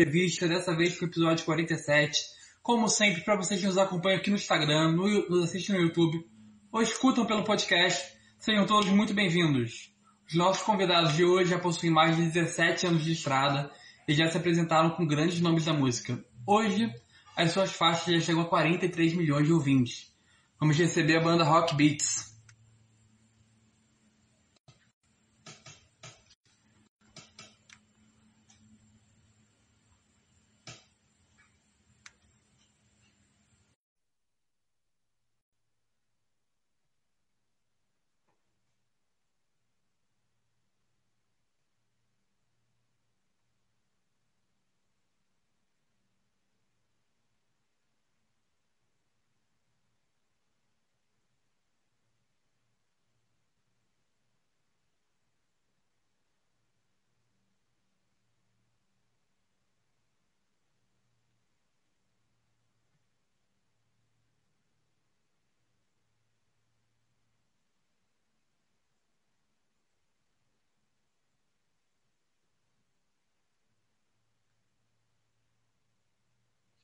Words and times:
entrevista, 0.00 0.48
dessa 0.48 0.74
vez 0.74 0.98
com 0.98 1.04
o 1.04 1.08
episódio 1.08 1.44
47. 1.44 2.22
Como 2.62 2.88
sempre, 2.88 3.20
para 3.22 3.36
vocês 3.36 3.60
que 3.60 3.66
nos 3.66 3.76
acompanham 3.76 4.18
aqui 4.18 4.30
no 4.30 4.36
Instagram, 4.36 4.92
no, 4.92 5.28
nos 5.28 5.44
assistem 5.44 5.76
no 5.76 5.82
YouTube 5.82 6.26
ou 6.72 6.80
escutam 6.80 7.26
pelo 7.26 7.44
podcast, 7.44 8.14
sejam 8.38 8.64
todos 8.64 8.88
muito 8.88 9.12
bem-vindos. 9.12 9.92
Os 10.26 10.34
nossos 10.34 10.62
convidados 10.62 11.14
de 11.14 11.24
hoje 11.24 11.50
já 11.50 11.58
possuem 11.58 11.92
mais 11.92 12.16
de 12.16 12.22
17 12.22 12.86
anos 12.86 13.04
de 13.04 13.12
estrada 13.12 13.70
e 14.08 14.14
já 14.14 14.26
se 14.26 14.38
apresentaram 14.38 14.88
com 14.90 15.06
grandes 15.06 15.38
nomes 15.38 15.66
da 15.66 15.74
música. 15.74 16.24
Hoje, 16.46 16.90
as 17.36 17.52
suas 17.52 17.70
faixas 17.70 18.14
já 18.14 18.20
chegam 18.20 18.42
a 18.42 18.48
43 18.48 19.12
milhões 19.12 19.46
de 19.46 19.52
ouvintes. 19.52 20.10
Vamos 20.58 20.78
receber 20.78 21.18
a 21.18 21.20
banda 21.20 21.44
Rock 21.44 21.74
Beats. 21.74 22.29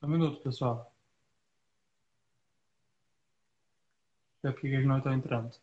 Um 0.07 0.11
minuto, 0.11 0.41
pessoal. 0.43 0.93
É 4.43 4.53
porque 4.53 4.69
eles 4.69 4.87
não 4.87 4.99
estão 4.99 5.12
entrando. 5.12 5.57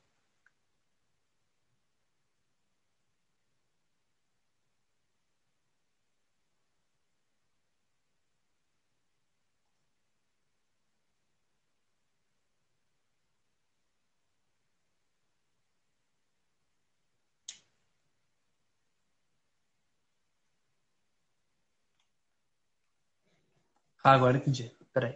Ah, 24.04 24.12
agora 24.14 24.38
entendi. 24.38 24.72
Peraí. 24.94 25.16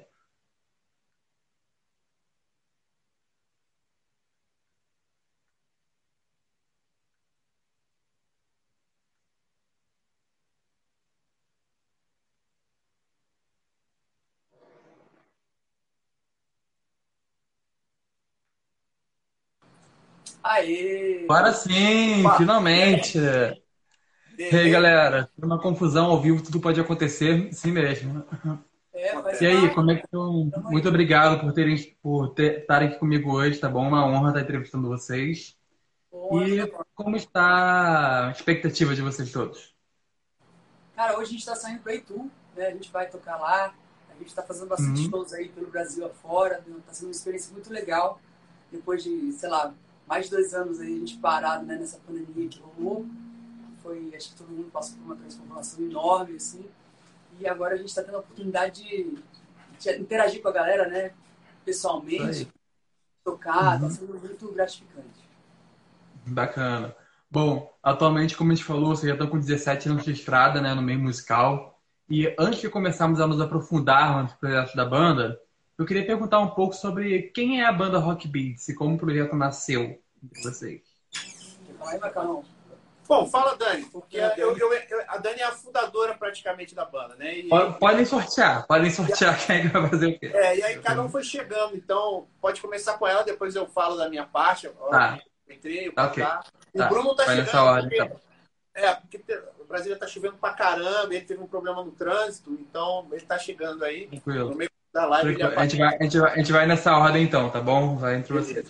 Aê! 20.43 21.26
Agora 21.30 21.52
sim, 21.53 22.23
finalmente. 22.37 23.17
E 24.37 24.55
aí, 24.55 24.70
galera? 24.70 25.30
Uma 25.37 25.59
confusão 25.59 26.05
ao 26.05 26.21
vivo, 26.21 26.42
tudo 26.43 26.59
pode 26.59 26.80
acontecer, 26.80 27.52
sim 27.53 27.71
mesmo. 27.71 28.23
É, 29.08 29.44
E 29.44 29.45
aí, 29.45 29.73
como 29.73 29.92
é 29.92 29.95
que 29.98 30.06
estão? 30.06 30.52
Muito 30.70 30.88
obrigado 30.90 31.40
por 31.42 31.54
terem 31.54 31.76
por 32.02 32.34
estarem 32.40 32.90
aqui 32.90 33.00
comigo 33.00 33.32
hoje, 33.34 33.60
tá 33.60 33.70
bom? 33.70 33.88
Uma 33.88 34.06
honra 34.06 34.30
estar 34.30 34.42
entrevistando 34.42 34.88
vocês. 34.88 35.56
E 36.32 36.68
como 36.95 37.16
está 37.18 38.30
a 38.30 38.32
expectativa 38.32 38.95
de 38.95 39.02
vocês 39.04 39.32
todos? 39.32 39.76
Cara, 40.95 41.14
hoje 41.18 41.23
a 41.30 41.32
gente 41.32 41.40
está 41.40 41.56
saindo 41.56 41.82
para 41.82 41.94
Itu, 41.95 42.30
né? 42.56 42.68
A 42.68 42.72
gente 42.72 42.92
vai 42.92 43.08
tocar 43.10 43.38
lá. 43.38 43.73
A 44.10 44.14
gente 44.16 44.28
está 44.28 44.42
fazendo 44.44 44.68
bastante 44.68 45.02
Uhum. 45.02 45.10
shows 45.10 45.34
aí 45.34 45.50
pelo 45.50 45.68
Brasil 45.70 46.06
afora. 46.06 46.64
Está 46.80 46.94
sendo 46.94 47.08
uma 47.08 47.12
experiência 47.12 47.52
muito 47.54 47.72
legal. 47.72 48.20
Depois 48.72 49.04
de, 49.04 49.32
sei 49.34 49.50
lá, 49.50 49.74
mais 50.08 50.26
de 50.26 50.32
dois 50.32 50.54
anos 50.54 50.80
aí 50.80 50.95
a 50.95 51.00
gente 51.00 51.18
parado 51.18 51.66
né, 51.66 51.76
nessa 51.76 51.98
pandemia 52.00 52.50
que 52.50 52.60
rolou. 52.60 53.06
Foi, 53.84 54.12
acho 54.16 54.32
que 54.32 54.36
todo 54.38 54.50
mundo 54.50 54.72
passou 54.72 54.98
por 54.98 55.06
uma 55.06 55.16
transformação 55.16 55.84
enorme, 55.86 56.36
assim. 56.36 56.66
E 57.39 57.48
agora 57.48 57.75
a 57.75 57.77
gente 57.77 57.89
está 57.89 58.03
tendo 58.03 58.15
a 58.17 58.20
oportunidade 58.20 58.83
de, 58.83 59.17
de 59.80 59.92
interagir 59.99 60.42
com 60.42 60.48
a 60.49 60.52
galera, 60.52 60.87
né? 60.87 61.11
Pessoalmente, 61.65 62.39
aí. 62.39 62.48
tocar. 63.23 63.75
Está 63.75 63.86
Uhum. 63.86 63.92
sendo 63.92 64.20
muito 64.20 64.52
gratificante. 64.53 65.27
Bacana. 66.26 66.95
Bom, 67.30 67.73
atualmente, 67.83 68.36
como 68.37 68.52
a 68.52 68.55
gente 68.55 68.64
falou, 68.65 68.95
vocês 68.95 69.08
já 69.08 69.14
estão 69.14 69.27
com 69.27 69.39
17 69.39 69.89
anos 69.89 70.03
de 70.05 70.11
estrada, 70.14 70.61
né, 70.61 70.73
no 70.73 70.81
meio 70.81 70.99
musical. 70.99 71.80
E 72.09 72.33
antes 72.39 72.61
de 72.61 72.70
começarmos 72.70 73.20
a 73.20 73.27
nos 73.27 73.42
aprofundar 73.42 74.23
nos 74.23 74.33
projetos 74.33 74.73
da 74.76 74.86
banda, 74.86 75.39
eu 75.77 75.86
queria 75.86 76.05
perguntar 76.05 76.39
um 76.39 76.49
pouco 76.49 76.73
sobre 76.73 77.23
quem 77.33 77.61
é 77.61 77.65
a 77.65 77.71
banda 77.71 77.99
Rock 77.99 78.27
Beats 78.27 78.70
e 78.70 78.73
como 78.73 78.95
o 78.95 78.97
projeto 78.97 79.36
nasceu 79.36 80.02
entre 80.23 80.42
vocês. 80.42 80.81
Aí, 81.81 81.99
Macarrão? 81.99 82.43
Bom, 83.08 83.26
fala 83.28 83.56
Dani, 83.56 83.86
porque 83.86 84.20
É, 84.20 84.34
eu, 84.38 84.58
eu- 84.58 84.73
eu- 84.73 85.04
a 85.08 85.18
Dani 85.18 85.40
é 85.40 85.44
a 85.45 85.52
fundadora 85.52 86.14
praticamente 86.14 86.76
da 86.76 86.84
banda, 86.84 87.16
né? 87.16 87.38
E, 87.38 87.48
Po- 87.50 87.73
Podem 87.73 88.06
sortear, 88.06 88.68
podem 88.68 88.90
sortear 88.92 89.38
quem 89.45 89.62
é 89.62 89.68
vai 89.70 89.90
fazer 89.90 90.08
o 90.08 90.20
quê. 90.20 90.32
é, 90.34 90.58
e 90.58 90.64
aí 90.64 90.80
cada 90.80 91.02
um 91.02 91.10
foi 91.10 91.23
chegando, 91.23 91.76
então 91.76 92.28
pode 92.42 92.60
começar 92.60 92.98
com 92.98 93.08
ela, 93.08 93.23
depois 93.23 93.56
eu 93.56 93.66
falo 93.68 93.95
da 93.95 94.10
minha 94.10 94.26
parte. 94.26 94.68
Tá. 94.92 95.20
eu 95.48 95.56
Entrei, 95.56 95.88
eu 95.88 95.94
Tá, 95.94 96.08
ok. 96.08 96.22
tá. 96.23 96.44
O 96.73 96.78
Tá, 96.78 96.88
Bruno 96.88 97.16
tá 97.16 97.23
vai 97.26 97.36
chegando. 97.38 97.45
nessa 97.45 97.64
ordem, 97.64 97.90
porque, 97.90 98.04
então. 98.04 98.20
É, 98.76 98.94
porque 98.95 99.22
Brasília 99.68 99.98
tá 99.98 100.06
chovendo 100.08 100.36
pra 100.38 100.52
caramba, 100.54 101.14
ele 101.16 101.22
teve 101.26 101.42
um 101.42 101.48
problema 101.48 101.84
no 101.84 101.92
trânsito, 101.92 102.52
então 102.60 103.08
ele 103.12 103.26
tá 103.26 103.38
chegando 103.39 103.84
aí. 103.86 104.04
No 104.12 104.20
Tranquilo. 104.22 104.56
meio 104.56 104.70
da 104.94 105.06
live 105.06 105.30
ele 105.34 105.44
A 105.44 105.66
gente, 105.66 105.78
vai, 105.78 105.95
a, 105.98 106.04
gente 106.04 106.20
vai, 106.20 106.34
a 106.34 106.38
gente 106.38 106.52
vai 106.52 106.66
nessa 106.68 106.98
ordem 106.98 107.24
então, 107.24 107.50
tá 107.50 107.62
bom? 107.62 107.95
Vai 107.98 108.16
entre 108.16 108.34
vocês. 108.34 108.70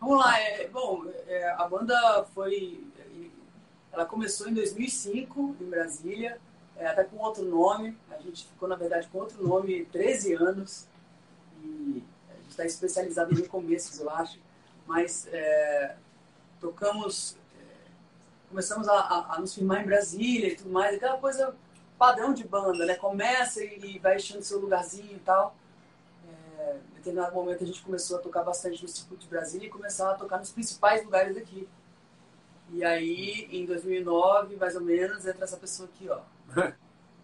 Vamos 0.00 0.18
lá, 0.20 0.40
é, 0.40 0.66
bom, 0.68 1.04
é, 1.26 1.50
a 1.58 1.64
banda 1.66 2.24
foi. 2.32 2.84
Ela 3.98 4.06
começou 4.06 4.48
em 4.48 4.54
2005 4.54 5.56
em 5.60 5.64
Brasília, 5.64 6.40
é, 6.76 6.86
até 6.86 7.02
com 7.02 7.16
outro 7.18 7.44
nome. 7.44 7.96
A 8.10 8.18
gente 8.18 8.46
ficou, 8.46 8.68
na 8.68 8.76
verdade, 8.76 9.08
com 9.08 9.18
outro 9.18 9.44
nome 9.44 9.84
13 9.86 10.34
anos. 10.34 10.86
E 11.64 12.04
a 12.30 12.34
gente 12.36 12.50
está 12.50 12.64
especializado 12.64 13.32
em 13.32 13.36
recomeços, 13.42 13.98
eu 13.98 14.08
acho. 14.10 14.38
Mas 14.86 15.26
é, 15.32 15.96
tocamos. 16.60 17.36
é, 17.58 17.90
começamos 18.50 18.88
a, 18.88 18.94
a- 19.00 19.34
a 19.34 19.40
nos 19.40 19.52
firmar 19.52 19.82
em 19.82 19.86
Brasília 19.86 20.52
e 20.52 20.56
tudo 20.56 20.70
mais, 20.70 20.94
aquela 20.94 21.18
coisa 21.18 21.54
padrão 21.98 22.32
de 22.32 22.44
banda, 22.44 22.86
né? 22.86 22.94
Começa 22.94 23.62
e 23.64 23.98
vai 23.98 24.14
achando 24.14 24.42
seu 24.44 24.60
lugarzinho 24.60 25.16
e 25.16 25.20
tal. 25.20 25.56
É, 26.58 26.76
em 26.92 26.94
determinado 26.94 27.34
momento 27.34 27.64
a 27.64 27.66
gente 27.66 27.82
começou 27.82 28.18
a 28.18 28.20
tocar 28.20 28.44
bastante 28.44 28.80
no 28.80 28.88
circuito 28.88 29.24
de 29.24 29.28
Brasília 29.28 29.66
e 29.66 29.70
começar 29.70 30.12
a 30.12 30.14
tocar 30.14 30.38
nos 30.38 30.52
principais 30.52 31.04
lugares 31.04 31.34
daqui. 31.34 31.68
E 32.72 32.84
aí, 32.84 33.48
em 33.50 33.64
2009, 33.64 34.56
mais 34.56 34.74
ou 34.76 34.82
menos, 34.82 35.26
entra 35.26 35.44
essa 35.44 35.56
pessoa 35.56 35.88
aqui, 35.92 36.08
ó. 36.08 36.20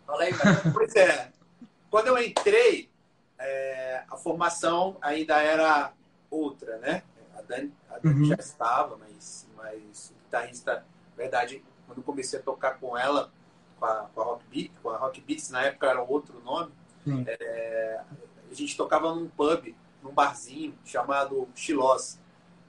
Fala 0.07 0.23
aí, 0.23 0.33
cara. 0.33 0.63
Pois 0.73 0.95
é. 0.97 1.33
Quando 1.91 2.09
eu 2.09 2.19
entrei, 2.19 2.91
é, 3.39 4.05
a 4.11 4.17
formação 4.17 4.97
ainda 5.01 5.41
era 5.41 5.93
outra, 6.31 6.79
né? 6.79 7.03
A 7.37 7.43
Dani, 7.43 7.73
a 7.91 7.99
Dani 7.99 8.21
Uhum. 8.21 8.25
já 8.27 8.35
estava, 8.37 8.97
mas, 8.97 9.47
mas 9.57 10.11
o 10.11 10.25
guitarrista, 10.25 10.75
na 10.77 11.17
verdade, 11.17 11.63
quando 11.87 11.99
eu 11.99 12.05
comecei 12.05 12.39
a 12.39 12.43
tocar 12.43 12.79
com 12.79 12.97
ela, 12.97 13.31
com 13.79 13.85
a, 13.87 14.09
com 14.15 14.21
a 14.21 14.25
Rock 14.25 14.45
Beat, 14.51 14.71
com 14.83 14.91
a 14.91 14.97
Rock 14.97 15.21
Beats, 15.21 15.51
na 15.51 15.63
época 15.63 15.87
era 15.87 16.03
outro 16.03 16.41
nome, 16.45 16.73
é, 17.27 18.01
a 18.51 18.55
gente 18.55 18.77
tocava 18.77 19.15
num 19.15 19.29
pub, 19.29 19.75
num 20.03 20.13
barzinho 20.13 20.75
chamado 20.85 21.49
Chilós, 21.55 22.19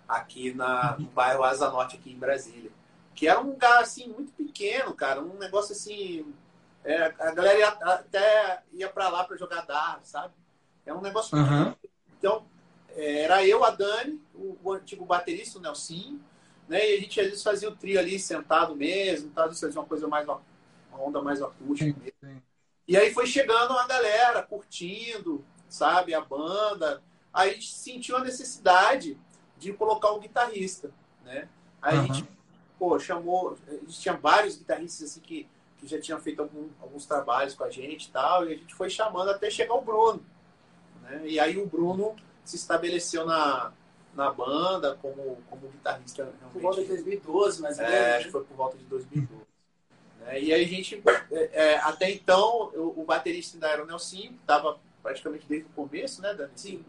aqui 0.08 0.54
na, 0.54 0.96
no 1.00 1.08
bairro 1.08 1.44
Asa 1.44 1.70
Norte, 1.70 1.96
aqui 1.96 2.12
em 2.12 2.18
Brasília. 2.18 2.70
Que 3.16 3.28
era 3.28 3.40
um 3.40 3.52
lugar, 3.52 3.82
assim, 3.82 4.08
muito 4.10 4.32
pequeno, 4.34 4.94
cara, 4.94 5.22
um 5.22 5.38
negócio 5.38 5.72
assim, 5.72 6.34
é, 6.84 7.06
a 7.06 7.32
galera 7.32 7.58
ia, 7.58 7.68
até 7.70 8.64
ia 8.74 8.90
pra 8.90 9.10
lá 9.10 9.24
pra 9.24 9.38
jogar 9.38 9.66
dart, 9.66 10.04
sabe? 10.04 10.34
É 10.86 10.94
um 10.94 11.02
negócio. 11.02 11.38
Aham. 11.38 11.76
Então, 12.18 12.46
é, 12.90 13.24
era 13.24 13.46
eu, 13.46 13.64
a 13.64 13.72
Dani, 13.72 14.22
o, 14.34 14.58
o 14.64 14.74
antigo 14.74 15.06
baterista, 15.06 15.58
o 15.58 15.62
Nelsinho, 15.62 16.22
né? 16.68 16.92
E 16.92 16.98
a 16.98 17.00
gente 17.00 17.20
às 17.20 17.28
vezes 17.28 17.44
fazia 17.44 17.70
o 17.70 17.76
trio 17.76 18.00
ali 18.00 18.20
sentado 18.20 18.76
mesmo, 18.76 19.32
tá? 19.32 19.46
Às 19.46 19.60
vezes 19.60 19.76
uma 19.76 19.86
coisa 19.86 20.08
mais, 20.08 20.28
uma 20.28 20.42
onda 20.94 21.22
mais 21.22 21.42
acústica 21.42 21.92
Sim, 21.92 22.00
mesmo. 22.00 22.14
sim. 22.24 22.42
E 22.88 22.96
aí 22.96 23.14
foi 23.14 23.26
chegando 23.26 23.72
uma 23.72 23.88
galera 23.88 24.44
curtindo, 24.44 25.44
sabe, 25.68 26.14
a 26.14 26.22
banda. 26.22 27.02
Aí 27.34 27.50
a 27.50 27.54
gente 27.54 27.74
sentiu 27.74 28.16
a 28.16 28.24
necessidade 28.24 29.18
de 29.58 29.74
colocar 29.74 30.12
um 30.12 30.20
guitarrista, 30.20 30.92
né? 31.24 31.50
Aí 31.82 31.98
uhum. 31.98 32.04
a 32.04 32.08
gente, 32.08 32.30
pô, 32.86 33.00
chamou, 33.00 33.58
a 33.68 33.72
gente 33.72 34.00
tinha 34.00 34.16
vários 34.16 34.58
guitarristas 34.58 35.10
assim 35.10 35.20
que, 35.20 35.48
que 35.80 35.88
já 35.88 36.00
tinham 36.00 36.20
feito 36.20 36.44
algum, 36.44 36.70
alguns 36.80 37.08
trabalhos 37.08 37.56
com 37.56 37.64
a 37.64 37.70
gente 37.72 38.06
e 38.06 38.12
tal, 38.12 38.48
e 38.48 38.54
a 38.54 38.56
gente 38.56 38.76
foi 38.76 38.92
chamando 38.92 39.32
até 39.32 39.50
chegar 39.50 39.74
o 39.74 39.82
Bruno, 39.82 40.24
né? 41.02 41.24
E 41.26 41.40
aí 41.40 41.58
o 41.58 41.66
Bruno 41.66 42.16
se 42.44 42.58
estabeleceu 42.58 43.26
na, 43.26 43.74
na 44.14 44.32
banda 44.32 45.00
como, 45.02 45.42
como 45.50 45.68
guitarrista. 45.68 46.24
Realmente. 46.24 46.54
Por 46.54 46.62
volta 46.62 46.82
de 46.82 46.88
2012, 46.90 47.62
mas 47.64 47.80
é, 47.80 48.18
acho 48.18 48.26
que 48.28 48.32
foi 48.32 48.44
por 48.44 48.56
volta 48.56 48.78
de 48.78 48.84
2012. 48.84 49.46
Né? 50.20 50.42
E 50.42 50.54
aí 50.54 50.64
a 50.64 50.68
gente, 50.68 51.02
é, 51.32 51.50
é, 51.54 51.78
até 51.80 52.12
então, 52.12 52.72
o, 52.76 53.02
o, 53.02 53.04
baterista 53.04 53.58
ainda 53.58 53.68
era 53.68 53.84
o 53.84 53.88
Nelson, 53.88 54.18
que 54.18 54.38
estava 54.42 54.78
praticamente 55.02 55.48
desde 55.48 55.66
o 55.66 55.70
começo, 55.70 56.22
né, 56.22 56.36
Dani? 56.36 56.52
Sim. 56.56 56.86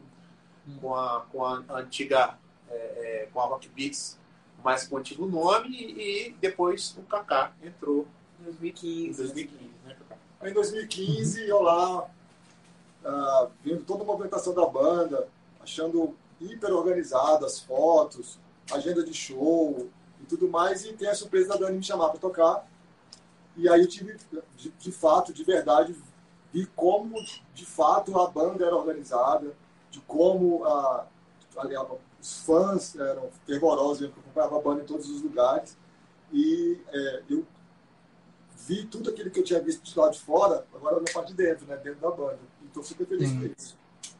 Com 0.78 0.94
a, 0.94 1.24
com 1.32 1.42
a 1.42 1.64
antiga, 1.70 2.36
é, 2.68 2.74
é, 2.74 3.28
com 3.32 3.40
a 3.40 3.46
Rock 3.46 3.68
Beats, 3.68 4.18
mais 4.66 4.88
com 4.88 4.96
o 4.96 4.98
antigo 4.98 5.26
nome, 5.26 5.70
e 5.70 6.36
depois 6.40 6.96
o 6.98 7.02
Kaká 7.02 7.52
entrou 7.62 8.04
em 8.40 8.44
2015. 8.46 9.22
Em 9.22 9.24
2015, 9.24 9.70
né, 9.84 9.96
Em 10.42 10.52
2015, 10.52 11.48
eu 11.48 11.62
lá, 11.62 12.02
uh, 12.02 13.50
vendo 13.62 13.84
toda 13.84 14.02
a 14.02 14.06
movimentação 14.06 14.52
da 14.52 14.66
banda, 14.66 15.28
achando 15.60 16.16
hiper 16.40 16.72
organizado 16.72 17.46
as 17.46 17.60
fotos, 17.60 18.40
agenda 18.72 19.04
de 19.04 19.14
show 19.14 19.88
e 20.20 20.26
tudo 20.26 20.48
mais, 20.48 20.84
e 20.84 20.92
tem 20.94 21.08
a 21.08 21.14
surpresa 21.14 21.50
da 21.50 21.66
Dani 21.66 21.76
me 21.76 21.84
chamar 21.84 22.08
para 22.08 22.18
tocar. 22.18 22.68
E 23.56 23.68
aí 23.68 23.80
eu 23.80 23.88
tive, 23.88 24.16
de, 24.56 24.70
de, 24.70 24.90
fato, 24.90 25.32
de 25.32 25.44
verdade, 25.44 25.94
vi 26.52 26.66
como, 26.74 27.24
de 27.54 27.64
fato, 27.64 28.20
a 28.20 28.28
banda 28.28 28.66
era 28.66 28.74
organizada, 28.74 29.54
de 29.92 30.00
como 30.00 30.64
a, 30.64 31.06
a, 31.56 31.86
os 32.26 32.40
fãs 32.40 32.96
eram 32.96 33.30
fervorosos, 33.46 34.02
eu 34.02 34.08
acompanhava 34.08 34.58
a 34.58 34.60
banda 34.60 34.82
em 34.82 34.86
todos 34.86 35.08
os 35.08 35.22
lugares. 35.22 35.76
E 36.32 36.80
é, 36.88 37.22
eu 37.30 37.46
vi 38.66 38.84
tudo 38.84 39.10
aquilo 39.10 39.30
que 39.30 39.38
eu 39.38 39.44
tinha 39.44 39.60
visto 39.60 39.82
de 39.84 39.96
lá 39.96 40.08
de 40.08 40.18
fora, 40.18 40.66
agora 40.74 40.96
na 40.96 41.12
parte 41.12 41.28
de 41.28 41.34
dentro, 41.34 41.66
né, 41.66 41.76
dentro 41.76 42.00
da 42.00 42.10
banda. 42.10 42.40
E 42.62 42.66
estou 42.66 42.82
super 42.82 43.06
feliz 43.06 43.30
com 43.30 43.46
isso. 43.56 43.78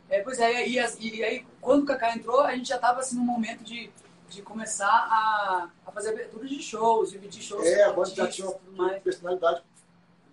É, 0.09 0.23
pois 0.23 0.39
é, 0.39 0.69
e, 0.69 0.79
e, 0.79 1.17
e, 1.17 1.25
aí 1.25 1.47
quando 1.61 1.83
o 1.83 1.87
Kaká 1.87 2.15
entrou, 2.15 2.41
a 2.43 2.55
gente 2.55 2.69
já 2.69 2.77
estava 2.77 3.01
assim, 3.01 3.17
no 3.17 3.25
momento 3.25 3.65
de 3.65 3.91
de 4.29 4.43
começar 4.43 4.89
a, 4.89 5.71
a 5.87 5.93
fazer 5.93 6.11
abertura 6.11 6.49
de 6.49 6.61
shows, 6.61 7.11
dividir 7.11 7.43
shows. 7.43 7.65
É, 7.65 7.85
a 7.85 7.93
banda 7.93 8.11
já 8.11 8.27
tinha 8.27 8.49
uma 8.73 8.91
personalidade 8.95 9.63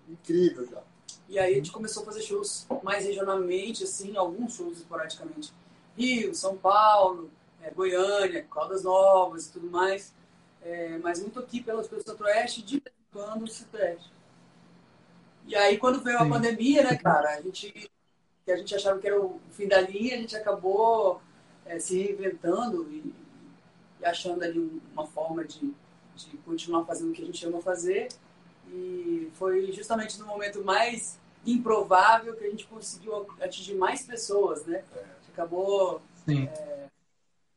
incrível 0.10 0.68
já. 0.68 0.82
E 1.30 1.38
aí 1.38 1.54
a 1.54 1.56
gente 1.56 1.72
começou 1.72 2.02
a 2.04 2.06
fazer 2.08 2.22
shows 2.22 2.66
mais 2.82 3.06
regionalmente, 3.06 3.84
assim, 3.84 4.18
alguns 4.18 4.56
shows 4.56 4.80
esporadicamente. 4.80 5.54
Rio, 5.96 6.34
São 6.34 6.58
Paulo, 6.58 7.30
é, 7.64 7.72
Goiânia, 7.72 8.44
Caldas 8.44 8.84
Novas 8.84 9.48
e 9.48 9.54
tudo 9.54 9.70
mais. 9.70 10.14
É, 10.62 10.98
mas 11.00 11.20
muito 11.20 11.40
aqui 11.40 11.62
pelas 11.62 11.88
do 11.88 12.02
Centro-Oeste, 12.02 12.62
de 12.62 12.80
vez 12.80 12.96
em 12.96 13.12
quando. 13.12 13.46
E 15.48 15.56
aí 15.56 15.78
quando 15.78 16.02
veio 16.02 16.20
Sim. 16.20 16.26
a 16.26 16.30
pandemia, 16.30 16.84
né, 16.84 16.96
cara, 16.96 17.38
a 17.38 17.42
gente, 17.42 17.92
que 18.46 18.52
a 18.52 18.56
gente 18.56 18.74
achava 18.74 19.00
que 19.00 19.08
era 19.08 19.20
o 19.20 19.42
fim 19.52 19.68
da 19.68 19.82
linha, 19.82 20.16
a 20.16 20.18
gente 20.20 20.36
acabou 20.36 21.22
é, 21.66 21.80
se 21.80 22.02
reinventando 22.02 22.88
e 22.90 23.14
e 24.04 24.06
achando 24.06 24.44
ali 24.44 24.82
uma 24.92 25.08
forma 25.08 25.44
de, 25.46 25.74
de 26.16 26.38
continuar 26.46 26.84
fazendo 26.86 27.12
o 27.12 27.14
que 27.14 27.22
a 27.22 27.26
gente 27.26 27.46
ama 27.46 27.62
fazer. 27.62 28.10
E 28.68 29.32
foi 29.34 29.72
justamente 29.72 30.20
no 30.20 30.28
momento 30.28 30.64
mais 30.64 31.20
improvável 31.46 32.36
que 32.36 32.44
a 32.44 32.50
gente 32.50 32.68
conseguiu 32.68 33.28
atingir 33.42 33.76
mais 33.76 34.06
pessoas, 34.06 34.66
né? 34.66 34.84
É. 34.96 35.06
Acabou. 35.32 36.02
É... 36.28 36.90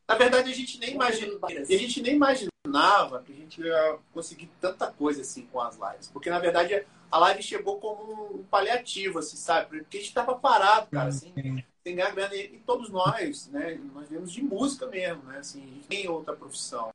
Na 0.07 0.15
verdade, 0.15 0.51
a 0.51 0.55
gente 0.55 0.79
nem 0.79 0.91
imagina, 0.93 1.37
a 1.43 1.77
gente 1.77 2.01
nem 2.01 2.15
imaginava 2.15 3.23
que 3.23 3.33
a 3.33 3.35
gente 3.35 3.61
ia 3.61 3.99
conseguir 4.13 4.49
tanta 4.61 4.87
coisa 4.87 5.21
assim 5.21 5.45
com 5.47 5.59
as 5.59 5.75
lives, 5.75 6.07
porque 6.07 6.29
na 6.29 6.39
verdade 6.39 6.85
a 7.11 7.17
live 7.19 7.41
chegou 7.41 7.79
como 7.79 8.37
um 8.39 8.43
paliativo, 8.43 9.19
assim, 9.19 9.37
sabe? 9.37 9.79
Porque 9.79 9.97
a 9.97 9.99
gente 9.99 10.09
estava 10.09 10.35
parado, 10.35 10.87
cara, 10.91 11.09
assim, 11.09 11.33
sem 11.83 11.95
ganhar 11.95 12.11
grana. 12.11 12.35
E, 12.35 12.61
todos 12.65 12.89
nós, 12.89 13.47
né, 13.47 13.79
nós 13.93 14.09
vemos 14.09 14.31
de 14.31 14.41
música 14.41 14.87
mesmo, 14.87 15.23
né? 15.23 15.39
Assim, 15.39 15.63
a 15.63 15.67
gente 15.67 15.87
tem 15.87 16.09
outra 16.09 16.35
profissão. 16.35 16.89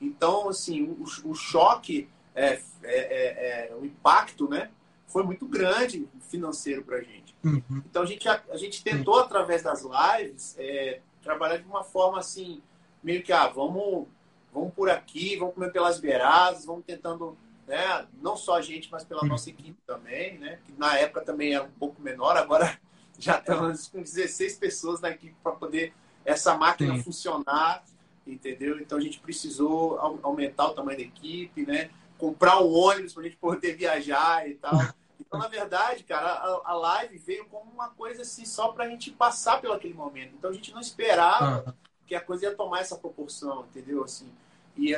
Então, 0.00 0.48
assim, 0.48 0.82
o, 0.82 1.30
o 1.30 1.34
choque, 1.34 2.08
é, 2.34 2.52
é, 2.52 2.60
é, 2.82 3.68
é, 3.70 3.74
o 3.74 3.84
impacto, 3.84 4.48
né? 4.48 4.70
Foi 5.06 5.22
muito 5.22 5.46
grande 5.46 6.08
financeiro 6.28 6.82
para 6.84 6.96
a 6.96 7.02
gente. 7.02 7.34
Uhum. 7.44 7.82
Então, 7.86 8.02
a 8.02 8.06
gente, 8.06 8.28
a, 8.28 8.42
a, 8.50 8.56
gente 8.56 8.82
tentou, 8.82 9.18
através 9.18 9.62
das 9.62 9.82
lives, 9.82 10.56
é, 10.58 11.00
trabalhar 11.24 11.56
de 11.56 11.66
uma 11.66 11.82
forma, 11.82 12.18
assim, 12.18 12.62
meio 13.02 13.22
que, 13.22 13.32
ah, 13.32 13.48
vamos, 13.48 14.06
vamos 14.52 14.72
por 14.74 14.90
aqui, 14.90 15.36
vamos 15.36 15.54
comer 15.54 15.72
pelas 15.72 15.98
beiradas, 15.98 16.64
vamos 16.64 16.84
tentando 16.84 17.36
né? 17.66 18.06
Não 18.20 18.36
só 18.36 18.56
a 18.56 18.62
gente, 18.62 18.88
mas 18.90 19.04
pela 19.04 19.24
nossa 19.24 19.50
equipe 19.50 19.78
também, 19.86 20.38
né? 20.38 20.58
Que 20.64 20.72
na 20.76 20.96
época 20.98 21.22
também 21.22 21.54
era 21.54 21.64
um 21.64 21.70
pouco 21.70 22.00
menor, 22.00 22.36
agora 22.36 22.78
já 23.18 23.38
estamos 23.38 23.88
com 23.88 24.02
16 24.02 24.58
pessoas 24.58 25.00
na 25.00 25.10
equipe 25.10 25.34
para 25.42 25.52
poder 25.52 25.94
essa 26.24 26.56
máquina 26.56 26.94
Sim. 26.96 27.02
funcionar, 27.02 27.84
entendeu? 28.26 28.78
Então 28.80 28.98
a 28.98 29.00
gente 29.00 29.18
precisou 29.18 29.98
aumentar 30.22 30.68
o 30.68 30.74
tamanho 30.74 30.98
da 30.98 31.04
equipe, 31.04 31.66
né? 31.66 31.90
Comprar 32.18 32.60
um 32.60 32.72
ônibus 32.72 33.12
para 33.12 33.22
a 33.22 33.24
gente 33.24 33.36
poder 33.36 33.76
viajar 33.76 34.48
e 34.48 34.54
tal. 34.54 34.78
Então, 35.20 35.38
na 35.38 35.48
verdade, 35.48 36.02
cara, 36.04 36.28
a, 36.28 36.62
a 36.64 36.74
live 36.74 37.18
veio 37.18 37.46
como 37.46 37.70
uma 37.70 37.88
coisa 37.90 38.22
assim, 38.22 38.44
só 38.44 38.68
para 38.68 38.84
a 38.84 38.88
gente 38.88 39.10
passar 39.10 39.60
pelo 39.60 39.74
aquele 39.74 39.94
momento. 39.94 40.34
Então 40.36 40.50
a 40.50 40.54
gente 40.54 40.72
não 40.72 40.80
esperava 40.80 41.74
que 42.06 42.14
a 42.14 42.20
coisa 42.20 42.46
ia 42.46 42.54
tomar 42.54 42.80
essa 42.80 42.96
proporção, 42.96 43.64
entendeu? 43.70 44.04
Assim, 44.04 44.30
e, 44.76 44.92
e, 44.92 44.96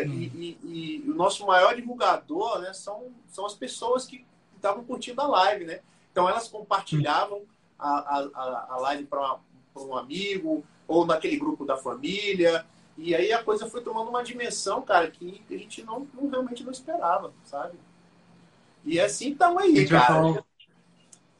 e, 0.64 1.04
e, 1.04 1.10
o 1.10 1.14
nosso 1.14 1.46
maior 1.46 1.74
divulgador 1.74 2.60
né, 2.60 2.72
são, 2.72 3.12
são 3.28 3.44
as 3.44 3.54
pessoas 3.54 4.06
que 4.06 4.24
estavam 4.54 4.84
curtindo 4.84 5.20
a 5.20 5.26
live, 5.26 5.64
né? 5.64 5.80
Então 6.10 6.28
elas 6.28 6.48
compartilhavam 6.48 7.42
a, 7.78 7.88
a, 7.88 8.66
a 8.70 8.76
live 8.78 9.04
para 9.04 9.38
um 9.76 9.96
amigo 9.96 10.64
ou 10.88 11.04
naquele 11.04 11.36
grupo 11.36 11.64
da 11.64 11.76
família. 11.76 12.64
E 12.96 13.14
aí 13.14 13.32
a 13.32 13.44
coisa 13.44 13.68
foi 13.68 13.82
tomando 13.82 14.08
uma 14.08 14.24
dimensão, 14.24 14.80
cara, 14.80 15.10
que 15.10 15.42
a 15.50 15.58
gente 15.58 15.82
não, 15.82 16.08
não 16.14 16.30
realmente 16.30 16.64
não 16.64 16.72
esperava, 16.72 17.32
sabe? 17.44 17.78
E 18.86 19.00
assim 19.00 19.32
estamos 19.32 19.62
aí, 19.62 19.86
cara. 19.86 20.06
Falar... 20.06 20.44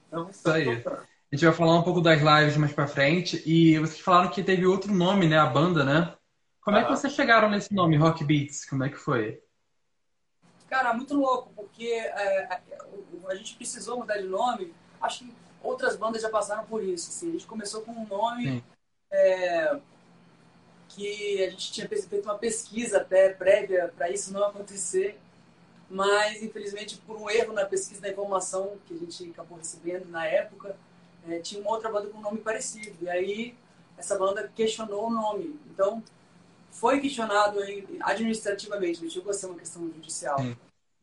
Então, 0.09 0.29
Isso 0.31 0.51
aí. 0.51 0.69
A 0.69 1.35
gente 1.35 1.45
vai 1.45 1.55
falar 1.55 1.79
um 1.79 1.83
pouco 1.83 2.01
das 2.01 2.21
lives 2.21 2.57
mais 2.57 2.73
para 2.73 2.87
frente. 2.87 3.43
E 3.47 3.79
vocês 3.79 4.01
falaram 4.01 4.31
que 4.31 4.43
teve 4.43 4.67
outro 4.67 4.93
nome, 4.93 5.29
né? 5.29 5.39
A 5.39 5.47
banda, 5.47 5.85
né? 5.85 6.15
Como 6.61 6.77
é 6.77 6.85
que 6.85 6.91
vocês 6.91 7.13
chegaram 7.13 7.49
nesse 7.49 7.73
nome, 7.73 7.97
Rock 7.97 8.25
Beats? 8.25 8.69
Como 8.69 8.83
é 8.85 8.89
que 8.89 8.97
foi? 8.97 9.41
Cara, 10.69 10.93
muito 10.93 11.15
louco, 11.15 11.53
porque 11.55 11.87
é, 11.87 12.61
a 13.29 13.35
gente 13.37 13.55
precisou 13.55 13.99
mudar 13.99 14.19
de 14.19 14.25
nome. 14.25 14.75
Acho 15.01 15.21
que 15.21 15.33
outras 15.63 15.97
bandas 15.97 16.23
já 16.23 16.29
passaram 16.29 16.65
por 16.65 16.83
isso. 16.83 17.11
Assim. 17.11 17.29
A 17.29 17.33
gente 17.33 17.47
começou 17.47 17.83
com 17.83 17.93
um 17.93 18.07
nome 18.07 18.65
é, 19.13 19.79
que 20.89 21.45
a 21.45 21.51
gente 21.51 21.73
tinha 21.73 21.89
feito 21.89 22.25
uma 22.25 22.39
pesquisa 22.39 22.99
até 22.99 23.33
prévia 23.33 23.93
para 23.97 24.11
isso 24.11 24.33
não 24.33 24.45
acontecer, 24.45 25.21
mas 25.89 26.43
infelizmente 26.43 26.97
por 27.07 27.17
um 27.17 27.31
erro 27.31 27.53
na 27.53 27.65
pesquisa 27.65 28.01
da 28.01 28.11
informação 28.11 28.77
que 28.87 28.95
a 28.95 28.97
gente 28.97 29.31
acabou 29.31 29.59
recebendo 29.59 30.07
na 30.09 30.27
época, 30.27 30.77
é, 31.29 31.39
tinha 31.39 31.61
uma 31.61 31.71
outra 31.71 31.91
banda 31.91 32.09
com 32.09 32.19
um 32.19 32.23
nome 32.23 32.39
parecido. 32.39 32.97
E 33.03 33.09
aí 33.09 33.55
essa 33.97 34.19
banda 34.19 34.51
questionou 34.55 35.07
o 35.07 35.11
nome. 35.11 35.59
Então 35.71 36.03
foi 36.71 37.01
questionado 37.01 37.59
administrativamente, 38.01 39.03
não 39.03 39.11
chegou 39.11 39.31
a 39.31 39.35
ser 39.35 39.47
uma 39.47 39.59
questão 39.59 39.83
judicial. 39.87 40.39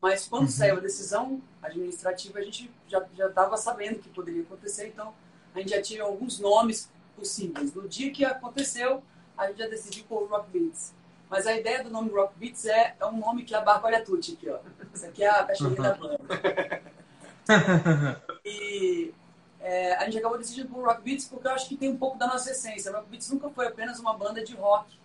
Mas 0.00 0.28
quando 0.28 0.42
uhum. 0.42 0.50
saiu 0.50 0.76
a 0.76 0.80
decisão 0.80 1.40
administrativa, 1.62 2.38
a 2.38 2.42
gente 2.42 2.70
já 2.86 3.26
estava 3.26 3.56
sabendo 3.56 3.98
que 3.98 4.08
poderia 4.10 4.42
acontecer, 4.42 4.88
então 4.88 5.14
a 5.54 5.58
gente 5.58 5.70
já 5.70 5.80
tinha 5.80 6.02
alguns 6.02 6.38
nomes 6.38 6.90
possíveis. 7.16 7.72
No 7.72 7.88
dia 7.88 8.12
que 8.12 8.24
aconteceu, 8.24 9.02
a 9.36 9.46
gente 9.48 9.58
já 9.58 9.66
decidiu 9.66 10.04
por 10.04 10.28
Rock 10.28 10.50
Beats. 10.50 10.92
Mas 11.34 11.48
a 11.48 11.56
ideia 11.56 11.82
do 11.82 11.90
nome 11.90 12.10
Rock 12.10 12.38
Beats 12.38 12.64
é, 12.64 12.94
é 13.00 13.06
um 13.06 13.18
nome 13.18 13.42
que 13.42 13.56
abarca, 13.56 13.88
olha 13.88 14.04
tudo 14.04 14.20
aqui, 14.20 14.48
ó. 14.48 14.60
Isso 14.94 15.04
aqui 15.04 15.24
é 15.24 15.28
a 15.28 15.42
cachorrinha 15.42 15.80
uhum. 15.80 15.82
da 15.82 15.94
banda. 15.94 16.18
e 18.46 19.12
é, 19.58 19.96
a 19.96 20.04
gente 20.04 20.18
acabou 20.18 20.38
decidindo 20.38 20.68
por 20.68 20.84
Rock 20.84 21.02
Beats 21.02 21.24
porque 21.24 21.48
eu 21.48 21.50
acho 21.50 21.68
que 21.68 21.76
tem 21.76 21.90
um 21.90 21.96
pouco 21.96 22.16
da 22.16 22.28
nossa 22.28 22.52
essência. 22.52 22.92
Rock 22.92 23.08
Beats 23.08 23.28
nunca 23.32 23.50
foi 23.50 23.66
apenas 23.66 23.98
uma 23.98 24.16
banda 24.16 24.44
de 24.44 24.54
rock 24.54 24.96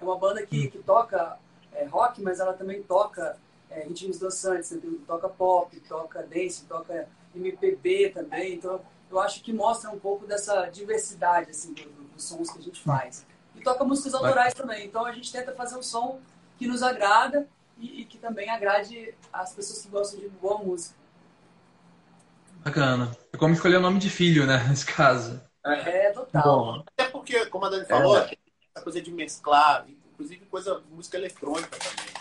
é 0.00 0.04
uma 0.04 0.16
banda 0.16 0.46
que, 0.46 0.68
que 0.68 0.78
toca 0.78 1.38
é, 1.74 1.84
rock, 1.84 2.22
mas 2.22 2.40
ela 2.40 2.54
também 2.54 2.82
toca 2.82 3.36
é, 3.68 3.80
ritmos 3.80 4.18
dançantes, 4.18 4.74
toca 5.06 5.28
pop, 5.28 5.78
toca 5.80 6.22
dance, 6.22 6.64
toca 6.64 7.06
MPB 7.34 8.08
também. 8.08 8.54
Então, 8.54 8.80
eu 9.10 9.20
acho 9.20 9.42
que 9.42 9.52
mostra 9.52 9.90
um 9.90 9.98
pouco 9.98 10.26
dessa 10.26 10.64
diversidade 10.64 11.50
assim, 11.50 11.74
dos 11.74 11.84
do 11.84 12.22
sons 12.22 12.50
que 12.50 12.58
a 12.58 12.62
gente 12.62 12.80
faz. 12.80 13.26
Toca 13.64 13.84
músicas 13.84 14.14
autorais 14.14 14.54
também. 14.54 14.86
Então, 14.86 15.04
a 15.04 15.12
gente 15.12 15.32
tenta 15.32 15.52
fazer 15.52 15.76
um 15.76 15.82
som 15.82 16.20
que 16.58 16.66
nos 16.66 16.82
agrada 16.82 17.48
e, 17.78 18.02
e 18.02 18.04
que 18.04 18.18
também 18.18 18.50
agrade 18.50 19.14
as 19.32 19.52
pessoas 19.52 19.82
que 19.82 19.88
gostam 19.88 20.20
de 20.20 20.28
boa 20.28 20.58
música. 20.58 20.94
Bacana. 22.62 23.10
É 23.32 23.36
como 23.36 23.54
escolher 23.54 23.76
o 23.76 23.80
nome 23.80 23.98
de 23.98 24.10
filho, 24.10 24.46
né? 24.46 24.64
Nesse 24.68 24.86
caso. 24.86 25.40
É, 25.64 26.10
total. 26.10 26.42
Bom, 26.42 26.84
Até 26.96 27.10
porque, 27.10 27.46
como 27.46 27.64
a 27.64 27.70
Dani 27.70 27.86
falou, 27.86 28.18
É. 28.18 28.36
essa 28.74 28.84
coisa 28.84 29.00
de 29.00 29.10
mesclar, 29.10 29.86
inclusive 30.12 30.44
coisa 30.46 30.82
música 30.90 31.16
eletrônica 31.16 31.76
também. 31.76 32.14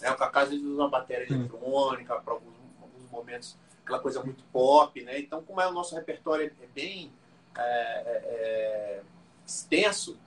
Né? 0.00 0.10
O 0.10 0.16
Kaká 0.16 0.42
às 0.42 0.50
vezes 0.50 0.64
usa 0.64 0.82
uma 0.82 0.88
bateria 0.88 1.26
Sim. 1.26 1.34
eletrônica 1.34 2.14
para 2.20 2.34
alguns, 2.34 2.54
alguns 2.80 3.10
momentos, 3.10 3.56
aquela 3.84 3.98
coisa 3.98 4.22
muito 4.22 4.44
pop, 4.52 5.02
né? 5.02 5.18
Então, 5.18 5.42
como 5.42 5.60
é 5.60 5.66
o 5.66 5.72
nosso 5.72 5.94
repertório 5.94 6.52
é 6.62 6.66
bem 6.74 7.12
é, 7.56 7.62
é, 7.62 8.22
é, 8.24 9.02
extenso, 9.46 10.18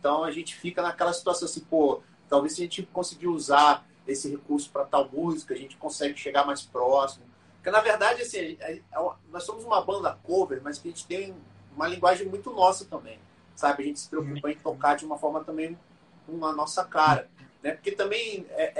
então 0.00 0.24
a 0.24 0.30
gente 0.32 0.56
fica 0.56 0.82
naquela 0.82 1.12
situação 1.12 1.46
assim, 1.46 1.60
pô, 1.60 2.00
talvez 2.28 2.54
se 2.54 2.62
a 2.62 2.64
gente 2.64 2.82
conseguir 2.84 3.28
usar 3.28 3.86
esse 4.06 4.28
recurso 4.28 4.70
para 4.70 4.84
tal 4.84 5.08
música, 5.12 5.54
a 5.54 5.56
gente 5.56 5.76
consegue 5.76 6.18
chegar 6.18 6.44
mais 6.44 6.62
próximo. 6.62 7.24
Porque, 7.56 7.70
na 7.70 7.80
verdade, 7.80 8.22
assim, 8.22 8.56
a- 8.92 8.98
a- 8.98 9.16
nós 9.30 9.44
somos 9.44 9.62
uma 9.64 9.80
banda 9.82 10.18
cover, 10.24 10.60
mas 10.64 10.78
que 10.78 10.88
a 10.88 10.90
gente 10.90 11.06
tem 11.06 11.36
uma 11.76 11.86
linguagem 11.86 12.26
muito 12.26 12.50
nossa 12.50 12.86
também, 12.86 13.20
sabe? 13.54 13.82
A 13.82 13.86
gente 13.86 14.00
se 14.00 14.08
preocupa 14.08 14.50
em 14.50 14.56
tocar 14.56 14.96
de 14.96 15.04
uma 15.04 15.18
forma 15.18 15.44
também 15.44 15.78
com 16.26 16.44
a 16.46 16.52
nossa 16.52 16.82
cara, 16.84 17.28
né? 17.62 17.72
Porque 17.72 17.92
também 17.92 18.46
é, 18.50 18.72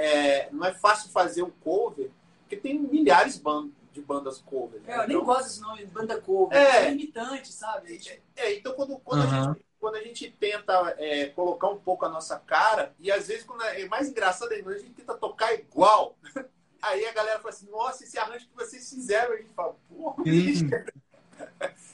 é, 0.47 0.49
não 0.51 0.65
é 0.65 0.73
fácil 0.73 1.11
fazer 1.11 1.43
um 1.43 1.51
cover, 1.51 2.09
porque 2.41 2.55
tem 2.57 2.77
milhares 2.79 3.37
ban- 3.37 3.69
de 3.93 4.01
bandas 4.01 4.39
cover. 4.41 4.81
né? 4.81 4.93
É, 4.93 4.95
eu 5.03 5.07
nem 5.07 5.17
Então- 5.17 5.25
gosto 5.25 5.43
desse 5.43 5.61
nome, 5.61 5.85
banda 5.85 6.19
cover. 6.19 6.57
É. 6.57 6.87
É 6.87 6.89
limitante, 6.89 7.51
sabe? 7.53 7.99
é, 8.35 8.55
então 8.55 8.73
quando, 8.73 8.97
quando, 8.99 9.21
a 9.21 9.25
Aham. 9.25 9.53
gente, 9.53 9.65
quando 9.81 9.95
a 9.95 10.01
gente 10.03 10.29
tenta 10.39 10.95
é, 10.99 11.25
colocar 11.29 11.67
um 11.67 11.79
pouco 11.79 12.05
a 12.05 12.09
nossa 12.09 12.37
cara, 12.37 12.93
e 12.99 13.11
às 13.11 13.27
vezes 13.27 13.43
quando 13.43 13.63
é, 13.63 13.83
mais 13.87 14.07
engraçado 14.07 14.51
ainda, 14.51 14.69
a 14.69 14.77
gente 14.77 14.93
tenta 14.93 15.15
tocar 15.15 15.53
igual, 15.55 16.15
aí 16.79 17.03
a 17.07 17.11
galera 17.11 17.39
fala 17.39 17.49
assim, 17.49 17.67
nossa, 17.67 18.03
esse 18.03 18.17
arranjo 18.19 18.47
que 18.47 18.55
vocês 18.55 18.87
fizeram, 18.87 19.33
a 19.33 19.37
gente 19.37 19.51
fala, 19.53 19.75
porra, 19.89 20.23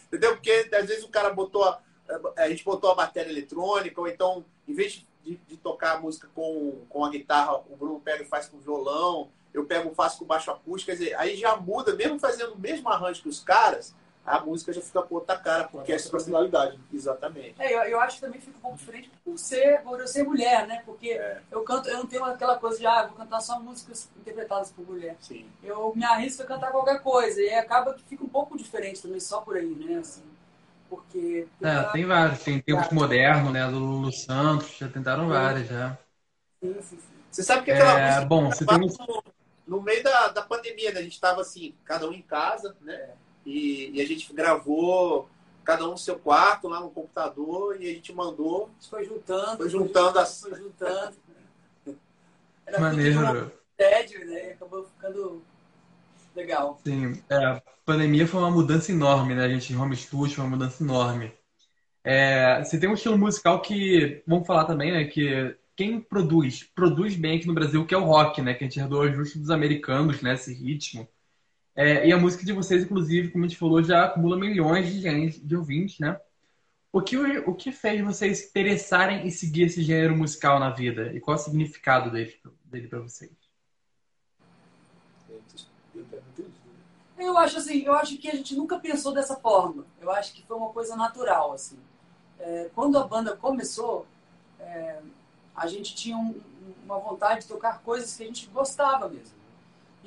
entendeu? 0.05 0.35
Porque 0.35 0.69
às 0.73 0.85
vezes 0.85 1.05
o 1.05 1.09
cara 1.09 1.33
botou, 1.33 1.63
a, 1.63 1.81
a 2.35 2.49
gente 2.49 2.65
botou 2.65 2.91
a 2.91 2.95
bateria 2.95 3.31
eletrônica, 3.31 4.01
ou 4.01 4.07
então, 4.09 4.45
em 4.67 4.73
vez 4.73 5.05
de, 5.23 5.37
de 5.37 5.55
tocar 5.55 5.95
a 5.95 5.99
música 5.99 6.29
com, 6.35 6.85
com 6.89 7.05
a 7.05 7.09
guitarra, 7.09 7.55
o 7.69 7.77
Bruno 7.77 8.01
pega 8.01 8.21
e 8.21 8.27
faz 8.27 8.49
com 8.49 8.59
violão, 8.59 9.31
eu 9.53 9.63
pego 9.63 9.89
e 9.89 9.95
faço 9.95 10.19
com 10.19 10.25
baixo 10.25 10.51
acústico, 10.51 10.91
quer 10.91 10.97
dizer, 10.97 11.15
aí 11.15 11.37
já 11.37 11.55
muda, 11.55 11.95
mesmo 11.95 12.19
fazendo 12.19 12.53
o 12.53 12.59
mesmo 12.59 12.89
arranjo 12.89 13.21
que 13.21 13.29
os 13.29 13.39
caras, 13.39 13.95
a 14.27 14.41
música 14.41 14.73
já 14.73 14.81
fica 14.81 15.01
com 15.01 15.15
outra 15.15 15.37
cara, 15.37 15.69
porque 15.69 15.91
é 15.91 15.95
essa 15.95 16.09
personalidade. 16.09 16.77
Exatamente. 16.93 17.55
É, 17.59 17.73
eu, 17.73 17.79
eu 17.83 17.99
acho 18.01 18.15
que 18.17 18.21
também 18.21 18.41
fica 18.41 18.57
um 18.57 18.61
pouco 18.61 18.77
diferente 18.77 19.09
por 19.23 19.37
ser, 19.39 19.81
por 19.83 19.99
eu 19.99 20.07
ser 20.07 20.23
mulher, 20.23 20.67
né? 20.67 20.81
Porque 20.85 21.11
É. 21.11 21.41
eu 21.49 21.63
canto, 21.63 21.87
eu 21.89 21.97
não 21.99 22.05
tenho 22.05 22.23
aquela 22.25 22.57
coisa 22.57 22.77
de, 22.77 22.85
ah, 22.85 23.07
vou 23.07 23.17
cantar 23.17 23.39
só 23.41 23.59
músicas 23.59 24.09
interpretadas 24.17 24.71
por 24.71 24.85
mulher. 24.85 25.15
Sim. 25.21 25.45
Eu 25.63 25.93
me 25.95 26.03
arrisco 26.03 26.43
a 26.43 26.45
cantar 26.45 26.71
qualquer 26.71 27.01
coisa 27.01 27.41
e 27.41 27.49
acaba 27.53 27.93
que 27.93 28.03
fica 28.03 28.23
um 28.23 28.29
pouco 28.29 28.57
diferente 28.57 29.01
também, 29.01 29.19
só 29.19 29.41
por 29.41 29.55
aí, 29.55 29.65
né? 29.75 29.99
Assim, 29.99 30.23
porque. 30.89 31.47
É, 31.63 31.83
tem 31.91 32.05
vários. 32.05 32.43
Tem 32.43 32.61
Tempos 32.61 32.89
Modernos, 32.91 33.51
né? 33.53 33.65
Do 33.69 33.79
Lulu 33.79 34.11
Santos. 34.11 34.77
Já 34.77 34.89
tentaram 34.89 35.27
várias, 35.29 35.67
já. 35.67 35.97
Sim, 36.63 36.73
sim, 36.81 36.97
sim. 36.97 37.17
Você 37.31 37.43
sabe 37.43 37.63
que 37.65 37.71
aquela 37.71 37.99
É, 37.99 38.05
música 38.07 38.25
bom, 38.25 38.45
você 38.51 38.65
tem 38.65 38.79
no, 38.79 39.23
no 39.67 39.81
meio 39.81 40.03
da, 40.03 40.29
da 40.29 40.41
pandemia, 40.41 40.91
né? 40.91 40.99
A 40.99 41.03
gente 41.03 41.13
estava 41.13 41.41
assim, 41.41 41.75
cada 41.83 42.07
um 42.07 42.13
em 42.13 42.21
casa, 42.21 42.75
né? 42.81 43.15
E, 43.47 43.91
e 43.93 44.01
a 44.01 44.05
gente 44.05 44.33
gravou 44.33 45.29
cada 45.63 45.87
um 45.87 45.91
no 45.91 45.97
seu 45.97 46.19
quarto, 46.19 46.67
lá 46.67 46.81
no 46.81 46.89
computador, 46.89 47.81
e 47.81 47.89
a 47.89 47.93
gente 47.93 48.13
mandou. 48.13 48.65
A 48.65 48.73
gente 48.73 48.89
foi 48.89 49.05
juntando. 49.05 49.57
Foi 49.57 49.69
juntando 49.69 50.25
Foi 50.25 50.55
juntando. 50.55 51.15
Era 52.67 52.79
Maneiro. 52.81 53.51
tédio, 53.77 54.25
né? 54.25 54.49
E 54.49 54.51
acabou 54.51 54.83
ficando 54.83 55.41
legal. 56.35 56.77
Sim, 56.85 57.23
é, 57.29 57.35
a 57.37 57.61
pandemia 57.85 58.27
foi 58.27 58.41
uma 58.41 58.51
mudança 58.51 58.91
enorme, 58.91 59.33
né? 59.33 59.45
A 59.45 59.49
gente 59.49 59.71
em 59.71 59.77
home 59.77 59.95
studio 59.95 60.35
foi 60.35 60.43
uma 60.43 60.57
mudança 60.57 60.83
enorme. 60.83 61.31
É, 62.03 62.61
você 62.63 62.77
tem 62.77 62.89
um 62.89 62.93
estilo 62.93 63.17
musical 63.17 63.61
que, 63.61 64.23
vamos 64.27 64.45
falar 64.45 64.65
também, 64.65 64.91
né? 64.91 65.05
Que 65.05 65.55
quem 65.73 66.01
produz, 66.01 66.63
produz 66.63 67.15
bem 67.15 67.37
aqui 67.37 67.47
no 67.47 67.53
Brasil, 67.53 67.85
que 67.85 67.95
é 67.95 67.97
o 67.97 68.03
rock, 68.03 68.41
né? 68.41 68.53
Que 68.53 68.65
a 68.65 68.67
gente 68.67 68.79
herdou 68.79 69.09
justo 69.13 69.39
dos 69.39 69.49
americanos, 69.49 70.21
né? 70.21 70.33
Esse 70.33 70.53
ritmo. 70.53 71.07
É, 71.77 72.07
e 72.07 72.11
a 72.11 72.17
música 72.17 72.43
de 72.43 72.51
vocês, 72.53 72.83
inclusive, 72.83 73.29
como 73.29 73.45
a 73.45 73.47
gente 73.47 73.59
falou, 73.59 73.83
já 73.83 74.05
acumula 74.05 74.35
milhões 74.35 74.91
de, 74.91 74.99
gente, 74.99 75.39
de 75.39 75.55
ouvintes, 75.55 75.99
né? 75.99 76.19
O 76.91 77.03
que, 77.03 77.15
o 77.15 77.53
que 77.53 77.71
fez 77.71 78.03
vocês 78.03 78.39
se 78.39 78.47
interessarem 78.49 79.27
em 79.27 79.29
seguir 79.29 79.65
esse 79.65 79.83
gênero 79.83 80.17
musical 80.17 80.59
na 80.59 80.71
vida? 80.71 81.13
E 81.13 81.19
qual 81.19 81.37
é 81.37 81.39
o 81.39 81.43
significado 81.43 82.09
dele, 82.09 82.35
dele 82.65 82.87
para 82.87 82.99
vocês? 82.99 83.31
Eu 87.15 87.37
acho 87.37 87.57
assim, 87.59 87.83
eu 87.83 87.93
acho 87.93 88.17
que 88.17 88.27
a 88.27 88.35
gente 88.35 88.55
nunca 88.55 88.79
pensou 88.79 89.13
dessa 89.13 89.35
forma. 89.35 89.85
Eu 90.01 90.09
acho 90.09 90.33
que 90.33 90.43
foi 90.47 90.57
uma 90.57 90.69
coisa 90.69 90.95
natural, 90.95 91.53
assim. 91.53 91.77
É, 92.39 92.71
quando 92.73 92.97
a 92.97 93.07
banda 93.07 93.35
começou, 93.35 94.07
é, 94.59 94.99
a 95.55 95.67
gente 95.67 95.93
tinha 95.93 96.17
um- 96.17 96.41
uma 96.83 96.97
vontade 96.97 97.41
de 97.41 97.47
tocar 97.47 97.81
coisas 97.81 98.17
que 98.17 98.23
a 98.23 98.25
gente 98.25 98.47
gostava 98.47 99.07
mesmo. 99.07 99.37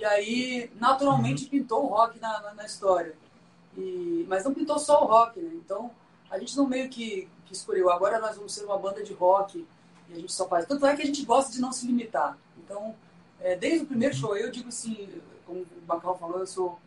E 0.00 0.04
aí, 0.06 0.70
naturalmente, 0.80 1.44
pintou 1.44 1.84
o 1.84 1.88
rock 1.88 2.18
na, 2.18 2.40
na, 2.40 2.54
na 2.54 2.64
história. 2.64 3.14
E, 3.76 4.24
mas 4.26 4.42
não 4.44 4.54
pintou 4.54 4.78
só 4.78 5.04
o 5.04 5.06
rock, 5.06 5.38
né? 5.38 5.50
Então, 5.56 5.90
a 6.30 6.38
gente 6.38 6.56
não 6.56 6.66
meio 6.66 6.88
que, 6.88 7.28
que 7.44 7.52
escolheu. 7.52 7.90
Agora 7.90 8.18
nós 8.18 8.34
vamos 8.34 8.54
ser 8.54 8.64
uma 8.64 8.78
banda 8.78 9.02
de 9.02 9.12
rock 9.12 9.66
e 10.08 10.14
a 10.14 10.16
gente 10.18 10.32
só 10.32 10.48
faz. 10.48 10.64
Tanto 10.64 10.86
é 10.86 10.96
que 10.96 11.02
a 11.02 11.04
gente 11.04 11.22
gosta 11.26 11.52
de 11.52 11.60
não 11.60 11.70
se 11.70 11.86
limitar. 11.86 12.38
Então, 12.64 12.94
é, 13.38 13.54
desde 13.54 13.84
o 13.84 13.86
primeiro 13.86 14.14
show, 14.14 14.34
eu 14.34 14.50
digo 14.50 14.70
assim, 14.70 15.06
como 15.44 15.60
o 15.60 15.80
Bacal 15.82 16.16
falou, 16.16 16.38
eu 16.38 16.46
sou 16.46 16.78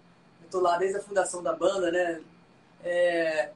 eu 0.42 0.50
tô 0.50 0.60
lá 0.60 0.80
desde 0.80 0.98
a 0.98 1.04
fundação 1.04 1.44
da 1.44 1.54
banda, 1.54 1.92
né? 1.92 2.20
É, 2.84 3.52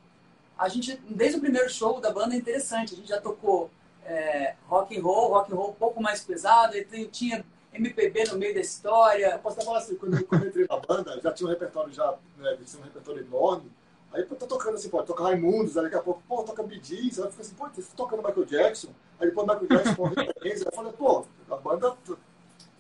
a 0.55 0.69
gente, 0.69 1.01
desde 1.09 1.39
o 1.39 1.41
primeiro 1.41 1.67
show 1.67 1.99
da 1.99 2.11
banda 2.11 2.35
é 2.35 2.37
interessante. 2.37 2.93
A 2.93 2.97
gente 2.97 3.09
já 3.09 3.19
tocou 3.19 3.71
é, 4.05 4.53
rock 4.67 4.95
and 4.95 5.01
roll, 5.01 5.29
rock 5.29 5.51
and 5.51 5.55
roll 5.55 5.71
um 5.71 5.73
pouco 5.73 5.99
mais 5.99 6.23
pesado, 6.23 6.77
e 6.77 7.07
tinha 7.07 7.43
MPB 7.77 8.25
no 8.25 8.38
meio 8.38 8.53
da 8.53 8.62
história. 8.62 9.31
Eu 9.34 9.39
posso 9.39 9.57
até 9.57 9.65
falar 9.65 9.79
assim, 9.79 9.96
quando, 9.96 10.17
eu- 10.17 10.25
quando 10.25 10.43
eu 10.43 10.50
entrei 10.50 10.65
na 10.69 10.77
banda, 10.77 11.19
já 11.22 11.31
tinha 11.31 11.48
um 11.48 11.50
repertório 11.51 11.93
já, 11.93 12.15
né, 12.38 12.57
ser 12.65 12.77
um 12.77 12.81
repertório 12.84 13.22
enorme. 13.22 13.72
Aí 14.13 14.22
eu 14.22 14.27
tô 14.27 14.48
tocando 14.48 14.75
assim, 14.75 14.89
pô, 14.89 15.03
toca 15.03 15.24
Raimundos, 15.24 15.77
aí 15.77 15.84
daqui 15.84 15.96
a 15.98 16.01
pouco, 16.01 16.24
pô, 16.27 16.41
toca 16.43 16.65
Gees, 16.81 17.19
aí 17.19 17.25
eu 17.25 17.29
fico 17.31 17.41
assim, 17.41 17.55
pô, 17.55 17.67
você 17.67 17.81
tá 17.81 17.89
tocando 17.96 18.24
Michael 18.24 18.46
Jackson, 18.46 18.89
aí 19.19 19.27
depois 19.27 19.46
Michael 19.48 19.67
Jackson 19.67 19.96
com 19.96 20.03
referência, 20.07 20.63
aí 20.65 20.72
eu 20.72 20.72
falei, 20.72 20.93
pô, 20.93 21.25
a 21.51 21.55
banda 21.57 21.93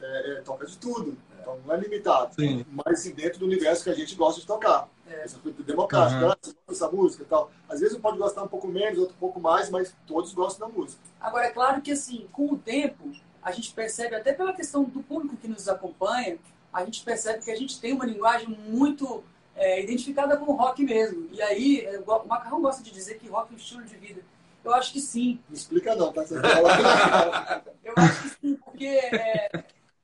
é, 0.01 0.31
é, 0.31 0.41
toca 0.41 0.65
de 0.65 0.77
tudo, 0.77 1.17
então 1.39 1.59
não 1.65 1.73
é 1.75 1.77
limitado, 1.77 2.33
Sim. 2.35 2.65
mas 2.71 2.99
sim, 2.99 3.13
dentro 3.13 3.39
do 3.39 3.45
universo 3.45 3.83
que 3.83 3.89
a 3.89 3.93
gente 3.93 4.15
gosta 4.15 4.39
de 4.41 4.47
tocar. 4.47 4.87
É. 5.09 5.23
Essa 5.23 5.37
coisa 5.39 5.63
democrática, 5.63 6.19
Uhum. 6.25 6.31
ah, 6.31 6.37
você 6.41 6.51
gosta 6.51 6.61
dessa 6.67 6.91
música 6.91 7.23
e 7.23 7.25
tal. 7.25 7.49
Às 7.69 7.79
vezes 7.79 7.95
um 7.95 8.01
pode 8.01 8.17
gostar 8.17 8.43
um 8.43 8.47
pouco 8.47 8.67
menos, 8.67 8.99
outro 8.99 9.15
um 9.15 9.19
pouco 9.19 9.39
mais, 9.39 9.69
mas 9.69 9.95
todos 10.05 10.33
gostam 10.33 10.67
da 10.67 10.73
música. 10.75 11.01
Agora, 11.19 11.45
é 11.45 11.51
claro 11.51 11.81
que, 11.81 11.91
assim, 11.91 12.27
com 12.31 12.51
o 12.53 12.57
tempo, 12.57 13.11
a 13.47 13.51
gente 13.53 13.73
percebe, 13.73 14.13
até 14.13 14.33
pela 14.33 14.51
questão 14.51 14.83
do 14.83 15.01
público 15.01 15.37
que 15.37 15.47
nos 15.47 15.69
acompanha, 15.69 16.37
a 16.73 16.83
gente 16.83 17.01
percebe 17.01 17.45
que 17.45 17.49
a 17.49 17.55
gente 17.55 17.79
tem 17.79 17.93
uma 17.93 18.05
linguagem 18.05 18.49
muito 18.49 19.23
é, 19.55 19.81
identificada 19.81 20.35
com 20.35 20.51
o 20.51 20.55
rock 20.55 20.83
mesmo. 20.83 21.29
E 21.31 21.41
aí, 21.41 21.79
é, 21.79 21.97
o 21.97 22.27
Macarrão 22.27 22.61
gosta 22.61 22.83
de 22.83 22.91
dizer 22.91 23.17
que 23.17 23.29
rock 23.29 23.53
é 23.53 23.53
um 23.53 23.57
estilo 23.57 23.85
de 23.85 23.95
vida. 23.95 24.21
Eu 24.65 24.73
acho 24.73 24.91
que 24.91 24.99
sim. 24.99 25.39
Não 25.47 25.55
explica 25.55 25.95
não, 25.95 26.11
tá? 26.11 26.25
Você 26.25 26.41
fala... 26.41 27.63
Eu 27.85 27.93
acho 27.95 28.21
que 28.23 28.29
sim, 28.41 28.55
porque 28.57 28.85
é, 28.85 29.63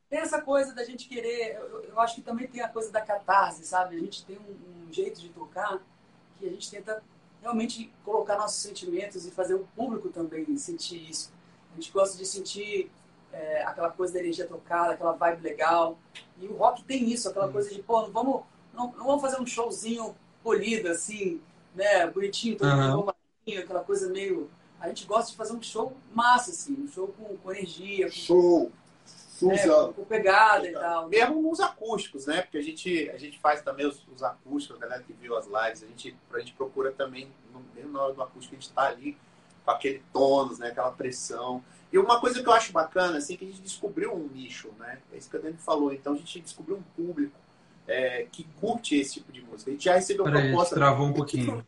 tem 0.10 0.20
essa 0.20 0.42
coisa 0.42 0.74
da 0.74 0.86
gente 0.86 1.10
querer. 1.10 1.58
Eu, 1.58 1.84
eu 1.90 2.00
acho 2.00 2.16
que 2.16 2.22
também 2.22 2.48
tem 2.48 2.62
a 2.62 2.70
coisa 2.70 2.90
da 2.94 3.02
catarse, 3.02 3.66
sabe? 3.66 3.98
A 3.98 4.00
gente 4.00 4.24
tem 4.24 4.38
um, 4.38 4.88
um 4.88 4.94
jeito 4.94 5.20
de 5.20 5.28
tocar 5.28 5.82
que 6.40 6.48
a 6.48 6.50
gente 6.50 6.72
tenta 6.72 7.04
realmente 7.42 7.92
colocar 8.06 8.38
nossos 8.38 8.62
sentimentos 8.62 9.26
e 9.26 9.32
fazer 9.32 9.56
o 9.56 9.68
público 9.76 10.08
também 10.08 10.58
sentir 10.58 11.10
isso. 11.10 11.30
A 11.74 11.76
gente 11.76 11.92
gosta 11.92 12.18
de 12.18 12.26
sentir 12.26 12.90
é, 13.34 13.63
aquela 13.63 13.90
coisa 13.90 14.13
da 14.13 14.20
energia 14.20 14.48
tocada, 14.48 14.94
aquela 14.94 15.13
vibe 15.13 15.42
legal. 15.42 15.98
E 16.40 16.48
o 16.48 16.56
rock 16.56 16.84
tem 16.84 17.10
isso, 17.12 17.28
aquela 17.28 17.52
coisa 17.52 17.74
de, 17.74 17.82
pô, 17.82 18.04
não 18.04 18.12
vamos, 18.12 18.44
não, 18.74 18.92
não 18.92 19.06
vamos 19.06 19.22
fazer 19.22 19.42
um 19.42 19.46
showzinho 19.46 20.16
polido, 20.44 20.90
assim, 20.90 21.42
né? 21.74 22.06
Bonitinho, 22.08 22.58
todo 22.58 22.70
mundo 22.70 22.82
arrumadinho, 22.82 23.63
aquela 23.63 23.84
coisa 23.84 24.10
meio. 24.10 24.50
A 24.80 24.88
gente 24.88 25.06
gosta 25.06 25.32
de 25.32 25.38
fazer 25.38 25.54
um 25.54 25.62
show 25.62 25.96
massa, 26.13 26.52
assim, 26.52 26.74
um 26.74 26.88
show 26.88 27.08
com, 27.08 27.38
com 27.38 27.52
energia, 27.52 28.08
com, 28.08 28.12
Show! 28.12 28.72
né, 29.42 29.58
Suza! 29.58 29.94
com 29.94 30.04
pegada 30.04 30.68
e 30.68 30.74
tal. 30.74 31.10
Mesmo 31.10 31.42
nos 31.42 31.60
acústicos, 31.60 32.25
né? 32.25 32.42
Porque 32.42 32.58
a 32.58 32.62
gente, 32.62 33.10
a 33.10 33.18
gente 33.18 33.40
faz 33.40 33.62
também 33.62 33.88
os, 33.88 34.06
os 34.13 34.22
acústicos, 34.22 34.78
a 34.78 34.80
galera 34.86 35.04
que 35.04 35.13
viu 35.13 35.36
as 35.38 35.46
lives, 35.46 35.84
a 35.84 35.88
gente, 35.88 36.16
a 36.34 36.40
gente 36.40 36.54
procura 36.54 36.92
também, 36.92 37.32
no, 37.52 37.63
mesmo 37.74 37.92
na 37.94 38.04
hora 38.04 38.13
do 38.13 38.22
acústico, 38.22 38.56
a 38.56 38.60
gente 38.60 38.72
tá 38.72 38.84
ali 38.84 39.18
com 39.66 39.72
aquele 39.72 40.04
tônus, 40.12 40.60
né? 40.60 40.68
Aquela 40.68 40.92
pressão. 40.92 41.63
E 41.94 41.98
uma 42.00 42.20
coisa 42.20 42.42
que 42.42 42.50
eu 42.50 42.54
acho 42.54 42.74
bacana, 42.74 43.20
assim, 43.20 43.38
que 43.38 43.46
a 43.46 43.48
gente 43.48 43.62
descobriu 43.62 44.16
um 44.16 44.28
nicho, 44.28 44.72
né? 44.80 45.00
É 45.14 45.18
isso 45.18 45.30
que 45.30 45.38
a 45.38 45.40
Dani 45.40 45.58
falou. 45.58 45.94
Então 45.94 46.14
a 46.14 46.18
gente 46.18 46.42
descobriu 46.42 46.78
um 46.78 46.82
público 46.82 47.40
é, 47.88 48.24
que 48.32 48.46
curte 48.60 48.96
esse 48.96 49.14
tipo 49.14 49.32
de 49.32 49.44
música. 49.44 49.70
A 49.70 49.74
gente 49.74 49.86
já 49.86 49.94
recebeu 49.94 50.24
Peraí, 50.26 50.50
proposta. 50.50 50.74
travou 50.74 51.06
um 51.06 51.14
pouquinho. 51.14 51.64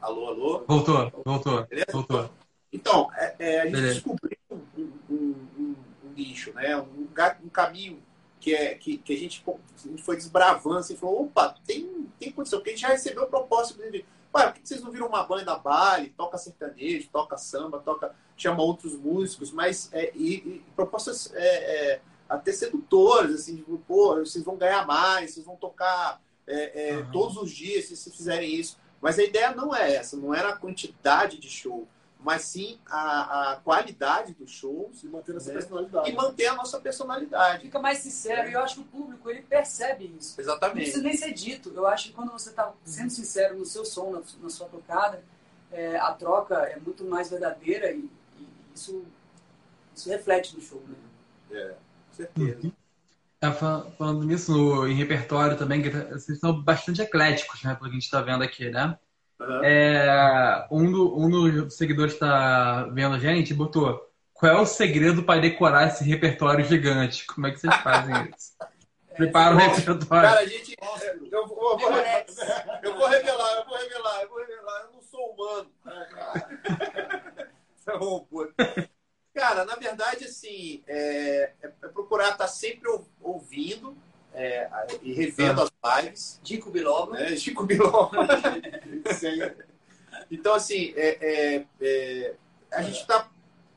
Alô, 0.00 0.26
alô? 0.26 0.64
Voltou, 0.66 1.12
voltou, 1.24 1.64
Beleza? 1.66 1.86
voltou. 1.92 2.30
Então, 2.72 3.08
é, 3.14 3.36
é, 3.38 3.60
a 3.60 3.64
gente 3.66 3.72
Beleza. 3.76 3.94
descobriu 3.94 4.38
um, 4.50 4.60
um- 4.76 5.48
um- 5.58 5.76
um 6.04 6.08
nicho, 6.16 6.52
né? 6.54 6.76
um, 6.76 7.06
um 7.44 7.48
caminho 7.48 8.02
que, 8.40 8.52
é, 8.52 8.74
que, 8.74 8.98
que 8.98 9.12
a, 9.12 9.16
gente, 9.16 9.44
a 9.46 9.88
gente 9.88 10.02
foi 10.02 10.16
desbravando 10.16 10.78
assim, 10.78 10.96
falou, 10.96 11.26
opa, 11.26 11.54
tem, 11.64 12.08
tem 12.18 12.32
condição, 12.32 12.58
porque 12.58 12.70
a 12.70 12.72
gente 12.72 12.82
já 12.82 12.88
recebeu 12.88 13.28
proposta 13.28 13.74
de 13.74 14.04
Ué, 14.34 14.46
por 14.46 14.54
que 14.54 14.66
vocês 14.66 14.80
não 14.80 14.90
viram 14.90 15.08
uma 15.08 15.24
banda 15.24 15.58
baile, 15.58 16.14
toca 16.16 16.38
sertanejo, 16.38 17.08
toca 17.12 17.36
samba, 17.36 17.80
toca, 17.80 18.14
chama 18.36 18.62
outros 18.62 18.96
músicos, 18.96 19.52
mas 19.52 19.90
é, 19.92 20.10
e, 20.14 20.34
e 20.34 20.64
propostas 20.74 21.32
é, 21.34 21.92
é, 21.94 22.00
até 22.28 22.50
sedutoras, 22.52 23.34
assim, 23.34 23.56
tipo, 23.56 23.76
pô, 23.86 24.16
vocês 24.16 24.42
vão 24.42 24.56
ganhar 24.56 24.86
mais, 24.86 25.32
vocês 25.32 25.44
vão 25.44 25.56
tocar 25.56 26.20
uhum. 26.48 27.10
todos 27.12 27.36
os 27.36 27.50
dias 27.50 27.86
se 27.86 27.96
vocês 27.96 28.16
fizerem 28.16 28.54
isso. 28.54 28.78
Mas 29.02 29.18
a 29.18 29.24
ideia 29.24 29.52
não 29.52 29.74
é 29.74 29.96
essa, 29.96 30.16
não 30.16 30.32
era 30.32 30.50
a 30.50 30.56
quantidade 30.56 31.38
de 31.38 31.50
show 31.50 31.86
mas 32.24 32.42
sim 32.42 32.78
a, 32.86 33.52
a 33.52 33.56
qualidade 33.56 34.32
dos 34.34 34.50
shows 34.50 35.02
e 35.02 35.08
manter 35.08 35.36
essa 35.36 35.48
né? 35.48 35.54
personalidade. 35.54 36.10
E 36.10 36.14
manter 36.14 36.46
a 36.46 36.54
nossa 36.54 36.80
personalidade. 36.80 37.62
Fica 37.62 37.78
mais 37.80 37.98
sincero, 37.98 38.48
e 38.48 38.52
eu 38.52 38.60
acho 38.60 38.76
que 38.76 38.80
o 38.82 38.84
público 38.84 39.28
ele 39.28 39.42
percebe 39.42 40.14
isso. 40.18 40.40
Exatamente. 40.40 40.76
Não 40.76 40.82
precisa 40.82 41.02
nem 41.02 41.16
ser 41.16 41.32
dito. 41.32 41.72
Eu 41.74 41.86
acho 41.86 42.08
que 42.08 42.14
quando 42.14 42.30
você 42.30 42.50
está 42.50 42.72
sendo 42.84 43.10
sincero 43.10 43.58
no 43.58 43.64
seu 43.64 43.84
som, 43.84 44.12
na, 44.12 44.22
na 44.40 44.50
sua 44.50 44.68
tocada, 44.68 45.22
é, 45.72 45.96
a 45.96 46.12
troca 46.12 46.54
é 46.54 46.78
muito 46.78 47.04
mais 47.04 47.30
verdadeira 47.30 47.90
e, 47.90 48.08
e, 48.38 48.48
isso, 48.74 49.04
isso 49.94 50.08
reflete 50.08 50.54
no 50.54 50.62
show, 50.62 50.82
né? 50.86 50.96
É, 51.50 51.74
com 52.08 52.16
certeza. 52.16 52.60
Uhum. 52.62 52.72
Tá 53.40 53.52
falando 53.52 54.22
nisso 54.24 54.52
no, 54.52 54.86
em 54.86 54.94
repertório 54.94 55.58
também, 55.58 55.82
que 55.82 55.90
vocês 55.90 56.38
são 56.38 56.62
bastante 56.62 57.02
ecléticos, 57.02 57.64
né? 57.64 57.74
Pelo 57.74 57.86
que 57.86 57.96
a 57.96 57.98
gente 57.98 58.04
está 58.04 58.20
vendo 58.22 58.44
aqui, 58.44 58.70
né? 58.70 58.96
Uhum. 59.48 59.64
É, 59.64 60.66
um, 60.70 60.90
do, 60.90 61.18
um 61.18 61.30
dos 61.30 61.76
seguidores 61.76 62.14
está 62.14 62.84
vendo 62.92 63.14
a 63.14 63.18
gente 63.18 63.52
botou 63.52 64.12
qual 64.42 64.56
é 64.56 64.60
o 64.60 64.66
segredo 64.66 65.22
para 65.22 65.40
decorar 65.40 65.86
esse 65.86 66.02
repertório 66.02 66.64
gigante? 66.64 67.24
Como 67.26 67.46
é 67.46 67.52
que 67.52 67.60
vocês 67.60 67.76
fazem 67.76 68.28
isso? 68.36 68.56
Prepara 69.14 69.54
o 69.54 69.58
repertório. 69.58 70.04
Cara, 70.08 70.40
a 70.40 70.46
gente. 70.46 70.76
Eu, 70.80 70.88
eu, 71.30 71.46
vou, 71.46 71.72
eu, 71.72 71.78
vou, 71.78 71.92
eu 72.82 72.96
vou 72.96 73.06
revelar, 73.06 73.54
eu 73.54 73.64
vou 73.64 73.78
revelar, 73.78 74.22
eu 74.22 74.28
vou 74.28 74.40
revelar. 74.40 74.80
Eu 74.80 74.90
não 74.94 75.02
sou 75.02 75.30
humano. 75.30 75.70
Cara, 79.32 79.64
na 79.64 79.76
verdade, 79.76 80.24
assim, 80.24 80.82
é, 80.88 81.52
é 81.62 81.68
procurar 81.92 82.32
estar 82.32 82.38
tá 82.38 82.48
sempre 82.48 82.90
ouvindo 83.20 83.96
é, 84.34 84.68
e 85.02 85.12
revendo 85.12 85.60
ah. 85.60 85.64
as 85.64 86.04
lives. 86.04 86.40
Dico 86.42 86.70
Bilogo. 86.70 87.12
Né? 87.12 87.32
Dico 87.32 87.64
Bilogo. 87.64 88.10
então, 90.30 90.54
assim, 90.54 90.92
é, 90.96 91.18
é, 91.20 91.66
é 91.80 92.34
a 92.70 92.82
gente 92.82 93.00
está 93.00 93.28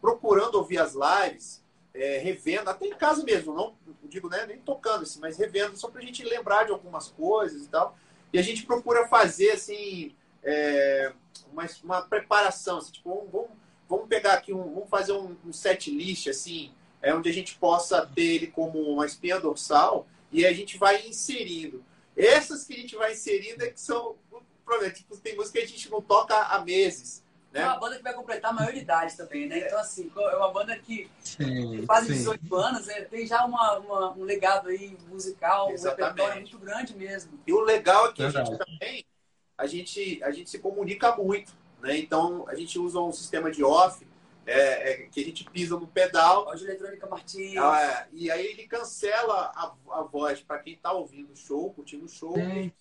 procurando 0.01 0.55
ouvir 0.55 0.77
as 0.77 0.93
lives, 0.93 1.63
é, 1.93 2.19
revendo, 2.19 2.69
até 2.69 2.85
em 2.85 2.93
casa 2.93 3.23
mesmo, 3.23 3.53
não 3.53 3.73
digo 4.07 4.29
né, 4.29 4.45
nem 4.45 4.57
tocando, 4.57 5.03
assim, 5.03 5.19
mas 5.19 5.37
revendo, 5.37 5.75
só 5.75 5.89
para 5.89 6.01
a 6.01 6.03
gente 6.03 6.23
lembrar 6.23 6.63
de 6.63 6.71
algumas 6.71 7.09
coisas 7.09 7.63
e 7.63 7.67
tal. 7.67 7.97
E 8.31 8.39
a 8.39 8.41
gente 8.41 8.65
procura 8.65 9.07
fazer, 9.07 9.51
assim, 9.51 10.13
é, 10.43 11.11
uma, 11.51 11.65
uma 11.83 12.01
preparação, 12.01 12.77
assim, 12.77 12.91
tipo, 12.91 13.09
vamos, 13.09 13.31
vamos, 13.31 13.49
vamos 13.89 14.07
pegar 14.07 14.33
aqui, 14.33 14.53
um, 14.53 14.73
vamos 14.73 14.89
fazer 14.89 15.13
um, 15.13 15.35
um 15.45 15.53
set 15.53 15.91
list, 15.91 16.27
assim, 16.27 16.71
é, 17.01 17.13
onde 17.13 17.29
a 17.29 17.33
gente 17.33 17.55
possa 17.55 18.09
ter 18.15 18.35
ele 18.35 18.47
como 18.47 18.79
uma 18.79 19.05
espinha 19.05 19.39
dorsal 19.39 20.07
e 20.31 20.45
a 20.45 20.53
gente 20.53 20.77
vai 20.77 21.07
inserindo. 21.07 21.83
Essas 22.15 22.63
que 22.65 22.73
a 22.73 22.77
gente 22.77 22.95
vai 22.95 23.13
inserindo 23.13 23.63
é 23.63 23.69
que 23.69 23.79
são. 23.79 24.15
Tipo, 24.93 25.17
tem 25.17 25.35
música 25.35 25.59
que 25.59 25.65
a 25.65 25.67
gente 25.67 25.91
não 25.91 26.01
toca 26.01 26.35
há 26.35 26.59
meses. 26.61 27.23
Né? 27.55 27.61
É 27.61 27.65
uma 27.67 27.79
banda 27.79 27.95
que 27.95 28.03
vai 28.03 28.13
completar 28.13 28.51
a 28.51 28.53
maioridade 28.53 29.15
também, 29.15 29.47
né? 29.47 29.59
Então, 29.59 29.79
assim, 29.79 30.11
é 30.13 30.35
uma 30.35 30.51
banda 30.51 30.77
que 30.77 31.09
sim, 31.23 31.85
faz 31.85 32.05
18 32.05 32.53
anos, 32.55 32.89
é, 32.89 33.05
tem 33.05 33.25
já 33.25 33.45
uma, 33.45 33.77
uma, 33.77 34.11
um 34.11 34.23
legado 34.23 34.67
aí 34.67 34.97
musical, 35.07 35.71
Exatamente. 35.71 36.01
um 36.01 36.05
repertório 36.05 36.41
muito 36.41 36.57
grande 36.59 36.97
mesmo. 36.97 37.39
E 37.47 37.53
o 37.53 37.61
legal 37.61 38.07
é 38.07 38.11
que 38.11 38.21
Verdade. 38.23 38.49
a 38.49 38.51
gente 38.51 38.65
também, 38.65 39.05
a 39.57 39.67
gente, 39.67 40.23
a 40.23 40.31
gente 40.31 40.49
se 40.49 40.59
comunica 40.59 41.15
muito, 41.15 41.53
né? 41.81 41.97
Então, 41.97 42.43
a 42.49 42.55
gente 42.55 42.77
usa 42.77 42.99
um 42.99 43.13
sistema 43.13 43.49
de 43.49 43.63
off, 43.63 44.05
é, 44.45 44.91
é, 44.91 44.97
que 45.07 45.21
a 45.21 45.23
gente 45.23 45.43
pisa 45.45 45.77
no 45.77 45.87
pedal. 45.87 46.45
Voz 46.45 46.61
eletrônica 46.61 47.07
Martins. 47.07 47.57
Ah, 47.57 47.81
é, 47.81 48.07
e 48.13 48.29
aí 48.29 48.45
ele 48.45 48.67
cancela 48.67 49.51
a, 49.55 49.73
a 49.91 50.03
voz 50.03 50.41
para 50.41 50.59
quem 50.59 50.73
está 50.73 50.91
ouvindo 50.91 51.33
o 51.33 51.35
show, 51.35 51.73
curtindo 51.73 52.05
o 52.05 52.09
show, 52.09 52.37
e 52.37 52.71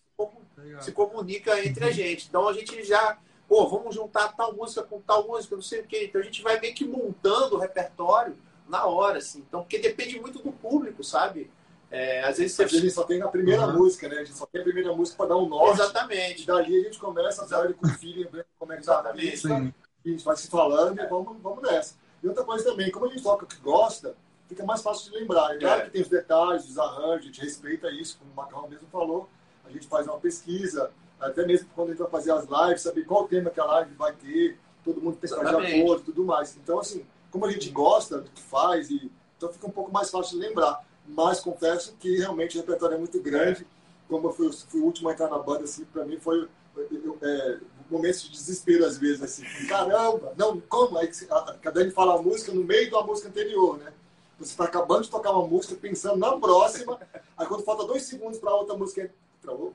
se 0.81 0.93
comunica 0.93 1.65
entre 1.65 1.85
a 1.85 1.91
gente. 1.91 2.27
Então 2.29 2.47
a 2.49 2.53
gente 2.53 2.83
já, 2.85 3.19
pô, 3.49 3.67
vamos 3.69 3.95
juntar 3.95 4.29
tal 4.37 4.55
música 4.55 4.83
com 4.83 5.01
tal 5.01 5.27
música, 5.27 5.55
não 5.55 5.63
sei 5.63 5.81
o 5.81 5.87
quê. 5.87 6.05
Então 6.05 6.21
a 6.21 6.25
gente 6.25 6.43
vai 6.43 6.61
meio 6.61 6.75
que 6.75 6.85
montando 6.85 7.57
o 7.57 7.59
repertório 7.59 8.37
na 8.69 8.87
hora, 8.87 9.19
assim. 9.19 9.45
Então, 9.47 9.63
porque 9.63 9.79
depende 9.79 10.21
muito 10.21 10.43
do 10.43 10.53
público, 10.53 11.03
sabe? 11.03 11.51
É, 11.91 12.25
às 12.25 12.39
vezes 12.39 12.57
você... 12.57 12.65
A 12.65 12.69
gente 12.69 12.91
só 12.91 13.05
tem 13.05 13.23
a 13.23 13.29
primeira 13.29 13.67
uhum. 13.67 13.75
música, 13.75 14.09
né? 14.09 14.17
A 14.17 14.25
gente 14.25 14.37
só 14.37 14.47
tem 14.47 14.61
a 14.61 14.65
primeira 14.65 14.93
música 14.93 15.17
para 15.17 15.29
dar 15.29 15.37
um 15.37 15.49
norte. 15.49 15.81
Exatamente. 15.81 16.43
E 16.43 16.47
dali 16.47 16.81
a 16.81 16.83
gente 16.85 16.99
começa 16.99 17.45
a 17.45 17.47
dar 17.47 17.65
ele 17.65 17.75
com 17.75 17.87
o 17.87 17.91
feeling, 17.91 18.27
como 18.59 18.73
é 18.73 18.77
que 18.79 18.85
tá 18.85 18.99
a 18.99 19.13
pista 19.13 19.75
a 20.11 20.13
gente 20.13 20.25
vai 20.25 20.37
se 20.37 20.49
falando 20.49 21.01
e 21.01 21.07
vamos, 21.07 21.37
vamos 21.41 21.63
nessa. 21.63 21.95
E 22.23 22.29
outra 22.29 22.45
coisa 22.45 22.65
também, 22.65 22.91
como 22.91 23.07
a 23.07 23.09
gente 23.09 23.23
toca 23.23 23.45
o 23.45 23.49
que 23.49 23.57
gosta, 23.57 24.17
fica 24.49 24.65
mais 24.65 24.83
fácil 24.83 25.11
de 25.11 25.19
lembrar. 25.19 25.55
É 25.55 25.59
claro 25.59 25.81
é. 25.81 25.85
que 25.85 25.91
tem 25.91 26.03
os 26.03 26.09
detalhes, 26.09 26.69
os 26.69 26.79
arranjos, 26.79 27.25
a 27.25 27.27
gente 27.27 27.41
respeita 27.41 27.91
isso, 27.91 28.19
como 28.19 28.33
o 28.33 28.35
Macarrão 28.35 28.69
mesmo 28.69 28.89
falou, 28.89 29.29
a 29.65 29.71
gente 29.71 29.87
faz 29.87 30.07
uma 30.07 30.19
pesquisa, 30.19 30.91
até 31.21 31.47
mesmo 31.47 31.69
quando 31.75 31.89
a 31.89 31.91
gente 31.93 32.01
vai 32.01 32.11
fazer 32.11 32.33
as 32.33 32.45
lives, 32.45 32.83
saber 32.83 33.05
qual 33.05 33.27
tema 33.27 33.51
que 33.51 33.61
a 33.61 33.65
live 33.65 33.95
vai 33.95 34.13
ter, 34.13 34.59
todo 34.85 35.01
mundo 35.01 35.17
pensar 35.17 35.43
de 35.43 35.49
acordo 35.49 36.03
e 36.03 36.05
tudo 36.05 36.25
mais. 36.25 36.57
Então, 36.57 36.79
assim, 36.79 37.05
como 37.31 37.47
a 37.47 37.51
gente 37.51 37.71
gosta 37.71 38.21
do 38.21 38.31
que 38.31 38.43
faz, 38.43 38.91
e, 38.91 39.11
então 39.37 39.53
fica 39.53 39.67
um 39.67 39.71
pouco 39.71 39.91
mais 39.91 40.11
fácil 40.11 40.39
de 40.39 40.47
lembrar. 40.47 40.85
Mas 41.07 41.41
confesso 41.41 41.95
que 41.99 42.19
realmente 42.19 42.57
o 42.57 42.61
repertório 42.61 42.95
é 42.95 42.99
muito 42.99 43.21
grande. 43.21 43.63
É. 43.63 43.67
Como 44.09 44.29
eu 44.29 44.33
fui, 44.33 44.53
fui 44.53 44.81
o 44.81 44.85
último 44.85 45.09
a 45.09 45.13
entrar 45.13 45.29
na 45.29 45.39
banda, 45.39 45.65
assim, 45.65 45.85
para 45.87 46.05
mim 46.05 46.19
foi 46.19 46.49
eu, 46.77 47.19
é, 47.23 47.59
momentos 47.91 48.23
de 48.23 48.31
desespero 48.31 48.85
às 48.85 48.99
vezes, 48.99 49.23
assim, 49.23 49.45
caramba, 49.67 50.33
não, 50.37 50.61
como? 50.61 50.99
Aí 50.99 51.11
a 51.31 51.71
Dani 51.71 51.91
fala 51.91 52.15
a 52.15 52.23
música 52.23 52.53
no 52.53 52.65
meio 52.65 52.91
da 52.91 53.03
música 53.03 53.29
anterior, 53.29 53.79
né? 53.79 53.93
Você 54.39 54.51
está 54.51 54.65
acabando 54.65 55.05
de 55.05 55.11
tocar 55.11 55.31
uma 55.31 55.47
música, 55.47 55.75
pensando 55.77 56.17
na 56.17 56.37
próxima, 56.37 56.99
aí 57.37 57.47
quando 57.47 57.63
falta 57.63 57.87
dois 57.87 58.03
segundos 58.03 58.39
para 58.39 58.55
outra 58.55 58.77
música. 58.77 59.11
Travou? 59.41 59.75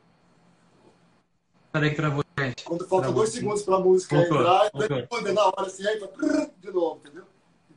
Peraí 1.72 1.91
que 1.91 1.95
travou, 1.95 2.24
gente. 2.38 2.63
Quando 2.63 2.88
falta 2.88 3.04
travou, 3.04 3.22
dois 3.22 3.30
sim. 3.30 3.39
segundos 3.39 3.63
para 3.63 3.76
a 3.76 3.80
música 3.80 4.15
voltou, 4.15 4.38
entrar, 4.38 4.72
voltou. 4.74 5.34
na 5.34 5.45
hora 5.45 5.67
assim, 5.67 5.88
aí 5.88 6.00
de 6.60 6.72
novo, 6.72 7.00
entendeu? 7.04 7.24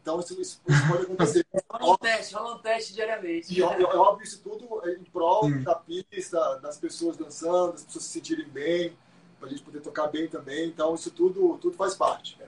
Então 0.01 0.19
isso, 0.19 0.41
isso, 0.41 0.61
pode 0.89 1.05
acontecer. 1.05 1.47
rola 1.71 1.93
um 1.93 1.97
teste, 1.97 2.35
rola 2.35 2.55
um 2.57 2.59
teste 2.59 2.93
diariamente. 2.93 3.57
E 3.57 3.63
óbvio, 3.63 4.25
isso 4.25 4.41
tudo 4.43 4.83
em 4.89 5.05
prol 5.05 5.47
hum. 5.47 5.63
da 5.63 5.77
pista, 5.77 6.57
das 6.57 6.77
pessoas 6.77 7.17
dançando, 7.17 7.73
das 7.73 7.85
pessoas 7.85 8.05
se 8.05 8.11
sentirem 8.11 8.49
bem 8.49 8.97
para 9.43 9.49
a 9.49 9.51
gente 9.51 9.65
poder 9.65 9.81
tocar 9.81 10.07
bem 10.07 10.29
também. 10.29 10.69
Então, 10.69 10.95
isso 10.95 11.11
tudo, 11.11 11.59
tudo 11.59 11.77
faz 11.77 11.97
parte. 11.97 12.39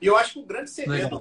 E 0.00 0.06
eu 0.06 0.16
acho 0.16 0.34
que 0.34 0.38
o 0.38 0.44
grande 0.44 0.70
segredo, 0.70 1.20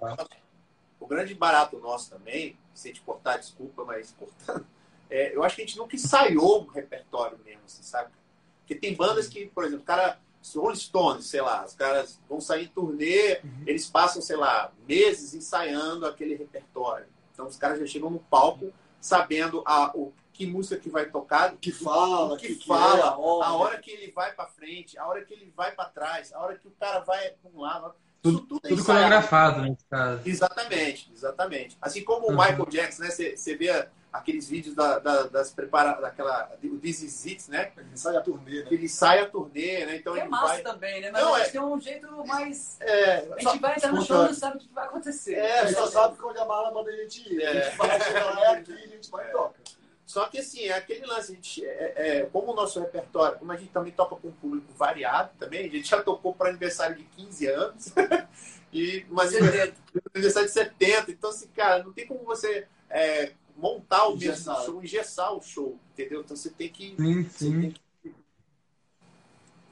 o 0.99 1.07
grande 1.07 1.33
barato 1.33 1.79
nosso 1.79 2.11
também, 2.11 2.55
se 2.71 2.87
a 2.87 2.91
gente 2.91 3.01
cortar, 3.01 3.37
desculpa, 3.37 3.83
mas 3.83 4.11
cortando, 4.11 4.65
é, 5.09 5.35
eu 5.35 5.43
acho 5.43 5.55
que 5.55 5.63
a 5.63 5.65
gente 5.65 5.77
nunca 5.77 5.95
ensaiou 5.95 6.61
um 6.61 6.67
repertório 6.67 7.39
mesmo, 7.43 7.61
assim, 7.65 7.81
sabe? 7.81 8.11
Porque 8.59 8.75
tem 8.75 8.93
bandas 8.93 9.27
que, 9.27 9.47
por 9.47 9.63
exemplo, 9.63 9.81
o 9.81 9.87
cara, 9.87 10.19
Rolling 10.55 10.75
Stones, 10.75 11.25
sei 11.25 11.41
lá, 11.41 11.65
os 11.65 11.73
caras 11.73 12.19
vão 12.29 12.39
sair 12.39 12.65
em 12.65 12.67
turnê, 12.67 13.39
uhum. 13.43 13.63
eles 13.65 13.87
passam, 13.87 14.21
sei 14.21 14.35
lá, 14.35 14.71
meses 14.87 15.33
ensaiando 15.33 16.05
aquele 16.05 16.35
repertório. 16.35 17.07
Então, 17.33 17.47
os 17.47 17.57
caras 17.57 17.79
já 17.79 17.87
chegam 17.87 18.11
no 18.11 18.19
palco 18.19 18.71
sabendo 19.01 19.63
a, 19.65 19.91
o 19.95 20.13
que 20.37 20.45
música 20.45 20.77
que 20.77 20.89
vai 20.89 21.07
tocar, 21.07 21.55
que 21.57 21.71
fala, 21.71 22.37
que, 22.37 22.55
que, 22.55 22.67
fala, 22.67 22.99
é, 22.99 23.43
a, 23.43 23.53
hora 23.53 23.79
que 23.79 23.89
ele 23.89 24.11
vai 24.11 24.31
para 24.33 24.45
frente, 24.45 24.97
a 24.97 25.07
hora 25.07 25.25
que 25.25 25.33
ele 25.33 25.51
vai 25.57 25.71
para 25.71 25.89
trás, 25.89 26.31
a 26.31 26.39
hora 26.39 26.55
que 26.55 26.67
o 26.67 26.71
cara 26.79 26.99
vai 26.99 27.31
para 27.31 27.51
um 27.51 27.59
lado. 27.59 27.95
Tudo, 28.21 28.41
tudo, 28.41 28.61
é 28.63 28.69
tudo 28.69 28.85
coreografado, 28.85 29.61
né? 29.61 29.75
Exatamente, 30.23 31.11
exatamente. 31.11 31.77
Assim 31.81 32.03
como 32.03 32.27
uhum. 32.27 32.33
o 32.33 32.37
Michael 32.37 32.67
Jackson, 32.67 33.03
né? 33.03 33.09
Você 33.09 33.55
vê 33.55 33.87
aqueles 34.13 34.47
vídeos 34.47 34.75
da, 34.75 34.99
da, 34.99 35.23
das 35.23 35.51
prepara 35.51 35.99
daquela 35.99 36.51
o 36.63 36.77
This 36.77 37.01
Is 37.01 37.25
It, 37.25 37.49
né? 37.49 37.71
Ele 37.75 37.97
sai 37.97 38.15
a 38.15 38.21
turnê, 38.21 38.63
né? 38.63 38.67
Ele 38.69 38.89
sai 38.89 39.19
a 39.21 39.29
turnê, 39.29 39.85
né? 39.85 39.95
Então 39.95 40.15
é 40.15 40.19
ele 40.19 40.29
massa 40.29 40.47
vai... 40.47 40.61
também, 40.61 41.01
né? 41.01 41.11
Mas 41.11 41.23
não, 41.23 41.33
a 41.33 41.39
gente 41.39 41.47
é... 41.47 41.51
tem 41.51 41.61
um 41.61 41.81
jeito 41.81 42.27
mais. 42.27 42.77
É, 42.81 43.27
a 43.33 43.39
gente 43.39 43.59
vai 43.59 43.75
entrar 43.75 43.91
no 43.91 44.01
show 44.03 44.23
e 44.23 44.27
não 44.27 44.33
sabe 44.33 44.57
o 44.57 44.59
que 44.59 44.73
vai 44.73 44.85
acontecer. 44.85 45.33
É, 45.33 45.59
a 45.61 45.65
gente 45.65 45.77
só 45.77 45.87
sabe 45.87 46.15
que 46.15 46.23
onde 46.23 46.37
a 46.37 46.45
mala 46.45 46.71
manda 46.71 46.91
a 46.91 46.95
gente 46.95 47.33
ir. 47.33 47.41
É. 47.41 47.47
A 47.47 47.61
gente 47.61 47.77
vai 47.77 48.01
chegar 48.01 48.25
lá, 48.25 48.45
é 48.45 48.51
aqui, 48.57 48.73
a 48.73 48.87
gente 48.87 49.09
vai 49.09 49.27
e 49.27 49.31
toca. 49.31 49.77
Só 50.07 50.25
que 50.29 50.39
assim, 50.39 50.61
é 50.61 50.73
aquele 50.73 51.05
lance, 51.05 51.33
a 51.33 51.35
gente, 51.35 51.65
é, 51.65 51.93
é, 51.97 52.25
como 52.27 52.53
o 52.53 52.55
nosso 52.55 52.79
repertório, 52.79 53.37
como 53.37 53.51
a 53.51 53.57
gente 53.57 53.73
também 53.73 53.91
toca 53.91 54.15
com 54.15 54.29
um 54.29 54.31
público 54.31 54.71
variado 54.73 55.31
também, 55.37 55.67
a 55.67 55.69
gente 55.69 55.89
já 55.89 56.01
tocou 56.01 56.33
para 56.33 56.47
aniversário 56.47 56.95
de 56.95 57.03
15 57.03 57.45
anos, 57.47 57.93
e, 58.71 59.05
mas 59.09 59.35
aniversário 59.35 60.47
de 60.47 60.53
70, 60.53 61.11
então 61.11 61.29
assim, 61.29 61.47
cara, 61.47 61.83
não 61.83 61.91
tem 61.91 62.07
como 62.07 62.23
você 62.23 62.65
é, 62.89 63.33
montar 63.57 64.07
o 64.07 64.15
mesmo 64.15 64.55
show, 64.63 64.81
engessar 64.81 65.33
o 65.33 65.41
show, 65.41 65.77
entendeu? 65.91 66.21
Então 66.21 66.37
você 66.37 66.51
tem 66.51 66.69
que. 66.69 66.95
Sim, 66.95 67.29
sim. 67.29 67.71
Que... 68.01 68.15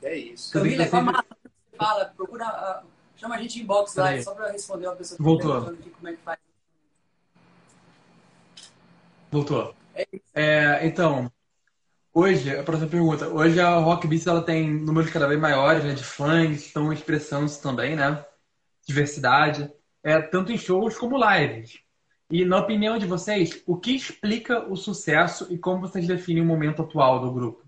É 0.04 0.17
isso. 0.17 0.52
Camila, 0.52 0.86
como 0.88 1.12
a 1.12 1.24
fala, 1.78 2.06
procura. 2.13 2.84
Uh, 2.84 2.88
chama 3.15 3.36
a 3.36 3.41
gente 3.41 3.62
inbox 3.62 3.95
lá, 3.95 4.21
só 4.21 4.36
para 4.36 4.52
responder 4.52 4.88
uma 4.88 4.98
pessoa 4.98 5.15
que 5.15 5.24
Voltou. 5.24 5.63
como 5.63 6.10
é 6.10 6.12
que 6.12 6.21
faz. 6.21 6.39
Voltou. 9.32 9.85
É, 10.34 10.86
então, 10.86 11.31
hoje, 12.13 12.55
a 12.55 12.63
próxima 12.63 12.89
pergunta. 12.89 13.29
Hoje 13.29 13.60
a 13.60 13.75
Rock 13.77 14.08
Beats 14.08 14.27
ela 14.27 14.43
tem 14.43 14.69
números 14.69 15.10
cada 15.10 15.27
vez 15.27 15.39
maiores 15.39 15.84
né, 15.84 15.93
de 15.93 16.03
fãs, 16.03 16.65
estão 16.65 16.91
expressando-se 16.91 17.62
também, 17.62 17.95
né? 17.95 18.25
Diversidade, 18.86 19.71
é, 20.03 20.21
tanto 20.21 20.51
em 20.51 20.58
shows 20.58 20.97
como 20.97 21.17
lives. 21.17 21.79
E 22.29 22.43
na 22.43 22.60
opinião 22.60 22.97
de 22.97 23.05
vocês, 23.05 23.63
o 23.65 23.77
que 23.77 23.95
explica 23.95 24.67
o 24.67 24.75
sucesso 24.75 25.47
e 25.51 25.58
como 25.58 25.81
vocês 25.81 26.08
definem 26.08 26.43
o 26.43 26.45
momento 26.45 26.81
atual 26.81 27.19
do 27.21 27.31
grupo? 27.31 27.63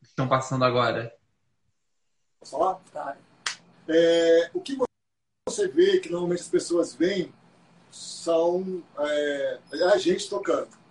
Que 0.00 0.08
estão 0.08 0.28
passando 0.28 0.64
agora? 0.64 1.14
Posso 2.38 2.52
falar? 2.52 2.80
Tá. 2.92 3.16
É, 3.88 4.50
o 4.54 4.60
que 4.60 4.76
você 5.48 5.66
vê 5.66 5.98
que 5.98 6.10
normalmente 6.10 6.42
as 6.42 6.48
pessoas 6.48 6.94
veem 6.94 7.32
são 7.90 8.82
é, 8.98 9.58
é 9.72 9.84
a 9.84 9.98
gente 9.98 10.28
tocando. 10.28 10.83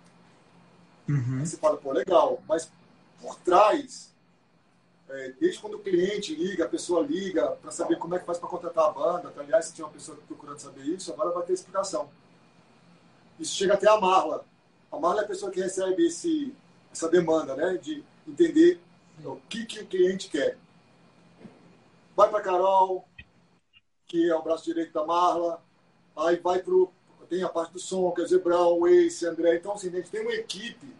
Uhum. 1.08 1.38
Aí 1.40 1.46
você 1.46 1.56
fala, 1.56 1.76
pô, 1.76 1.92
legal, 1.92 2.42
mas 2.48 2.70
por 3.20 3.36
trás, 3.40 4.12
é, 5.08 5.32
desde 5.40 5.60
quando 5.60 5.74
o 5.74 5.82
cliente 5.82 6.34
liga, 6.34 6.64
a 6.64 6.68
pessoa 6.68 7.06
liga 7.06 7.52
para 7.52 7.70
saber 7.70 7.96
como 7.98 8.14
é 8.14 8.18
que 8.18 8.26
faz 8.26 8.38
para 8.38 8.48
contratar 8.48 8.86
a 8.86 8.92
banda, 8.92 9.30
tá? 9.30 9.40
aliás, 9.40 9.66
se 9.66 9.74
tinha 9.74 9.86
uma 9.86 9.92
pessoa 9.92 10.18
procurando 10.26 10.58
saber 10.58 10.82
isso, 10.84 11.12
agora 11.12 11.30
vai 11.30 11.44
ter 11.44 11.52
explicação. 11.52 12.08
Isso 13.38 13.54
chega 13.54 13.74
até 13.74 13.88
a 13.88 14.00
Marla. 14.00 14.44
A 14.90 14.98
Marla 14.98 15.22
é 15.22 15.24
a 15.24 15.28
pessoa 15.28 15.50
que 15.50 15.60
recebe 15.60 16.06
esse, 16.06 16.54
essa 16.92 17.08
demanda, 17.08 17.54
né, 17.54 17.76
de 17.76 18.04
entender 18.26 18.80
o 19.24 19.36
que, 19.48 19.64
que 19.66 19.80
o 19.80 19.86
cliente 19.86 20.28
quer. 20.28 20.56
Vai 22.16 22.30
para 22.30 22.40
Carol, 22.40 23.06
que 24.06 24.30
é 24.30 24.34
o 24.34 24.42
braço 24.42 24.64
direito 24.64 24.92
da 24.92 25.04
Marla, 25.04 25.62
aí 26.16 26.36
vai 26.36 26.60
para 26.60 26.74
tem 27.24 27.42
a 27.42 27.48
parte 27.48 27.72
do 27.72 27.78
som, 27.78 28.10
que 28.12 28.22
o 28.22 28.26
Zebrão, 28.26 28.78
o 28.78 28.86
Ace, 28.86 29.26
André. 29.26 29.56
Então, 29.56 29.72
assim, 29.72 29.88
a 29.88 29.92
gente 29.92 30.10
tem 30.10 30.22
uma 30.22 30.32
equipe 30.32 30.94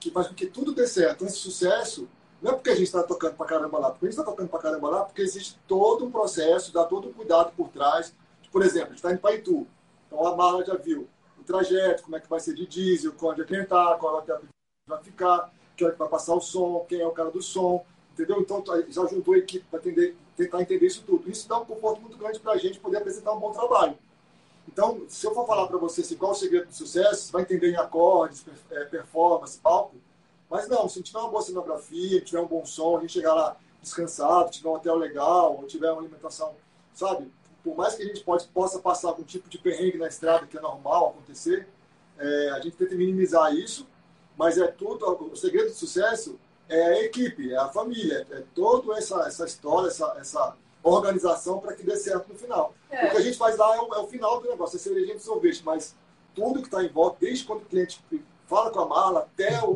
que 0.00 0.10
faz 0.10 0.28
com 0.28 0.34
que 0.34 0.46
tudo 0.46 0.72
dê 0.72 0.86
certo. 0.86 1.24
Esse 1.24 1.36
sucesso 1.36 2.08
não 2.40 2.52
é 2.52 2.54
porque 2.54 2.70
a 2.70 2.74
gente 2.74 2.84
está 2.84 3.02
tocando 3.02 3.34
para 3.34 3.46
caramba 3.46 3.78
lá, 3.78 3.90
porque 3.90 4.06
a 4.06 4.10
gente 4.10 4.18
está 4.18 4.30
tocando 4.30 4.48
para 4.48 4.60
caramba 4.60 4.88
lá, 4.88 5.04
porque 5.04 5.22
existe 5.22 5.58
todo 5.66 6.04
um 6.04 6.10
processo, 6.10 6.72
dá 6.72 6.84
todo 6.84 7.08
um 7.08 7.12
cuidado 7.12 7.52
por 7.56 7.68
trás. 7.68 8.14
Por 8.50 8.62
exemplo, 8.62 8.86
a 8.86 8.90
gente 8.90 8.98
está 8.98 9.12
em 9.12 9.16
Paitu, 9.16 9.66
então 10.06 10.24
a 10.26 10.36
Marla 10.36 10.64
já 10.64 10.74
viu 10.74 11.08
o 11.38 11.42
trajeto, 11.42 12.04
como 12.04 12.16
é 12.16 12.20
que 12.20 12.28
vai 12.28 12.40
ser 12.40 12.54
de 12.54 12.66
diesel, 12.66 13.12
onde 13.20 13.42
é 13.42 13.44
que 13.44 13.56
entrar, 13.56 13.98
qual 13.98 14.22
que 14.22 14.32
vai 14.86 15.02
ficar, 15.02 15.52
quem 15.76 15.88
é 15.88 15.90
que 15.90 15.98
vai 15.98 16.08
passar 16.08 16.34
o 16.34 16.40
som, 16.40 16.86
quem 16.88 17.00
é 17.00 17.06
o 17.06 17.10
cara 17.10 17.30
do 17.30 17.42
som, 17.42 17.84
entendeu? 18.12 18.40
Então 18.40 18.64
já 18.88 19.04
juntou 19.06 19.34
a 19.34 19.38
equipe 19.38 19.66
para 19.70 19.80
tentar 19.80 20.62
entender 20.62 20.86
isso 20.86 21.02
tudo. 21.04 21.28
Isso 21.30 21.48
dá 21.48 21.58
um 21.58 21.64
conforto 21.64 22.00
muito 22.00 22.16
grande 22.16 22.38
para 22.38 22.52
a 22.52 22.56
gente 22.56 22.78
poder 22.78 22.98
apresentar 22.98 23.32
um 23.32 23.40
bom 23.40 23.52
trabalho. 23.52 23.98
Então, 24.68 25.02
se 25.08 25.26
eu 25.26 25.34
for 25.34 25.46
falar 25.46 25.66
para 25.66 25.78
você 25.78 26.02
assim, 26.02 26.14
qual 26.14 26.32
é 26.32 26.34
o 26.34 26.38
segredo 26.38 26.66
do 26.66 26.74
sucesso, 26.74 27.22
você 27.22 27.32
vai 27.32 27.42
entender 27.42 27.70
em 27.70 27.76
acordes, 27.76 28.44
é, 28.70 28.84
performance, 28.84 29.58
palco. 29.58 29.96
Mas 30.48 30.68
não, 30.68 30.86
se 30.88 31.02
tiver 31.02 31.18
uma 31.18 31.30
boa 31.30 31.42
cenografia, 31.42 32.20
tiver 32.20 32.40
um 32.40 32.46
bom 32.46 32.64
som, 32.66 32.98
a 32.98 33.00
gente 33.00 33.14
chegar 33.14 33.34
lá 33.34 33.56
descansado, 33.80 34.50
tiver 34.50 34.68
um 34.68 34.74
hotel 34.74 34.96
legal, 34.96 35.56
ou 35.56 35.66
tiver 35.66 35.90
uma 35.90 36.02
alimentação, 36.02 36.54
sabe? 36.92 37.30
Por 37.64 37.74
mais 37.76 37.94
que 37.94 38.02
a 38.02 38.06
gente 38.06 38.22
pode, 38.22 38.46
possa 38.48 38.78
passar 38.78 39.08
algum 39.08 39.22
tipo 39.22 39.48
de 39.48 39.58
perrengue 39.58 39.98
na 39.98 40.06
estrada, 40.06 40.46
que 40.46 40.58
é 40.58 40.60
normal 40.60 41.08
acontecer, 41.08 41.66
é, 42.18 42.50
a 42.50 42.60
gente 42.60 42.76
tenta 42.76 42.94
minimizar 42.94 43.54
isso, 43.54 43.86
mas 44.36 44.58
é 44.58 44.66
tudo, 44.66 45.06
o 45.32 45.36
segredo 45.36 45.68
do 45.68 45.74
sucesso 45.74 46.38
é 46.68 46.82
a 46.82 47.02
equipe, 47.04 47.52
é 47.52 47.56
a 47.56 47.68
família, 47.68 48.26
é 48.30 48.42
toda 48.54 48.96
essa, 48.98 49.26
essa 49.26 49.46
história, 49.46 49.88
essa, 49.88 50.14
essa 50.18 50.56
organização 50.90 51.60
para 51.60 51.74
que 51.74 51.82
dê 51.82 51.96
certo 51.96 52.28
no 52.28 52.38
final. 52.38 52.74
É. 52.90 53.06
O 53.06 53.10
que 53.10 53.16
a 53.16 53.20
gente 53.20 53.38
faz 53.38 53.56
lá 53.56 53.76
é 53.76 53.80
o, 53.80 53.94
é 53.94 53.98
o 53.98 54.08
final 54.08 54.40
do 54.40 54.48
negócio, 54.48 54.76
é 54.76 54.78
cerejinha 54.78 55.16
de 55.16 55.22
sorvete, 55.22 55.62
mas 55.64 55.96
tudo 56.34 56.60
que 56.60 56.68
está 56.68 56.82
em 56.82 56.88
volta, 56.88 57.18
desde 57.20 57.44
quando 57.44 57.62
o 57.62 57.66
cliente 57.66 58.02
fala 58.46 58.70
com 58.70 58.80
a 58.80 58.86
mala 58.86 59.20
até 59.20 59.62
o 59.62 59.74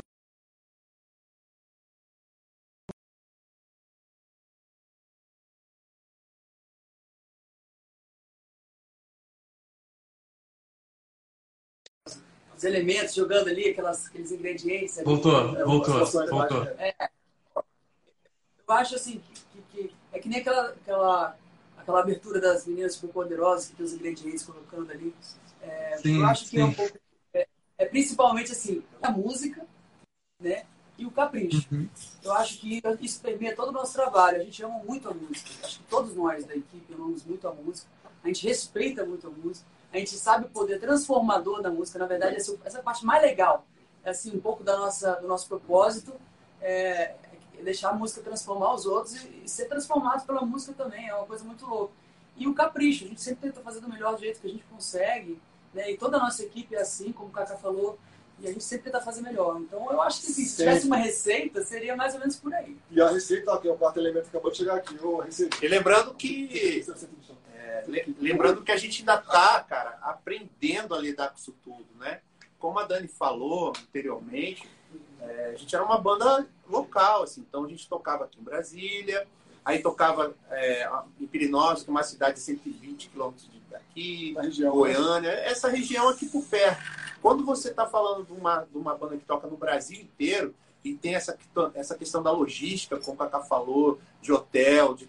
os 12.57 12.65
elementos 12.65 13.15
jogando 13.15 13.49
ali, 13.49 13.71
aquelas, 13.71 14.07
aqueles 14.07 14.31
ingredientes. 14.31 14.99
Ali, 14.99 15.05
voltou, 15.05 15.53
né? 15.53 15.65
voltou, 15.65 16.07
voltou. 16.29 16.63
É, 16.79 16.95
eu 18.69 18.75
acho 18.75 18.95
assim 18.95 19.21
é 20.13 20.19
que 20.19 20.29
nem 20.29 20.41
aquela, 20.41 20.69
aquela 20.69 21.37
aquela 21.83 22.01
abertura 22.01 22.41
das 22.41 22.67
meninas 22.67 22.95
superpoderosas 22.95 23.69
que 23.69 23.77
tem 23.77 23.85
os 23.85 23.93
ingredientes 23.93 24.45
colocando 24.45 24.91
ali. 24.91 25.15
É, 25.61 25.99
sim, 25.99 26.19
eu 26.19 26.27
acho 26.27 26.49
que 26.49 26.59
é 26.59 26.65
um 26.65 26.73
pouco. 26.73 26.99
É, 27.35 27.47
é, 27.79 27.87
principalmente 27.87 28.53
assim, 28.53 28.83
a 29.03 29.11
música, 29.11 29.67
né? 30.41 30.65
E 30.99 31.05
o 31.05 31.11
capricho. 31.11 31.67
Uhum. 31.73 31.89
Eu 32.23 32.33
acho 32.35 32.61
que 32.61 32.81
isso 33.01 33.21
permeia 33.21 33.57
todo 33.57 33.69
o 33.69 33.73
nosso 33.73 33.93
trabalho. 33.93 34.41
A 34.41 34.45
gente 34.45 34.63
ama 34.63 34.79
muito 34.85 35.09
a 35.09 35.15
música. 35.15 35.51
Acho 35.65 35.79
que 35.79 35.85
todos 35.85 36.15
nós 36.15 36.45
da 36.45 36.55
equipe 36.55 36.95
amamos 36.95 37.25
muito 37.25 37.49
a 37.49 37.53
música. 37.53 37.89
A 38.23 38.29
gente 38.29 38.47
respeita 38.47 39.05
muito 39.05 39.27
a 39.27 39.31
música. 39.31 39.67
A 39.93 39.99
gente 39.99 40.15
sabe 40.17 40.47
o 40.47 40.51
poder 40.51 40.79
transformador 40.79 41.61
da 41.61 41.71
música. 41.71 41.99
Na 41.99 42.07
verdade, 42.07 42.37
essa, 42.37 42.57
essa 42.65 42.79
é 42.79 42.81
a 42.81 42.85
parte 42.85 43.05
mais 43.05 43.23
legal. 43.23 43.67
É 44.05 44.11
assim, 44.11 44.37
um 44.37 44.41
pouco 44.41 44.63
da 44.63 44.77
nossa, 44.77 45.15
do 45.17 45.27
nosso 45.27 45.49
propósito. 45.49 46.15
É, 46.61 47.15
deixar 47.63 47.91
a 47.91 47.95
música 47.95 48.21
transformar 48.21 48.75
os 48.75 48.87
outros 48.87 49.17
e, 49.17 49.43
e 49.45 49.49
ser 49.49 49.67
transformado 49.67 50.27
pela 50.27 50.43
música 50.43 50.73
também. 50.73 51.09
É 51.09 51.15
uma 51.15 51.27
coisa 51.27 51.45
muito 51.45 51.67
louca. 51.67 51.95
E 52.37 52.47
o 52.47 52.55
capricho, 52.55 53.05
a 53.05 53.09
gente 53.09 53.21
sempre 53.21 53.49
tenta 53.49 53.61
fazer 53.61 53.81
do 53.81 53.89
melhor 53.89 54.19
jeito 54.19 54.41
que 54.41 54.47
a 54.47 54.51
gente 54.51 54.65
consegue, 54.65 55.41
né? 55.73 55.91
E 55.91 55.97
toda 55.97 56.17
a 56.17 56.21
nossa 56.21 56.43
equipe 56.43 56.75
é 56.75 56.81
assim, 56.81 57.13
como 57.13 57.29
o 57.29 57.33
Kaká 57.33 57.57
falou, 57.57 57.99
e 58.39 58.49
a 58.49 58.53
gente 58.53 58.65
sempre 58.65 58.91
tenta 58.91 59.01
fazer 59.01 59.21
melhor. 59.21 59.61
Então 59.61 59.91
eu 59.93 60.01
acho 60.03 60.21
que 60.21 60.27
assim, 60.29 60.45
se 60.45 60.57
tivesse 60.57 60.87
uma 60.87 60.97
receita, 60.97 61.63
seria 61.63 61.95
mais 61.95 62.15
ou 62.15 62.21
menos 62.21 62.37
por 62.37 62.53
aí. 62.53 62.77
E 62.91 63.01
a 63.01 63.11
receita, 63.11 63.53
aqui, 63.53 63.69
o 63.69 63.77
quarto 63.77 63.99
elemento 64.01 64.29
acabou 64.29 64.51
de 64.51 64.59
chegar 64.59 64.77
aqui, 64.77 64.97
a 65.21 65.25
receita. 65.25 65.65
E 65.65 65.69
lembrando 65.69 66.15
que. 66.15 66.85
É, 67.55 67.85
lembrando 68.19 68.63
que 68.63 68.73
a 68.73 68.77
gente 68.77 69.01
ainda 69.01 69.19
tá, 69.19 69.61
cara, 69.61 69.99
aprendendo 70.03 70.95
a 70.95 70.99
lidar 70.99 71.31
com 71.31 71.37
isso 71.37 71.55
tudo, 71.63 71.87
né? 71.99 72.21
Como 72.59 72.79
a 72.79 72.85
Dani 72.85 73.09
falou 73.09 73.71
anteriormente, 73.71 74.69
é, 75.21 75.53
a 75.55 75.57
gente 75.57 75.75
era 75.75 75.85
uma 75.85 75.99
banda 75.99 76.47
local, 76.73 77.23
assim, 77.23 77.45
então 77.49 77.65
a 77.65 77.69
gente 77.69 77.89
tocava 77.89 78.25
aqui 78.25 78.41
em 78.41 78.45
Brasília, 78.45 79.27
aí 79.65 79.81
tocava 79.81 80.35
é, 80.51 80.91
em 81.21 81.27
Pirinópolis, 81.27 81.85
que 81.85 81.91
é 81.91 81.93
uma 81.93 82.03
cidade 82.03 82.35
de 82.35 82.41
120 82.41 83.11
quilômetros 83.11 83.49
daqui, 83.71 84.35
região, 84.35 84.73
Goiânia, 84.73 85.31
essa 85.31 85.69
região 85.69 86.09
aqui 86.09 86.27
por 86.27 86.45
perto. 86.45 86.83
Quando 87.21 87.45
você 87.45 87.71
está 87.71 87.87
falando 87.87 88.27
de 88.27 88.33
uma, 88.33 88.63
de 88.65 88.77
uma 88.77 88.97
banda 88.97 89.17
que 89.17 89.25
toca 89.25 89.47
no 89.47 89.57
Brasil 89.57 90.01
inteiro, 90.01 90.55
e 90.85 90.95
tem 90.95 91.15
essa, 91.15 91.39
essa 91.75 91.95
questão 91.95 92.23
da 92.23 92.33
logística, 92.33 92.99
como 92.99 93.23
a 93.23 93.27
Cacá 93.27 93.45
falou, 93.45 94.01
de 94.21 94.33
hotel, 94.33 94.95
de, 94.95 95.09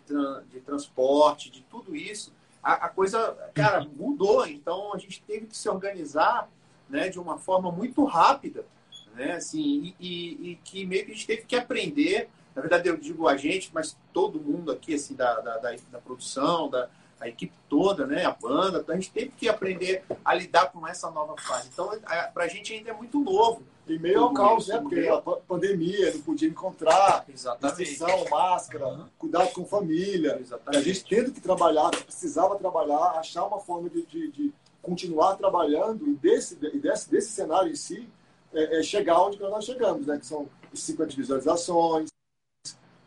de 0.52 0.60
transporte, 0.60 1.50
de 1.50 1.62
tudo 1.62 1.96
isso, 1.96 2.32
a, 2.62 2.74
a, 2.86 2.90
coisa, 2.90 3.36
cara, 3.54 3.86
mudou. 3.96 4.46
Então 4.46 4.94
a 4.94 4.98
gente 4.98 5.22
teve 5.24 5.48
que 5.48 5.58
se 5.58 5.68
organizar 5.68 6.48
né, 6.88 7.10
de 7.10 7.20
uma 7.20 7.40
forma 7.40 7.72
muito 7.72 8.04
rápida 8.06 8.66
né? 9.14 9.34
Assim, 9.34 9.96
e, 10.00 10.08
e, 10.08 10.52
e, 10.52 10.56
que 10.64 10.86
meio 10.86 11.06
que 11.06 11.12
a 11.12 11.14
gente 11.14 11.28
teve 11.28 11.42
que 11.44 11.56
aprender, 11.56 12.30
na 12.56 12.62
verdade 12.62 12.90
eu 12.90 12.98
digo 12.98 13.28
a 13.28 13.38
gente, 13.38 13.72
mas 13.74 13.98
todo 14.12 14.40
mundo 14.40 14.72
aqui, 14.72 14.94
assim, 14.94 15.16
da, 15.16 15.40
da, 15.42 15.58
da, 15.58 15.76
da 15.92 16.00
produção, 16.00 16.70
da 16.70 16.90
a 17.24 17.30
equipe 17.30 17.54
toda, 17.70 18.06
né? 18.06 18.26
A 18.26 18.32
banda, 18.32 18.80
então 18.80 18.94
a 18.94 18.98
gente 18.98 19.12
teve 19.12 19.32
que 19.32 19.48
aprender 19.48 20.04
a 20.24 20.36
lidar 20.36 20.72
com 20.72 20.86
essa 20.86 21.10
nova 21.10 21.36
fase. 21.38 21.70
Então, 21.72 21.90
para 22.34 22.44
a 22.44 22.48
gente 22.48 22.74
ainda 22.74 22.90
é 22.90 22.94
muito 22.94 23.20
novo. 23.20 23.64
E 23.88 23.98
meio 24.00 24.22
ao 24.22 24.34
caos, 24.34 24.68
né? 24.68 24.80
Porque 24.80 25.08
a 25.08 25.22
pandemia, 25.22 26.14
não 26.14 26.22
podia 26.22 26.48
encontrar, 26.48 27.26
restrição, 27.28 28.26
máscara, 28.30 28.88
uhum. 28.88 29.06
cuidado 29.18 29.52
com 29.52 29.66
família. 29.66 30.38
Exatamente. 30.40 30.82
A 30.82 30.82
gente 30.82 31.06
tendo 31.06 31.32
que 31.32 31.42
trabalhar, 31.42 31.90
precisava 31.92 32.58
trabalhar, 32.58 33.18
achar 33.18 33.46
uma 33.46 33.60
forma 33.60 33.90
de, 33.90 34.06
de, 34.06 34.32
de 34.32 34.54
continuar 34.82 35.36
trabalhando 35.36 36.08
e 36.08 36.14
desse, 36.16 36.56
desse, 36.56 37.10
desse 37.10 37.32
cenário 37.32 37.72
em 37.72 37.76
si, 37.76 38.08
é, 38.54 38.80
é 38.80 38.84
chegar 38.84 39.22
onde 39.22 39.40
nós 39.40 39.66
chegamos, 39.66 40.06
né? 40.06 40.18
Que 40.18 40.26
são 40.26 40.48
50 40.74 41.16
visualizações, 41.16 42.10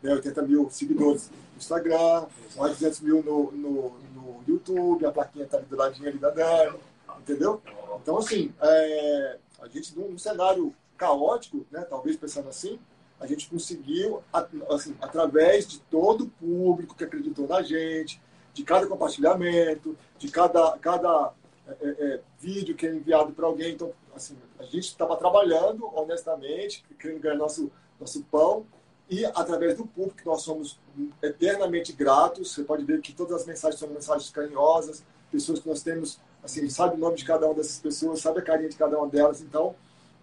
né? 0.01 0.13
80 0.13 0.41
mil 0.43 0.69
seguidores 0.69 1.29
no 1.29 1.57
Instagram, 1.57 2.27
mais 2.55 2.73
200 2.73 2.99
mil 3.01 3.23
no, 3.23 3.51
no, 3.51 3.89
no 4.15 4.43
YouTube, 4.47 5.05
a 5.05 5.11
plaquinha 5.11 5.45
está 5.45 5.57
ali 5.57 5.65
do 5.65 5.75
ladinho 5.75 6.09
ali 6.09 6.17
da 6.17 6.29
Dani, 6.29 6.77
entendeu? 7.19 7.61
Então, 8.01 8.17
assim, 8.17 8.53
é, 8.61 9.37
a 9.61 9.67
gente, 9.67 9.97
num, 9.97 10.17
cenário 10.17 10.73
caótico, 10.95 11.65
né? 11.71 11.81
Talvez 11.81 12.15
pensando 12.15 12.49
assim, 12.49 12.79
a 13.19 13.25
gente 13.25 13.49
conseguiu, 13.49 14.21
assim, 14.69 14.95
através 15.01 15.67
de 15.67 15.79
todo 15.79 16.25
o 16.25 16.29
público 16.29 16.95
que 16.95 17.03
acreditou 17.03 17.47
na 17.47 17.61
gente, 17.61 18.21
de 18.53 18.63
cada 18.63 18.87
compartilhamento, 18.87 19.97
de 20.17 20.29
cada, 20.29 20.77
cada 20.79 21.33
é, 21.67 21.87
é, 21.87 22.13
é 22.13 22.19
vídeo 22.39 22.75
que 22.75 22.87
é 22.87 22.93
enviado 22.93 23.31
para 23.33 23.45
alguém. 23.45 23.73
Então, 23.73 23.91
assim, 24.15 24.37
a 24.59 24.63
gente 24.63 24.85
estava 24.85 25.15
trabalhando 25.15 25.89
honestamente, 25.93 26.83
querendo 26.99 27.19
ganhar 27.19 27.35
nosso, 27.35 27.71
nosso 27.99 28.23
pão, 28.23 28.65
e 29.09 29.23
através 29.25 29.77
do 29.77 29.85
público, 29.85 30.19
nós 30.25 30.41
somos 30.41 30.79
eternamente 31.21 31.93
gratos. 31.93 32.53
Você 32.53 32.63
pode 32.63 32.83
ver 32.83 32.99
que 33.01 33.13
todas 33.13 33.41
as 33.41 33.47
mensagens 33.47 33.79
são 33.79 33.89
mensagens 33.89 34.29
carinhosas, 34.29 35.03
pessoas 35.31 35.59
que 35.59 35.69
nós 35.69 35.81
temos, 35.81 36.19
assim, 36.43 36.69
sabe 36.69 36.95
o 36.95 36.99
nome 36.99 37.15
de 37.15 37.23
cada 37.23 37.45
uma 37.45 37.55
dessas 37.55 37.79
pessoas, 37.79 38.19
sabe 38.19 38.39
a 38.39 38.43
carinha 38.43 38.69
de 38.69 38.75
cada 38.75 38.97
uma 38.97 39.07
delas. 39.07 39.41
Então, 39.41 39.75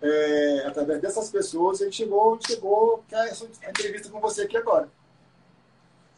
é, 0.02 0.64
através 0.66 1.00
dessas 1.00 1.30
pessoas, 1.30 1.80
a 1.80 1.84
gente 1.84 1.96
chegou, 1.96 2.38
chegou 2.46 3.02
a 3.10 3.26
essa 3.26 3.46
entrevista 3.68 4.10
com 4.10 4.20
você 4.20 4.42
aqui 4.42 4.56
agora. 4.56 4.88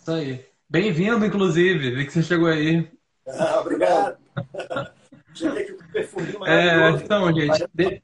Isso 0.00 0.10
aí. 0.10 0.44
Bem-vindo, 0.68 1.24
inclusive. 1.24 1.94
Vi 1.94 2.06
que 2.06 2.12
você 2.12 2.22
chegou 2.22 2.48
aí. 2.48 2.90
Ah, 3.28 3.58
obrigado. 3.58 4.18
Cheguei 5.36 5.62
aqui 5.62 5.72
com 5.74 5.84
o 5.84 5.92
perfuminho 5.92 6.46
É, 6.46 6.90
então, 6.90 7.32
gente, 7.32 7.66
de, 7.74 8.02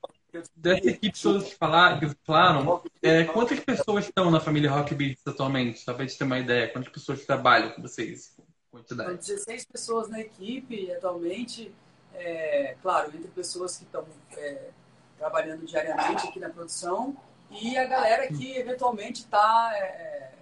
dessa 0.56 0.88
equipe 0.88 1.20
toda 1.20 1.44
que 1.44 1.54
falaram, 1.54 2.00
que 2.00 2.16
falaram 2.24 2.82
é, 3.02 3.24
quantas 3.24 3.60
pessoas 3.60 4.06
estão 4.06 4.30
na 4.30 4.40
família 4.40 4.70
Rock 4.70 4.94
Beats 4.94 5.26
atualmente? 5.26 5.80
Só 5.80 5.92
pra 5.94 6.04
gente 6.04 6.18
ter 6.18 6.24
uma 6.24 6.38
ideia. 6.38 6.68
Quantas 6.68 6.92
pessoas 6.92 7.24
trabalham 7.24 7.70
com 7.70 7.82
vocês? 7.82 8.36
Quantidade. 8.70 9.24
São 9.24 9.34
16 9.36 9.64
pessoas 9.66 10.08
na 10.08 10.20
equipe 10.20 10.90
atualmente. 10.92 11.74
É, 12.14 12.76
claro, 12.82 13.10
entre 13.14 13.28
pessoas 13.28 13.76
que 13.76 13.84
estão 13.84 14.06
é, 14.36 14.70
trabalhando 15.18 15.64
diariamente 15.64 16.28
aqui 16.28 16.38
na 16.38 16.50
produção 16.50 17.16
e 17.50 17.76
a 17.76 17.84
galera 17.86 18.28
que 18.28 18.56
eventualmente 18.56 19.22
está. 19.22 19.70
É, 19.74 20.32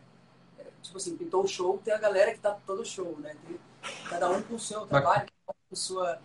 é, 0.59 0.67
tipo 0.83 0.97
assim, 0.97 1.17
pintou 1.17 1.45
o 1.45 1.49
show, 1.49 1.79
tem 1.85 1.93
a 1.93 1.99
galera 1.99 2.31
que 2.31 2.37
está 2.37 2.53
todo 2.67 2.85
show, 2.85 3.19
né? 3.19 3.37
Tem 3.47 3.59
cada 4.09 4.31
um 4.31 4.43
com 4.43 4.55
o 4.55 4.61
seu 4.61 4.87
trabalho, 4.87 5.27
com 5.47 5.77
sua, 5.77 6.21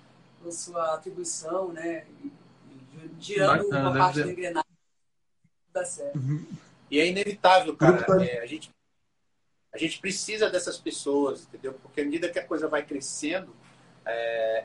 com 0.45 0.51
sua 0.51 0.93
atribuição, 0.93 1.73
né? 1.73 2.05
Girando 3.19 3.63
Bacana, 3.63 3.89
uma 3.89 3.97
parte 3.97 4.15
ser. 4.17 4.25
da 4.25 4.31
engrenagem 4.31 4.69
dá 5.73 5.83
certo. 5.83 6.19
E 6.91 6.99
é 6.99 7.07
inevitável, 7.07 7.75
cara. 7.75 8.05
É, 8.23 8.41
a, 8.41 8.45
gente, 8.45 8.69
a 9.73 9.77
gente 9.77 9.99
precisa 9.99 10.47
dessas 10.49 10.77
pessoas, 10.77 11.43
entendeu? 11.43 11.73
Porque 11.81 12.01
à 12.01 12.05
medida 12.05 12.29
que 12.29 12.37
a 12.37 12.45
coisa 12.45 12.67
vai 12.67 12.85
crescendo, 12.85 13.55
é, 14.05 14.13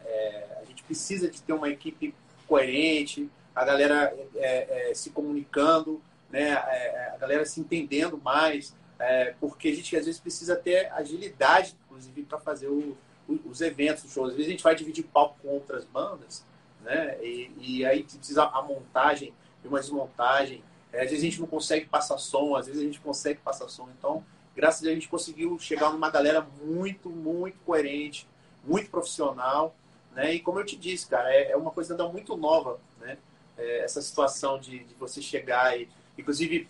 é, 0.04 0.58
a 0.60 0.64
gente 0.66 0.82
precisa 0.82 1.30
de 1.30 1.40
ter 1.40 1.54
uma 1.54 1.70
equipe 1.70 2.14
coerente, 2.46 3.30
a 3.54 3.64
galera 3.64 4.14
é, 4.34 4.90
é, 4.90 4.94
se 4.94 5.10
comunicando, 5.10 6.00
né? 6.28 6.50
É, 6.50 7.12
a 7.14 7.16
galera 7.16 7.46
se 7.46 7.58
entendendo 7.58 8.20
mais, 8.22 8.76
é, 8.98 9.34
porque 9.40 9.68
a 9.68 9.74
gente 9.74 9.96
às 9.96 10.04
vezes 10.04 10.20
precisa 10.20 10.54
ter 10.56 10.92
agilidade, 10.92 11.74
inclusive, 11.86 12.22
para 12.24 12.38
fazer 12.38 12.68
o- 12.68 12.96
os 13.44 13.60
eventos, 13.60 14.04
os 14.04 14.12
shows. 14.12 14.30
Às 14.30 14.36
vezes 14.36 14.48
a 14.48 14.52
gente 14.52 14.62
vai 14.62 14.74
dividir 14.74 15.04
palco 15.04 15.38
com 15.42 15.48
outras 15.48 15.84
bandas, 15.84 16.44
né? 16.82 17.22
E, 17.22 17.50
e 17.58 17.84
aí 17.84 18.02
precisa 18.02 18.44
a 18.44 18.62
montagem 18.62 19.32
e 19.64 19.68
uma 19.68 19.80
desmontagem. 19.80 20.62
É, 20.92 21.02
às 21.02 21.10
vezes 21.10 21.20
a 21.20 21.26
gente 21.26 21.40
não 21.40 21.46
consegue 21.46 21.86
passar 21.86 22.18
som, 22.18 22.56
às 22.56 22.66
vezes 22.66 22.82
a 22.82 22.84
gente 22.84 23.00
consegue 23.00 23.40
passar 23.40 23.68
som. 23.68 23.88
Então, 23.96 24.24
graças 24.54 24.80
a 24.80 24.84
Deus, 24.84 24.92
a 24.92 24.94
gente 24.94 25.08
conseguiu 25.08 25.58
chegar 25.58 25.92
numa 25.92 26.10
galera 26.10 26.46
muito, 26.62 27.08
muito 27.08 27.58
coerente, 27.64 28.26
muito 28.64 28.90
profissional, 28.90 29.74
né? 30.14 30.34
E 30.34 30.40
como 30.40 30.58
eu 30.58 30.64
te 30.64 30.76
disse, 30.76 31.06
cara, 31.06 31.32
é, 31.32 31.52
é 31.52 31.56
uma 31.56 31.70
coisa 31.70 31.92
ainda 31.92 32.08
muito 32.08 32.36
nova, 32.36 32.80
né? 33.00 33.16
É, 33.56 33.84
essa 33.84 34.00
situação 34.00 34.58
de, 34.58 34.80
de 34.80 34.94
você 34.94 35.20
chegar 35.20 35.78
e, 35.78 35.88
inclusive, 36.16 36.66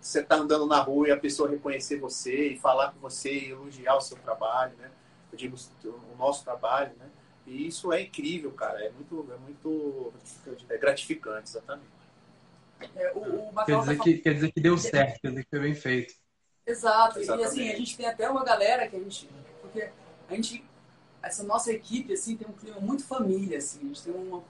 você, 0.00 0.22
tá 0.22 0.36
andando 0.36 0.66
na 0.66 0.80
rua 0.80 1.08
e 1.08 1.10
a 1.10 1.16
pessoa 1.16 1.50
reconhecer 1.50 1.98
você 1.98 2.48
e 2.48 2.58
falar 2.58 2.92
com 2.92 3.00
você 3.00 3.32
e 3.32 3.50
elogiar 3.50 3.96
o 3.96 4.00
seu 4.00 4.16
trabalho, 4.18 4.76
né? 4.78 4.90
Eu 5.32 5.38
digo 5.38 5.56
o 5.84 6.16
nosso 6.16 6.44
trabalho, 6.44 6.92
né? 6.98 7.08
E 7.46 7.66
isso 7.66 7.92
é 7.92 8.02
incrível, 8.02 8.52
cara. 8.52 8.84
É 8.84 8.90
muito, 8.90 9.26
é 9.32 9.36
muito 9.38 10.12
é 10.68 10.76
gratificante, 10.76 11.50
exatamente. 11.50 11.88
É, 12.94 13.12
o, 13.12 13.48
o 13.48 13.64
Quer 13.64 13.80
dizer, 13.80 13.96
tá 13.96 14.04
que, 14.04 14.18
quer 14.18 14.34
dizer 14.34 14.52
que 14.52 14.60
deu 14.60 14.78
certo, 14.78 15.20
quer 15.20 15.28
dizer 15.28 15.44
que 15.44 15.50
foi 15.50 15.60
bem 15.60 15.74
feito. 15.74 16.14
Exato. 16.68 17.18
E 17.18 17.22
Exatamente. 17.22 17.48
assim, 17.48 17.70
a 17.70 17.76
gente 17.76 17.96
tem 17.96 18.06
até 18.06 18.28
uma 18.28 18.44
galera 18.44 18.86
que 18.86 18.96
a 18.96 18.98
gente. 18.98 19.28
Porque 19.62 19.88
a 20.28 20.34
gente. 20.34 20.64
Essa 21.22 21.42
nossa 21.42 21.72
equipe, 21.72 22.12
assim, 22.12 22.36
tem 22.36 22.46
um 22.46 22.52
clima 22.52 22.78
muito 22.78 23.04
família, 23.04 23.58
assim. 23.58 23.80
A 23.80 23.84
gente 23.86 24.02
tem 24.02 24.14
uma. 24.14 24.44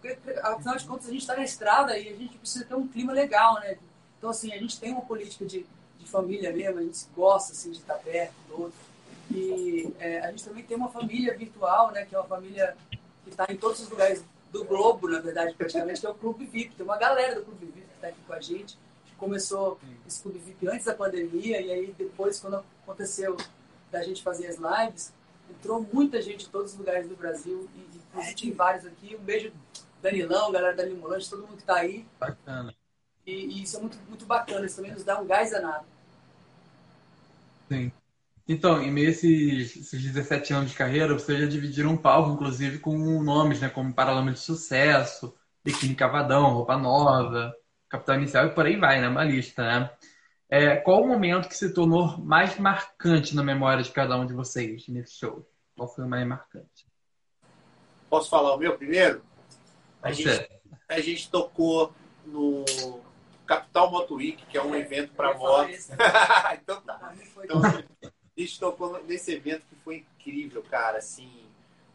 Porque, 0.00 0.18
afinal 0.42 0.76
de 0.76 0.84
contas, 0.86 1.06
a 1.06 1.12
gente 1.12 1.20
está 1.20 1.36
na 1.36 1.44
estrada 1.44 1.96
e 1.98 2.08
a 2.08 2.16
gente 2.16 2.38
precisa 2.38 2.64
ter 2.64 2.74
um 2.74 2.88
clima 2.88 3.12
legal, 3.12 3.60
né? 3.60 3.78
Então, 4.16 4.30
assim, 4.30 4.52
a 4.52 4.58
gente 4.58 4.80
tem 4.80 4.92
uma 4.92 5.02
política 5.02 5.44
de, 5.44 5.66
de 5.98 6.06
família 6.06 6.52
mesmo, 6.52 6.78
a 6.78 6.82
gente 6.82 7.06
gosta, 7.14 7.52
assim, 7.52 7.70
de 7.70 7.78
estar 7.78 7.94
perto 7.94 8.34
do 8.48 8.62
outro. 8.62 8.78
E 9.30 9.94
é, 9.98 10.20
a 10.20 10.30
gente 10.30 10.44
também 10.44 10.64
tem 10.64 10.76
uma 10.76 10.90
família 10.90 11.36
virtual, 11.36 11.90
né? 11.90 12.04
Que 12.04 12.14
é 12.14 12.18
uma 12.18 12.26
família 12.26 12.76
que 13.24 13.30
está 13.30 13.46
em 13.48 13.56
todos 13.56 13.80
os 13.80 13.88
lugares 13.88 14.24
do 14.50 14.64
globo, 14.64 15.08
na 15.08 15.20
verdade, 15.20 15.54
praticamente, 15.54 16.00
que 16.00 16.06
é 16.06 16.10
o 16.10 16.14
Clube 16.14 16.46
VIP. 16.46 16.74
Tem 16.74 16.84
uma 16.84 16.96
galera 16.96 17.34
do 17.34 17.44
Clube 17.44 17.66
VIP 17.66 17.86
que 17.86 17.94
está 17.94 18.08
aqui 18.08 18.20
com 18.26 18.32
a 18.32 18.40
gente. 18.40 18.78
Começou 19.16 19.80
esse 20.06 20.22
Clube 20.22 20.38
VIP 20.38 20.68
antes 20.68 20.86
da 20.86 20.94
pandemia, 20.94 21.60
e 21.60 21.72
aí 21.72 21.94
depois, 21.98 22.38
quando 22.38 22.64
aconteceu 22.82 23.36
da 23.90 24.02
gente 24.02 24.22
fazer 24.22 24.46
as 24.46 24.56
lives, 24.56 25.12
entrou 25.50 25.84
muita 25.92 26.22
gente 26.22 26.44
de 26.44 26.48
todos 26.50 26.72
os 26.72 26.78
lugares 26.78 27.08
do 27.08 27.16
Brasil, 27.16 27.68
e 27.74 27.88
e, 27.98 27.98
inclusive 27.98 28.34
tem 28.34 28.52
vários 28.52 28.86
aqui. 28.86 29.16
Um 29.16 29.22
beijo, 29.22 29.52
Danilão, 30.02 30.52
galera 30.52 30.76
da 30.76 30.84
Limolante, 30.84 31.28
todo 31.28 31.42
mundo 31.42 31.56
que 31.56 31.62
está 31.62 31.76
aí. 31.76 32.06
Bacana. 32.18 32.74
E, 33.26 33.32
e 33.32 33.62
isso 33.62 33.76
é 33.76 33.80
muito, 33.80 33.98
muito 34.08 34.24
bacana, 34.24 34.66
isso 34.66 34.76
também 34.76 34.92
nos 34.92 35.04
dá 35.04 35.20
um 35.20 35.26
gás 35.26 35.50
danado. 35.50 35.86
Sim. 37.68 37.92
Então, 38.48 38.82
em 38.82 38.90
meio 38.90 39.08
a 39.08 39.10
esses, 39.10 39.76
esses 39.76 40.02
17 40.02 40.54
anos 40.54 40.70
de 40.70 40.76
carreira, 40.76 41.12
vocês 41.12 41.38
já 41.38 41.46
dividiram 41.46 41.90
um 41.90 41.96
palco, 41.98 42.30
inclusive, 42.30 42.78
com 42.78 42.96
nomes, 43.22 43.60
né? 43.60 43.68
Como 43.68 43.92
Paralama 43.92 44.32
de 44.32 44.38
Sucesso, 44.38 45.36
Biquíni 45.62 45.94
Cavadão, 45.94 46.54
Roupa 46.54 46.78
Nova, 46.78 47.54
Capital 47.90 48.16
Inicial 48.16 48.46
e 48.46 48.54
por 48.54 48.64
aí 48.64 48.76
vai, 48.76 49.02
né? 49.02 49.08
Uma 49.08 49.22
lista, 49.22 49.62
né? 49.62 49.90
É, 50.48 50.76
qual 50.76 51.02
o 51.02 51.06
momento 51.06 51.46
que 51.46 51.54
se 51.54 51.74
tornou 51.74 52.16
mais 52.16 52.58
marcante 52.58 53.36
na 53.36 53.42
memória 53.42 53.82
de 53.82 53.90
cada 53.90 54.16
um 54.16 54.24
de 54.24 54.32
vocês 54.32 54.88
nesse 54.88 55.18
show? 55.18 55.46
Qual 55.76 55.86
foi 55.86 56.06
o 56.06 56.08
mais 56.08 56.26
marcante? 56.26 56.86
Posso 58.08 58.30
falar 58.30 58.54
o 58.54 58.58
meu 58.58 58.78
primeiro? 58.78 59.22
A 60.02 60.10
gente, 60.10 60.48
a 60.88 61.00
gente 61.00 61.30
tocou 61.30 61.92
no 62.24 62.64
Capital 63.46 63.90
Moto 63.90 64.14
Week, 64.14 64.46
que 64.46 64.56
é 64.56 64.62
um 64.62 64.74
evento 64.74 65.12
para 65.12 65.28
Eu 65.28 65.32
ia 65.32 65.38
falar 65.38 65.62
moto. 65.64 65.70
isso. 65.70 65.92
então 66.62 66.80
tá. 66.80 67.14
Então, 67.44 67.62
gente 68.40 68.60
tocou 68.60 69.02
nesse 69.04 69.32
evento 69.32 69.62
que 69.68 69.76
foi 69.76 70.04
incrível, 70.18 70.62
cara. 70.70 70.98
Assim, 70.98 71.30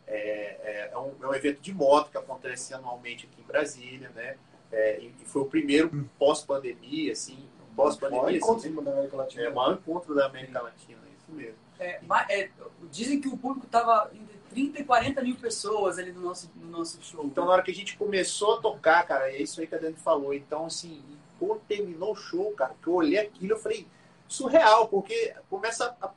é, 0.08 0.18
é- 0.18 0.90
é 0.94 0.98
um, 0.98 1.14
é 1.22 1.28
um 1.28 1.34
evento 1.34 1.62
de 1.62 1.74
moto 1.74 2.12
que 2.12 2.18
acontece 2.18 2.74
anualmente 2.74 3.26
aqui 3.32 3.42
em 3.42 3.46
Brasília, 3.46 4.10
né? 4.16 4.38
É, 4.72 5.00
e, 5.00 5.14
e 5.22 5.26
foi 5.26 5.44
o 5.44 5.46
primeiro 5.46 6.10
pós-pandemia, 6.18 7.12
assim, 7.14 7.38
O 7.72 7.76
pós-pandemia. 7.76 8.24
maior 8.24 8.36
encontro 8.36 8.58
assim, 8.68 8.76
da 8.84 8.92
América 8.92 9.18
Latina. 9.18 9.44
é 9.44 9.50
o 9.50 9.56
maior 9.56 9.74
encontro 9.74 10.16
da 10.16 10.26
América 10.26 10.62
Latina, 10.62 11.00
isso 11.18 11.32
mesmo. 11.32 11.56
É, 11.80 12.00
é, 12.30 12.50
dizem 12.92 13.20
que 13.22 13.28
o 13.28 13.38
público 13.38 13.66
estava 13.66 14.10
entre 14.14 14.38
30 14.50 14.80
e 14.82 14.84
40 14.84 15.22
mil 15.22 15.36
pessoas 15.36 15.98
ali 15.98 16.12
no 16.12 16.22
nosso, 16.22 16.50
no 16.56 16.68
nosso 16.70 17.02
show. 17.04 17.26
Então, 17.26 17.46
na 17.46 17.52
hora 17.52 17.62
que 17.64 17.72
a 17.72 17.76
gente 17.76 17.98
começou 17.98 18.58
a 18.58 18.62
tocar, 18.62 19.06
cara, 19.06 19.30
é 19.32 19.42
isso 19.42 19.60
aí 19.60 19.68
que 19.68 19.76
a 19.76 19.78
Dani 19.80 19.96
falou. 19.96 20.34
Então, 20.34 20.66
assim, 20.66 21.04
quando 21.40 21.60
terminou 21.62 22.14
o 22.14 22.16
show, 22.16 22.52
cara, 22.54 22.76
que 22.82 22.88
eu 22.88 22.94
olhei 22.94 23.18
aquilo, 23.20 23.54
eu 23.54 23.60
falei, 23.60 23.88
surreal, 24.28 24.88
porque 24.88 25.34
começa 25.50 25.96
a, 26.02 26.10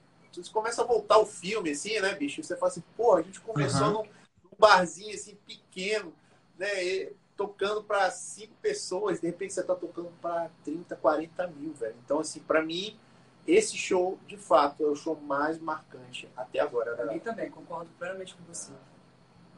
você 0.42 0.50
começa 0.52 0.82
a 0.82 0.86
voltar 0.86 1.18
o 1.18 1.26
filme, 1.26 1.70
assim, 1.70 1.98
né, 2.00 2.14
bicho? 2.14 2.42
Você 2.42 2.56
fala 2.56 2.70
assim, 2.70 2.82
pô, 2.96 3.14
a 3.16 3.22
gente 3.22 3.40
começou 3.40 3.88
Uhum. 3.88 3.92
num, 3.92 4.02
num 4.44 4.50
barzinho, 4.58 5.14
assim, 5.14 5.36
pequeno, 5.46 6.12
né, 6.58 6.84
e 6.84 7.12
tocando 7.36 7.82
para 7.84 8.10
cinco 8.10 8.54
pessoas, 8.62 9.20
de 9.20 9.26
repente 9.26 9.52
você 9.52 9.62
tá 9.62 9.74
tocando 9.74 10.10
para 10.22 10.50
30, 10.64 10.96
40 10.96 11.46
mil, 11.48 11.72
velho. 11.74 11.94
Então, 12.04 12.18
assim, 12.20 12.40
para 12.40 12.62
mim, 12.62 12.98
esse 13.46 13.76
show, 13.76 14.18
de 14.26 14.36
fato, 14.36 14.82
é 14.82 14.86
o 14.86 14.94
show 14.96 15.14
mais 15.20 15.58
marcante 15.58 16.28
até 16.36 16.60
agora. 16.60 16.94
Pra 16.96 17.04
Né? 17.06 17.14
mim 17.14 17.20
também, 17.20 17.50
concordo 17.50 17.90
plenamente 17.98 18.34
com 18.34 18.42
você. 18.44 18.72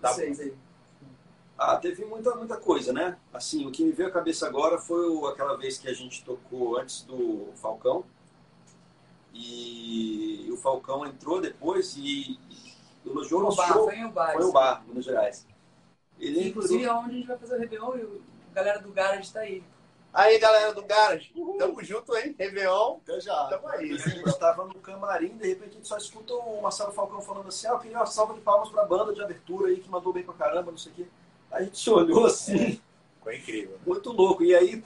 Tá 0.00 0.12
Vocês 0.12 0.40
aí. 0.40 0.54
Ah, 1.56 1.76
teve 1.76 2.04
muita, 2.04 2.34
muita 2.36 2.56
coisa, 2.56 2.92
né? 2.92 3.16
Assim, 3.32 3.66
o 3.66 3.72
que 3.72 3.84
me 3.84 3.90
veio 3.90 4.08
à 4.08 4.12
cabeça 4.12 4.46
agora 4.46 4.78
foi 4.78 5.28
aquela 5.28 5.56
vez 5.56 5.76
que 5.76 5.88
a 5.88 5.92
gente 5.92 6.24
tocou 6.24 6.78
antes 6.78 7.02
do 7.02 7.48
Falcão. 7.56 8.04
E 9.40 10.48
o 10.52 10.56
Falcão 10.56 11.06
entrou 11.06 11.40
depois 11.40 11.96
e, 11.96 12.38
elogiou 13.06 13.40
o 13.40 13.44
nosso 13.44 13.56
bar, 13.56 13.72
show. 13.72 13.84
foi 13.84 13.94
em 13.96 14.04
o 14.04 14.10
bar. 14.10 14.32
Foi 14.32 14.44
o 14.44 14.52
bar, 14.52 14.84
Minas 14.86 15.04
Gerais. 15.04 15.46
Ele 16.18 16.48
Inclusive, 16.48 16.82
entrou- 16.82 16.96
é 16.96 16.98
onde 17.00 17.10
a 17.10 17.14
gente 17.18 17.26
vai 17.28 17.38
fazer 17.38 17.56
o 17.56 17.60
Réveillon 17.60 17.96
e 17.96 18.20
a 18.50 18.54
galera 18.54 18.80
do 18.80 18.90
Garage 18.90 19.22
está 19.22 19.40
aí. 19.40 19.62
Aí, 20.12 20.38
galera 20.38 20.72
do 20.74 20.82
Garage, 20.84 21.30
tamo 21.58 21.84
junto, 21.84 22.16
hein? 22.16 22.34
Réveillon, 22.36 22.96
Até 23.06 23.20
já. 23.20 23.44
tamo 23.46 23.68
aí. 23.68 23.92
a 23.92 23.96
gente 23.96 24.28
estava 24.28 24.64
no 24.64 24.74
camarim, 24.74 25.36
de 25.36 25.46
repente 25.46 25.70
a 25.70 25.74
gente 25.74 25.86
só 25.86 25.96
escuta 25.96 26.34
o 26.34 26.60
Marcelo 26.60 26.92
Falcão 26.92 27.20
falando 27.20 27.46
assim: 27.48 27.68
ah, 27.68 27.72
eu 27.72 27.78
queria 27.78 27.98
uma 27.98 28.06
salva 28.06 28.34
de 28.34 28.40
palmas 28.40 28.68
pra 28.70 28.84
banda 28.84 29.14
de 29.14 29.22
abertura 29.22 29.68
aí 29.68 29.78
que 29.78 29.88
mandou 29.88 30.12
bem 30.12 30.24
pra 30.24 30.34
caramba, 30.34 30.72
não 30.72 30.78
sei 30.78 30.90
o 30.92 30.94
quê. 30.96 31.06
A 31.52 31.62
gente 31.62 31.78
se 31.78 31.88
olhou 31.90 32.26
assim, 32.26 32.80
Foi 33.22 33.36
incrível. 33.36 33.76
né? 33.76 33.82
muito 33.86 34.10
louco. 34.10 34.42
E 34.42 34.54
aí, 34.54 34.82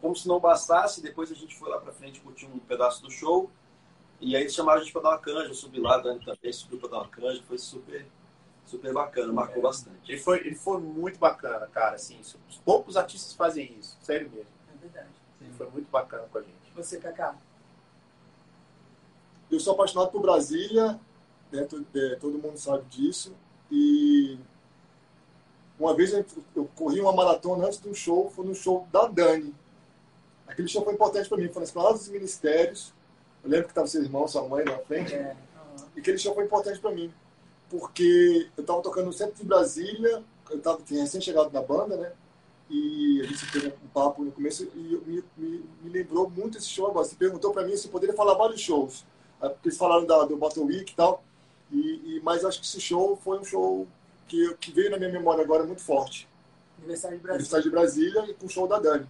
como 0.00 0.16
se 0.16 0.26
não 0.26 0.40
bastasse, 0.40 1.00
depois 1.02 1.30
a 1.30 1.34
gente 1.34 1.56
foi 1.56 1.70
lá 1.70 1.78
pra 1.78 1.92
frente 1.92 2.20
curtir 2.20 2.46
um 2.46 2.58
pedaço 2.58 3.02
do 3.02 3.10
show. 3.10 3.50
E 4.24 4.36
aí 4.36 4.42
eles 4.42 4.54
chamaram 4.54 4.80
a 4.80 4.82
gente 4.84 4.92
pra 4.92 5.02
dar 5.02 5.08
uma 5.10 5.18
canja, 5.18 5.48
eu 5.48 5.54
subi 5.54 5.80
lá, 5.80 5.96
a 5.96 5.98
Dani 5.98 6.24
também 6.24 6.52
subiu 6.52 6.78
pra 6.78 6.88
dar 6.88 6.98
uma 6.98 7.08
canja, 7.08 7.42
foi 7.42 7.58
super, 7.58 8.06
super 8.64 8.92
bacana, 8.92 9.32
marcou 9.32 9.58
É. 9.58 9.62
bastante. 9.62 10.12
Ele 10.12 10.20
foi, 10.20 10.38
ele 10.46 10.54
foi 10.54 10.80
muito 10.80 11.18
bacana, 11.18 11.66
cara. 11.66 11.96
Assim, 11.96 12.20
poucos 12.64 12.96
artistas 12.96 13.32
fazem 13.34 13.76
isso, 13.80 13.98
sério 14.00 14.30
mesmo. 14.30 14.46
É 14.72 14.78
verdade. 14.80 15.08
Ele 15.40 15.50
foi 15.54 15.68
muito 15.70 15.90
bacana 15.90 16.22
com 16.30 16.38
a 16.38 16.40
gente. 16.40 16.54
Você, 16.76 16.98
Kaká. 16.98 17.34
Eu 19.50 19.58
sou 19.58 19.74
apaixonado 19.74 20.10
por 20.12 20.22
Brasília, 20.22 21.00
né? 21.50 21.66
É, 21.94 22.14
todo 22.16 22.38
mundo 22.38 22.56
sabe 22.56 22.84
disso. 22.88 23.34
E 23.70 24.38
Uma 25.78 25.94
vez 25.96 26.12
eu, 26.12 26.24
eu 26.54 26.64
corri 26.76 27.00
uma 27.00 27.12
maratona 27.12 27.66
antes 27.66 27.80
de 27.80 27.88
um 27.88 27.94
show, 27.94 28.30
foi 28.30 28.46
no 28.46 28.54
show 28.54 28.86
da 28.92 29.08
Dani. 29.08 29.52
Aquele 30.46 30.68
show 30.68 30.84
foi 30.84 30.94
importante 30.94 31.28
para 31.28 31.38
mim, 31.38 31.48
foi 31.48 31.60
nas 31.60 31.72
Palavras 31.72 32.02
dos 32.02 32.08
Ministérios. 32.10 32.94
Eu 33.42 33.50
lembro 33.50 33.66
que 33.66 33.72
estava 33.72 33.86
seu 33.86 34.02
irmão, 34.02 34.26
sua 34.28 34.46
mãe 34.48 34.64
na 34.64 34.78
frente. 34.78 35.14
É, 35.14 35.34
uhum. 35.54 35.86
E 35.96 36.00
aquele 36.00 36.18
show 36.18 36.34
foi 36.34 36.44
importante 36.44 36.78
para 36.78 36.92
mim, 36.92 37.12
porque 37.68 38.48
eu 38.56 38.62
estava 38.62 38.82
tocando 38.82 39.06
no 39.06 39.12
centro 39.12 39.34
de 39.34 39.44
Brasília, 39.44 40.22
eu 40.50 40.60
tava, 40.60 40.80
tinha 40.82 41.00
recém-chegado 41.00 41.50
na 41.52 41.62
banda, 41.62 41.96
né? 41.96 42.12
E 42.70 43.20
a 43.20 43.26
gente 43.26 43.52
teve 43.52 43.68
um 43.68 43.88
papo 43.88 44.24
no 44.24 44.32
começo 44.32 44.64
e 44.74 45.02
me, 45.06 45.24
me, 45.36 45.64
me 45.82 45.90
lembrou 45.90 46.30
muito 46.30 46.56
esse 46.56 46.68
show. 46.68 46.92
Você 46.92 47.14
perguntou 47.14 47.52
para 47.52 47.64
mim 47.64 47.76
se 47.76 47.86
eu 47.86 47.92
poderia 47.92 48.14
falar 48.14 48.34
vários 48.34 48.60
shows. 48.60 49.04
Ah, 49.40 49.50
porque 49.50 49.68
eles 49.68 49.78
falaram 49.78 50.06
da, 50.06 50.24
do 50.24 50.36
Battle 50.36 50.64
Week 50.66 50.90
e 50.90 50.96
tal. 50.96 51.22
E, 51.70 51.76
e, 51.78 52.20
mas 52.22 52.44
acho 52.44 52.60
que 52.60 52.66
esse 52.66 52.80
show 52.80 53.18
foi 53.22 53.38
um 53.38 53.44
show 53.44 53.86
que, 54.26 54.54
que 54.54 54.72
veio 54.72 54.90
na 54.90 54.96
minha 54.96 55.10
memória 55.10 55.44
agora 55.44 55.64
muito 55.64 55.82
forte. 55.82 56.28
Aniversário 56.78 57.18
de 57.18 57.22
Brasília. 57.22 57.34
Aniversário 57.34 57.64
de 57.64 57.70
Brasília 57.70 58.30
e 58.30 58.34
com 58.34 58.46
o 58.46 58.48
show 58.48 58.66
da 58.66 58.78
Dani. 58.78 59.06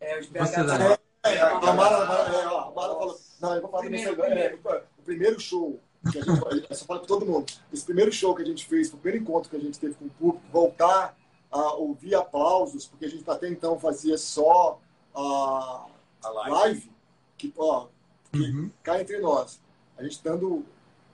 É, 0.00 0.18
os 0.18 0.26
Você, 0.26 0.62
BH 0.62 0.66
Dani? 0.66 0.98
É, 1.24 1.40
a 1.40 1.72
Mara, 1.72 2.02
a 2.02 2.06
Mara, 2.06 2.36
é, 2.36 2.46
ó, 2.46 2.60
a 2.68 2.74
Mara 2.74 2.94
falou. 2.94 3.20
Não, 3.40 3.54
eu 3.54 3.60
vou 3.62 3.70
falar 3.70 3.82
Primeiro, 3.82 4.16
primeiro, 4.16 4.60
é, 4.68 4.84
o 4.98 5.02
primeiro 5.02 5.40
show 5.40 5.80
que 6.10 6.18
a 6.18 6.22
gente 6.22 6.66
eu 6.70 6.76
só 6.76 6.84
falo 6.84 7.00
para 7.00 7.08
todo 7.08 7.24
mundo. 7.26 7.50
Esse 7.72 7.84
primeiro 7.84 8.12
show 8.12 8.34
que 8.34 8.42
a 8.42 8.44
gente 8.44 8.66
fez, 8.66 8.92
o 8.92 8.96
primeiro 8.98 9.24
encontro 9.24 9.48
que 9.50 9.56
a 9.56 9.60
gente 9.60 9.78
teve 9.78 9.94
com 9.94 10.04
o 10.04 10.10
público, 10.10 10.44
voltar 10.52 11.16
a 11.50 11.72
ouvir 11.74 12.14
aplausos, 12.14 12.86
porque 12.86 13.06
a 13.06 13.08
gente 13.08 13.28
até 13.28 13.48
então 13.48 13.78
fazia 13.78 14.18
só 14.18 14.78
a, 15.14 15.86
A 16.22 16.28
live. 16.28 16.50
live, 16.50 16.92
que, 17.38 17.52
ó, 17.56 17.86
que 18.30 18.38
Uhum. 18.40 18.70
cá 18.82 19.00
entre 19.00 19.18
nós. 19.18 19.60
A 19.96 20.02
gente 20.02 20.22
dando 20.22 20.64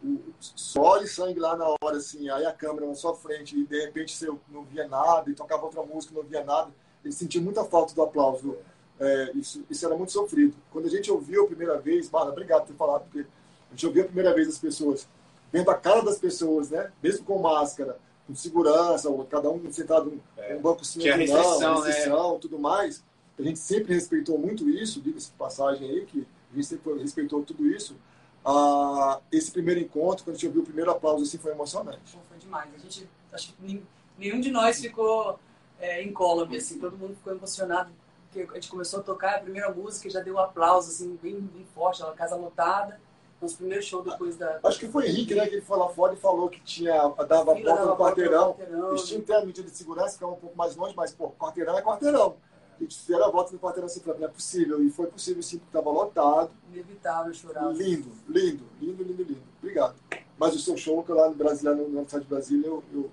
o 0.03 0.21
suor 0.41 1.03
e 1.05 1.07
sangue 1.07 1.39
lá 1.39 1.57
na 1.57 1.67
hora, 1.83 1.99
assim, 1.99 2.29
aí 2.31 2.47
a 2.47 2.53
câmera 2.53 2.87
na 2.87 2.95
sua 2.95 3.15
frente, 3.15 3.57
e 3.57 3.65
de 3.67 3.85
repente 3.85 4.17
você 4.17 4.27
não 4.49 4.65
via 4.65 4.89
nada, 4.89 5.31
e 5.31 5.35
tocava 5.35 5.65
outra 5.67 5.83
música, 5.83 6.15
não 6.15 6.23
via 6.23 6.43
nada. 6.43 6.71
Ele 7.05 7.13
sentia 7.13 7.41
muita 7.41 7.65
falta 7.65 7.95
do 7.95 8.03
aplauso. 8.03 8.57
É, 9.01 9.33
isso, 9.35 9.65
isso 9.71 9.87
era 9.87 9.97
muito 9.97 10.13
sofrido. 10.13 10.55
Quando 10.71 10.87
a 10.87 10.91
gente 10.91 11.11
ouviu 11.11 11.45
a 11.45 11.47
primeira 11.47 11.79
vez, 11.79 12.11
Mara, 12.11 12.29
obrigado 12.29 12.61
por 12.63 12.69
ter 12.69 12.77
falado, 12.77 13.05
porque 13.05 13.21
a 13.21 13.71
gente 13.71 13.87
ouviu 13.87 14.03
a 14.03 14.07
primeira 14.07 14.35
vez 14.35 14.49
as 14.49 14.59
pessoas, 14.59 15.09
vendo 15.51 15.71
a 15.71 15.75
cara 15.75 16.03
das 16.03 16.19
pessoas, 16.19 16.71
né? 16.71 16.93
Mesmo 17.03 17.25
com 17.25 17.39
máscara, 17.39 17.97
com 18.27 18.35
segurança, 18.35 19.09
ou 19.09 19.25
cada 19.25 19.51
um 19.51 19.73
sentado 19.73 20.21
em 20.39 20.57
um 20.57 20.61
banco 20.61 20.85
sim, 20.85 21.01
outro 21.01 21.17
restrição, 21.17 21.61
não, 21.61 22.33
né? 22.35 22.39
tudo 22.41 22.59
mais. 22.59 23.03
A 23.39 23.43
gente 23.43 23.59
sempre 23.59 23.95
respeitou 23.95 24.39
muito 24.39 24.69
isso, 24.69 25.01
diga-se 25.01 25.31
de 25.31 25.37
passagem 25.37 25.89
aí, 25.89 26.05
que 26.05 26.27
a 26.53 26.57
gente 26.57 26.67
sempre 26.67 26.99
respeitou 26.99 27.43
tudo 27.43 27.67
isso. 27.67 27.97
Ah, 28.45 29.19
esse 29.33 29.51
primeiro 29.51 29.81
encontro, 29.81 30.25
quando 30.25 30.37
a 30.37 30.39
gente 30.39 30.47
ouviu 30.47 30.63
o 30.63 30.65
primeiro 30.65 30.91
aplauso, 30.91 31.25
assim, 31.25 31.39
foi 31.39 31.53
emocionante. 31.53 32.13
Pô, 32.13 32.19
Foi 32.29 32.39
demais. 32.39 32.69
A 32.75 32.79
gente, 32.79 33.09
acho 33.33 33.55
que 33.55 33.83
nenhum 34.19 34.41
de 34.41 34.51
nós 34.51 34.79
ficou 34.79 35.39
é, 35.79 36.03
incólume, 36.03 36.59
assim. 36.59 36.79
Todo 36.79 36.99
mundo 36.99 37.15
ficou 37.15 37.33
emocionado. 37.33 37.91
Porque 38.31 38.49
a 38.53 38.55
gente 38.55 38.71
começou 38.71 39.01
a 39.01 39.03
tocar 39.03 39.37
a 39.37 39.39
primeira 39.41 39.73
música 39.73 40.07
e 40.07 40.11
já 40.11 40.21
deu 40.21 40.35
um 40.35 40.39
aplauso, 40.39 40.89
assim, 40.91 41.19
bem, 41.21 41.41
bem 41.41 41.67
forte. 41.75 42.03
Uma 42.03 42.13
casa 42.13 42.37
lotada. 42.37 43.01
Nosso 43.43 43.57
primeiro 43.57 43.83
show 43.83 44.03
depois 44.03 44.37
da... 44.37 44.61
Acho 44.63 44.79
que 44.79 44.87
foi 44.87 45.09
Henrique, 45.09 45.35
né, 45.35 45.47
que 45.49 45.55
ele 45.55 45.63
foi 45.63 45.79
lá 45.79 45.89
fora 45.89 46.13
e 46.13 46.17
falou 46.17 46.49
que 46.49 46.61
tinha, 46.61 46.93
dava 47.27 47.53
a 47.53 47.57
fila, 47.57 47.75
volta 47.75 47.75
dava 47.75 47.87
no 47.87 47.97
quarteirão. 47.97 48.53
quarteirão. 48.53 48.89
Eles 48.91 49.09
tinham 49.09 49.21
que 49.23 49.27
ter 49.27 49.35
a 49.35 49.45
medida 49.45 49.69
de 49.69 49.77
segurança, 49.77 50.13
ficava 50.13 50.33
um 50.33 50.37
pouco 50.37 50.57
mais 50.57 50.77
longe, 50.77 50.95
mas, 50.95 51.13
pô, 51.13 51.31
quarteirão 51.31 51.77
é 51.77 51.83
quarteirão. 51.83 52.37
A 52.79 52.83
gente 52.83 52.99
fizeram 52.99 53.25
a 53.25 53.31
volta 53.31 53.53
no 53.53 53.59
quarteirão 53.59 53.87
assim, 53.87 54.03
não 54.07 54.25
é 54.25 54.29
possível. 54.29 54.83
E 54.83 54.91
foi 54.91 55.07
possível 55.07 55.43
sim, 55.43 55.59
porque 55.59 55.77
estava 55.77 55.91
lotado. 55.91 56.51
Inevitável 56.71 57.33
chorar. 57.33 57.73
Lindo, 57.73 58.13
lindo, 58.29 58.65
lindo, 58.81 59.03
lindo, 59.03 59.23
lindo. 59.23 59.43
Obrigado. 59.59 59.97
Mas 60.39 60.55
o 60.55 60.59
seu 60.59 60.77
show, 60.77 61.03
que 61.03 61.11
eu 61.11 61.17
lá 61.17 61.29
no 61.29 61.35
Brasília, 61.35 61.75
no 61.75 61.85
Universidade 61.85 62.25
de 62.25 62.31
Brasília, 62.31 62.67
eu, 62.67 62.85
eu, 62.93 63.11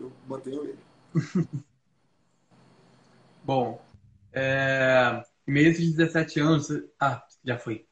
eu 0.00 0.12
mantenho 0.26 0.64
ele. 0.64 0.78
Bom, 3.44 3.78
é, 4.34 5.22
a 5.22 5.24
esses 5.46 5.94
17 5.94 6.40
anos. 6.40 6.68
Ah, 7.00 7.22
já 7.44 7.58
foi. 7.58 7.86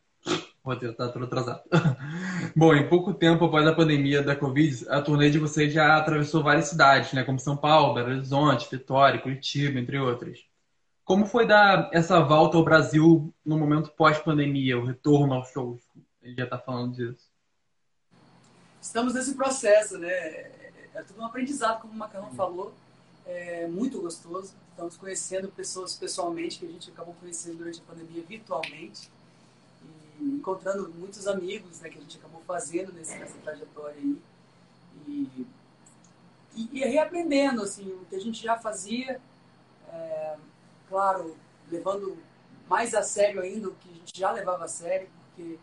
Vou 0.65 0.77
tentar, 0.77 1.09
tô 1.09 1.19
atrasado. 1.19 1.63
Bom, 2.55 2.73
em 2.75 2.89
pouco 2.89 3.13
tempo 3.13 3.45
após 3.45 3.67
a 3.67 3.75
pandemia 3.75 4.23
da 4.23 4.37
Covid, 4.37 4.89
a 4.89 5.03
turnê 5.03 5.29
de 5.29 5.39
vocês 5.39 5.73
já 5.73 5.97
atravessou 5.97 6.43
várias 6.43 6.67
cidades, 6.67 7.13
né? 7.13 7.25
Como 7.25 7.39
São 7.39 7.57
Paulo, 7.57 7.95
Belo 7.95 8.11
Horizonte, 8.11 8.69
Vitória, 8.71 9.21
Curitiba, 9.21 9.81
entre 9.81 9.99
outras. 9.99 10.39
Como 11.05 11.27
foi 11.27 11.47
dar 11.47 11.91
essa 11.93 12.21
volta 12.21 12.57
ao 12.57 12.65
Brasil 12.65 13.35
no 13.45 13.59
momento 13.59 13.91
pós-pandemia, 13.91 14.79
o 14.79 14.85
retorno 14.85 15.35
aos 15.35 15.49
shows? 15.49 15.81
Ele 16.23 16.37
já 16.37 16.47
tá 16.47 16.59
falando 16.59 16.95
disso. 16.95 17.29
Estamos 18.81 19.15
nesse 19.15 19.35
processo, 19.35 19.99
né? 19.99 20.09
É, 20.09 20.73
é 20.95 21.03
tudo 21.03 21.21
um 21.21 21.27
aprendizado, 21.27 21.81
como 21.81 21.93
o 21.93 21.97
Macarrão 21.97 22.31
falou. 22.35 22.73
É 23.27 23.67
muito 23.67 24.01
gostoso. 24.01 24.55
Estamos 24.71 24.97
conhecendo 24.97 25.49
pessoas 25.49 25.95
pessoalmente 25.95 26.59
que 26.59 26.67
a 26.67 26.69
gente 26.69 26.91
acabou 26.91 27.15
conhecendo 27.21 27.59
durante 27.59 27.81
a 27.81 27.85
pandemia 27.85 28.23
virtualmente. 28.23 29.11
E 30.21 30.25
encontrando 30.25 30.89
muitos 30.95 31.27
amigos 31.27 31.81
né, 31.81 31.89
que 31.89 31.99
a 31.99 32.01
gente 32.01 32.19
acabou 32.19 32.43
fazendo 32.47 32.93
nesse, 32.93 33.17
nessa 33.17 33.39
trajetória 33.39 33.97
aí. 33.97 34.19
E, 35.07 35.47
e, 36.55 36.69
e 36.73 36.85
reaprendendo 36.85 37.63
assim, 37.63 37.91
o 37.93 38.05
que 38.07 38.17
a 38.17 38.21
gente 38.21 38.43
já 38.43 38.59
fazia. 38.59 39.21
É, 39.89 40.37
claro, 40.89 41.37
levando 41.71 42.19
mais 42.69 42.95
a 42.95 43.03
sério 43.03 43.41
ainda 43.41 43.69
o 43.69 43.75
que 43.75 43.91
a 43.91 43.95
gente 43.95 44.19
já 44.19 44.31
levava 44.31 44.65
a 44.65 44.69
sério, 44.69 45.09
porque 45.27 45.59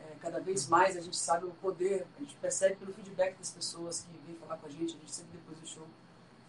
é, 0.00 0.16
cada 0.20 0.40
vez 0.40 0.68
mais 0.68 0.96
a 0.96 1.00
gente 1.00 1.16
sabe 1.16 1.46
o 1.46 1.50
poder, 1.62 2.06
a 2.16 2.20
gente 2.20 2.34
percebe 2.36 2.76
pelo 2.76 2.92
feedback 2.92 3.36
das 3.38 3.50
pessoas 3.50 4.00
que 4.00 4.08
vêm 4.26 4.36
falar 4.36 4.56
com 4.56 4.66
a 4.66 4.70
gente, 4.70 4.96
a 4.96 4.98
gente 4.98 5.12
sempre 5.12 5.32
depois 5.32 5.58
do 5.58 5.66
show 5.66 5.86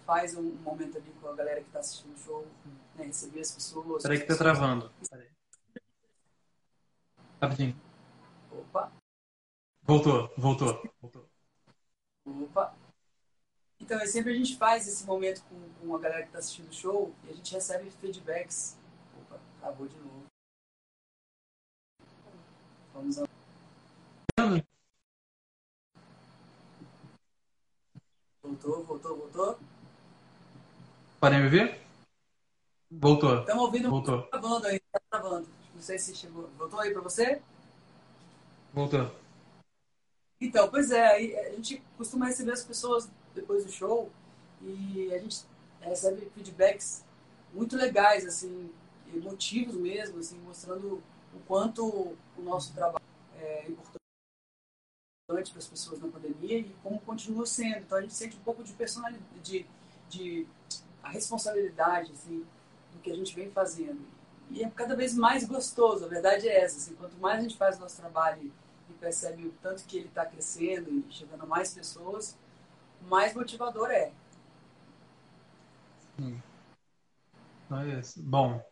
faz 0.10 0.34
um, 0.34 0.42
momento 0.64 0.98
ali 0.98 1.14
com 1.22 1.28
a 1.28 1.36
galera 1.36 1.62
que 1.62 1.68
está 1.68 1.78
assistindo 1.78 2.16
o 2.16 2.18
show, 2.18 2.48
né, 2.96 3.06
receber 3.06 3.42
as 3.42 3.52
pessoas. 3.52 4.02
Peraí 4.02 4.20
que 4.20 4.26
tá 4.26 4.36
travando. 4.36 4.92
Peraí. 5.08 5.30
Rapidinho. 7.40 7.80
Opa, 8.52 8.92
Voltou, 9.84 10.34
voltou, 10.36 10.82
voltou. 11.00 11.30
opa. 12.26 12.76
Então, 13.80 14.00
é 14.00 14.08
sempre 14.08 14.32
a 14.32 14.36
gente 14.36 14.58
faz 14.58 14.88
esse 14.88 15.06
momento 15.06 15.44
com, 15.44 15.70
com 15.80 15.96
a 15.96 16.00
galera 16.00 16.24
que 16.24 16.30
está 16.30 16.40
assistindo 16.40 16.70
o 16.70 16.74
show 16.74 17.14
e 17.26 17.30
a 17.30 17.34
gente 17.34 17.54
recebe 17.54 17.92
feedbacks. 17.92 18.80
Opa, 19.22 19.40
travou 19.60 19.88
de 19.88 19.96
novo. 20.00 20.26
Vamos 22.96 23.18
lá. 23.18 23.28
Voltou, 28.42 28.84
voltou, 28.84 29.18
voltou. 29.18 29.69
Podem 31.20 31.42
me 31.44 31.50
ver? 31.50 31.80
Voltou, 32.90 33.42
Estamos 33.42 33.64
ouvindo 33.64 33.90
voltou, 33.90 34.24
travando 34.24 34.68
aí, 34.68 34.80
tá 34.92 35.00
travando. 35.10 35.48
Não 35.76 35.82
sei 35.82 36.00
se 36.00 36.16
chegou. 36.16 36.50
Voltou 36.58 36.80
aí 36.80 36.92
para 36.92 37.02
você? 37.02 37.42
voltou. 38.74 39.12
Então, 40.42 40.70
pois 40.70 40.92
é, 40.92 41.06
aí 41.08 41.38
a 41.38 41.50
gente 41.52 41.84
costuma 41.98 42.28
receber 42.28 42.54
as 42.54 42.64
pessoas 42.64 43.10
depois 43.36 43.66
do 43.66 43.72
show 43.72 44.10
e 44.62 45.14
a 45.14 45.20
gente 45.20 45.44
recebe 45.82 46.30
feedbacks 46.34 47.04
muito 47.54 47.76
legais, 47.76 48.26
assim, 48.26 48.72
emotivos 49.14 49.76
mesmo, 49.76 50.20
assim, 50.20 50.38
mostrando 50.40 51.04
o 51.34 51.40
quanto 51.46 51.86
o 51.86 52.42
nosso 52.42 52.74
trabalho 52.74 53.04
é 53.38 53.68
importante 53.68 54.00
para 55.52 55.60
as 55.60 55.68
pessoas 55.68 56.00
na 56.00 56.08
pandemia 56.08 56.60
e 56.60 56.74
como 56.82 57.00
continua 57.02 57.46
sendo. 57.46 57.80
Então 57.80 57.98
a 57.98 58.02
gente 58.02 58.14
sente 58.14 58.38
um 58.38 58.42
pouco 58.42 58.64
de 58.64 58.74
personalidade, 58.74 59.24
de, 59.44 59.66
de 60.10 60.48
a 61.10 61.12
responsabilidade, 61.12 62.12
assim, 62.12 62.46
do 62.94 63.00
que 63.02 63.12
a 63.12 63.16
gente 63.16 63.36
vem 63.36 63.50
fazendo. 63.50 64.00
E 64.52 64.64
é 64.64 64.70
cada 64.70 64.96
vez 64.96 65.16
mais 65.16 65.44
gostoso, 65.44 66.06
a 66.06 66.08
verdade 66.08 66.48
é 66.48 66.64
essa. 66.64 66.78
Assim, 66.78 66.96
quanto 66.96 67.18
mais 67.18 67.40
a 67.40 67.42
gente 67.42 67.58
faz 67.58 67.78
o 67.78 67.82
nosso 67.82 67.98
trabalho 67.98 68.52
e 68.90 68.94
percebe 68.94 69.48
o 69.48 69.54
tanto 69.62 69.84
que 69.86 69.98
ele 69.98 70.08
está 70.08 70.26
crescendo 70.26 70.90
e 70.92 71.06
chegando 71.10 71.44
a 71.44 71.48
mais 71.48 71.74
pessoas, 71.74 72.38
mais 73.02 73.34
motivador 73.34 73.90
é. 73.90 74.12
Então 77.66 77.82
é. 77.82 78.02
Bom, 78.18 78.64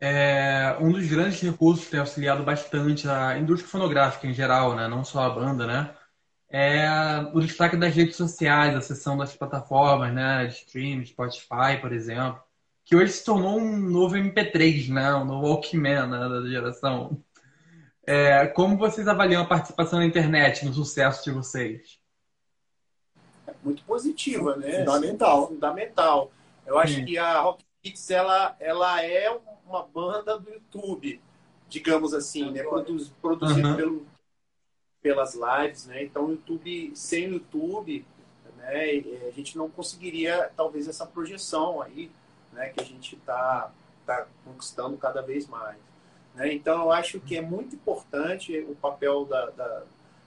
é, 0.00 0.76
um 0.80 0.92
dos 0.92 1.06
grandes 1.08 1.40
recursos 1.40 1.84
que 1.84 1.90
tem 1.90 2.00
auxiliado 2.00 2.42
bastante 2.42 3.08
a 3.08 3.38
indústria 3.38 3.70
fonográfica 3.70 4.26
em 4.26 4.34
geral, 4.34 4.74
né? 4.74 4.88
Não 4.88 5.04
só 5.04 5.24
a 5.24 5.30
banda, 5.30 5.66
né? 5.66 5.94
É 6.48 6.88
o 7.34 7.40
destaque 7.40 7.76
das 7.76 7.94
redes 7.94 8.16
sociais, 8.16 8.74
a 8.74 8.80
seção 8.80 9.16
das 9.16 9.34
plataformas, 9.36 10.14
né? 10.14 10.46
De 10.46 10.54
streaming, 10.54 11.04
Spotify, 11.04 11.80
por 11.80 11.92
exemplo, 11.92 12.40
que 12.84 12.94
hoje 12.94 13.12
se 13.12 13.24
tornou 13.24 13.58
um 13.58 13.76
novo 13.76 14.14
MP3, 14.14 14.88
né? 14.88 15.12
Um 15.14 15.24
novo 15.24 15.46
Walkman, 15.48 16.06
né? 16.06 16.28
Da 16.28 16.46
geração. 16.48 17.20
É, 18.06 18.46
como 18.46 18.76
vocês 18.78 19.08
avaliam 19.08 19.42
a 19.42 19.46
participação 19.46 19.98
na 19.98 20.06
internet 20.06 20.64
no 20.64 20.72
sucesso 20.72 21.24
de 21.24 21.32
vocês? 21.32 21.98
Muito 23.64 23.82
positiva, 23.82 24.56
né? 24.56 24.78
Fundamental. 24.78 25.48
Fundamental. 25.48 26.30
Eu 26.64 26.78
acho 26.78 26.94
Sim. 26.94 27.04
que 27.04 27.18
a 27.18 27.40
Rock 27.40 27.64
Kids, 27.82 28.08
ela, 28.10 28.56
ela 28.60 29.02
é 29.02 29.36
uma 29.66 29.82
banda 29.82 30.38
do 30.38 30.48
YouTube, 30.50 31.20
digamos 31.68 32.14
assim, 32.14 32.50
né? 32.52 32.62
Produz, 32.62 33.08
produzido 33.20 33.68
Uhum. 33.68 33.76
pelo, 33.76 34.06
pelas 35.06 35.34
lives, 35.36 35.86
né? 35.86 36.02
Então, 36.02 36.28
YouTube, 36.28 36.90
sem 36.96 37.28
o 37.28 37.34
YouTube, 37.34 38.04
né? 38.56 38.96
E 38.96 39.22
a 39.28 39.30
gente 39.30 39.56
não 39.56 39.70
conseguiria, 39.70 40.50
talvez, 40.56 40.88
essa 40.88 41.06
projeção 41.06 41.80
aí, 41.80 42.10
né? 42.52 42.70
Que 42.70 42.80
a 42.80 42.84
gente 42.84 43.14
está 43.14 43.70
tá 44.04 44.26
conquistando 44.44 44.96
cada 44.96 45.22
vez 45.22 45.46
mais. 45.46 45.76
Né? 46.34 46.52
Então, 46.52 46.82
eu 46.82 46.90
acho 46.90 47.20
que 47.20 47.36
é 47.36 47.40
muito 47.40 47.76
importante 47.76 48.58
o 48.68 48.74
papel 48.74 49.24
da, 49.26 49.50
da, 49.50 49.82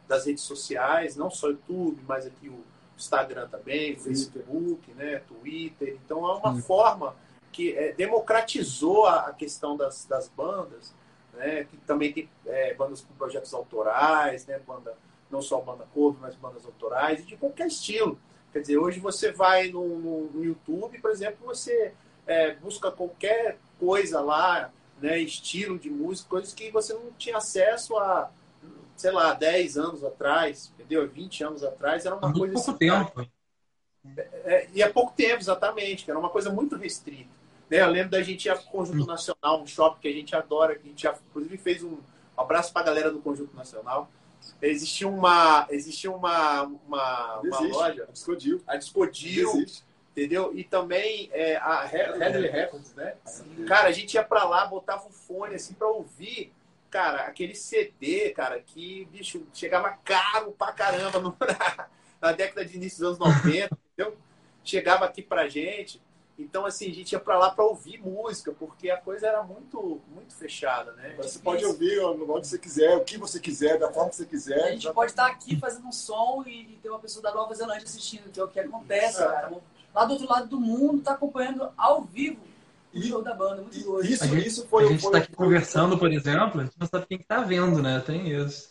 das 0.07 0.25
redes 0.25 0.45
sociais, 0.45 1.17
não 1.17 1.29
só 1.29 1.47
o 1.47 1.51
YouTube, 1.51 2.01
mas 2.07 2.25
aqui 2.25 2.47
o 2.47 2.63
Instagram 2.95 3.49
também, 3.49 3.95
o 3.95 3.99
Facebook, 3.99 4.93
né? 4.93 5.21
Twitter. 5.27 5.97
Então, 6.05 6.25
é 6.25 6.35
uma 6.35 6.55
forma 6.61 7.17
que 7.51 7.75
é, 7.75 7.91
democratizou 7.91 9.07
a, 9.07 9.27
a, 9.27 9.33
questão 9.33 9.75
das, 9.75 10.05
das 10.05 10.29
bandas, 10.29 10.93
né? 11.33 11.63
Que 11.65 11.77
também 11.77 12.11
tem 12.13 12.29
é, 12.45 12.73
bandas 12.73 13.01
com 13.01 13.13
projetos 13.13 13.53
autorais, 13.53 14.45
né? 14.45 14.59
Banda, 14.59 14.95
não 15.29 15.41
só 15.41 15.61
banda 15.61 15.87
cover, 15.93 16.19
mas 16.21 16.35
bandas 16.35 16.65
autorais, 16.65 17.25
de 17.25 17.37
qualquer 17.37 17.67
estilo. 17.67 18.19
Quer 18.51 18.61
dizer, 18.61 18.77
hoje 18.77 18.99
você 18.99 19.31
vai 19.31 19.69
no, 19.69 19.87
no, 19.99 20.21
no 20.31 20.43
YouTube, 20.43 20.99
por 20.99 21.11
exemplo, 21.11 21.45
você 21.45 21.93
é, 22.25 22.53
busca 22.55 22.91
qualquer 22.91 23.59
coisa 23.79 24.21
lá, 24.21 24.71
né, 24.99 25.19
estilo 25.19 25.77
de 25.77 25.89
música, 25.89 26.29
coisas 26.29 26.53
que 26.53 26.71
você 26.71 26.93
não 26.93 27.11
tinha 27.17 27.37
acesso 27.37 27.97
a, 27.97 28.31
sei 28.95 29.11
lá, 29.11 29.33
10 29.33 29.77
anos 29.77 30.03
atrás, 30.03 30.71
entendeu? 30.73 31.07
20 31.07 31.43
anos 31.43 31.63
atrás, 31.63 32.05
era 32.05 32.15
uma 32.15 32.27
muito 32.27 32.39
coisa... 32.39 32.53
pouco 32.53 32.71
assim, 32.71 32.77
tempo. 32.77 33.31
É, 34.17 34.29
é, 34.45 34.69
e 34.73 34.81
há 34.81 34.91
pouco 34.91 35.13
tempo, 35.15 35.37
exatamente, 35.37 36.09
era 36.09 36.19
uma 36.19 36.29
coisa 36.29 36.51
muito 36.51 36.75
restrita. 36.75 37.38
Né? 37.69 37.81
Eu 37.81 37.89
lembro 37.89 38.11
da 38.11 38.21
gente 38.21 38.45
ir 38.45 38.49
ao 38.49 38.57
Conjunto 38.57 39.05
Nacional, 39.05 39.61
um 39.61 39.67
shopping 39.67 40.01
que 40.01 40.07
a 40.07 40.13
gente 40.13 40.35
adora, 40.35 40.75
que 40.75 40.87
a 40.87 40.89
gente 40.89 41.03
já, 41.03 41.15
inclusive 41.29 41.57
fez 41.57 41.83
um, 41.83 41.93
um 41.93 42.41
abraço 42.41 42.71
para 42.73 42.81
a 42.83 42.85
galera 42.85 43.11
do 43.11 43.19
Conjunto 43.19 43.55
Nacional. 43.55 44.09
Existia 44.61 45.07
uma, 45.07 45.67
existia 45.69 46.11
uma, 46.11 46.63
uma, 46.63 47.39
uma 47.39 47.59
loja, 47.59 48.03
a 48.03 48.11
Discodil, 48.11 48.61
a 48.67 48.75
Discodil 48.77 49.65
entendeu? 50.19 50.51
E 50.53 50.63
também 50.63 51.29
é, 51.31 51.55
a 51.57 51.85
Headley 51.85 52.49
Records, 52.49 52.93
né? 52.93 53.15
Cara, 53.67 53.87
a 53.87 53.91
gente 53.91 54.13
ia 54.15 54.23
para 54.23 54.43
lá, 54.43 54.65
botava 54.65 55.07
o 55.07 55.11
fone 55.11 55.55
assim 55.55 55.73
para 55.73 55.87
ouvir, 55.87 56.51
cara, 56.89 57.23
aquele 57.23 57.55
CD, 57.55 58.31
cara, 58.31 58.59
que, 58.59 59.07
bicho, 59.11 59.45
chegava 59.53 59.97
caro 60.03 60.51
pra 60.51 60.73
caramba 60.73 61.19
no, 61.19 61.35
na, 61.39 61.87
na 62.21 62.31
década 62.33 62.65
de 62.65 62.75
início 62.75 62.99
dos 62.99 63.21
anos 63.21 63.43
90, 63.43 63.77
entendeu? 63.93 64.17
Chegava 64.63 65.05
aqui 65.05 65.21
pra 65.21 65.47
gente. 65.47 66.01
Então, 66.39 66.65
assim, 66.65 66.89
a 66.89 66.93
gente 66.93 67.11
ia 67.11 67.19
para 67.19 67.37
lá 67.37 67.51
para 67.51 67.65
ouvir 67.65 68.01
música, 68.01 68.53
porque 68.57 68.89
a 68.89 68.97
coisa 68.97 69.27
era 69.27 69.43
muito, 69.43 69.99
muito 70.13 70.33
fechada, 70.33 70.93
né? 70.93 71.13
Você 71.17 71.39
pode 71.39 71.65
ouvir 71.65 71.99
onde 71.99 72.47
você 72.47 72.57
quiser, 72.57 72.95
o 72.95 73.03
que 73.03 73.17
você 73.17 73.39
quiser, 73.39 73.77
da 73.77 73.91
forma 73.91 74.09
que 74.09 74.15
você 74.15 74.25
quiser. 74.25 74.63
A 74.63 74.71
gente 74.71 74.91
pode 74.93 75.11
estar 75.11 75.27
aqui 75.27 75.59
fazendo 75.59 75.87
um 75.87 75.91
som 75.91 76.43
e 76.47 76.79
ter 76.81 76.89
uma 76.89 76.99
pessoa 76.99 77.21
da 77.21 77.33
Nova 77.33 77.53
Zelândia 77.53 77.83
assistindo, 77.83 78.31
que 78.31 78.39
é 78.39 78.43
o 78.43 78.47
que 78.47 78.59
acontece, 78.59 79.21
é. 79.21 79.25
cara. 79.25 79.51
Lá 79.93 80.05
do 80.05 80.13
outro 80.13 80.29
lado 80.29 80.47
do 80.47 80.59
mundo, 80.59 80.99
está 80.99 81.13
acompanhando 81.13 81.69
ao 81.75 82.03
vivo 82.03 82.39
o 82.93 83.01
show 83.01 83.21
da 83.21 83.33
banda, 83.33 83.61
muito 83.61 83.79
doido. 83.83 84.09
Isso, 84.09 84.23
a 84.23 84.27
gente, 84.27 84.47
isso 84.47 84.67
foi, 84.67 84.85
a 84.85 84.87
gente 84.87 85.05
está 85.05 85.17
aqui 85.17 85.33
conversando, 85.33 85.97
por 85.97 86.11
exemplo, 86.11 86.61
a 86.61 86.63
gente 86.63 86.79
não 86.79 86.87
sabe 86.87 87.05
quem 87.05 87.19
está 87.19 87.41
vendo, 87.41 87.81
né? 87.81 88.01
Tem 88.05 88.29
isso. 88.31 88.69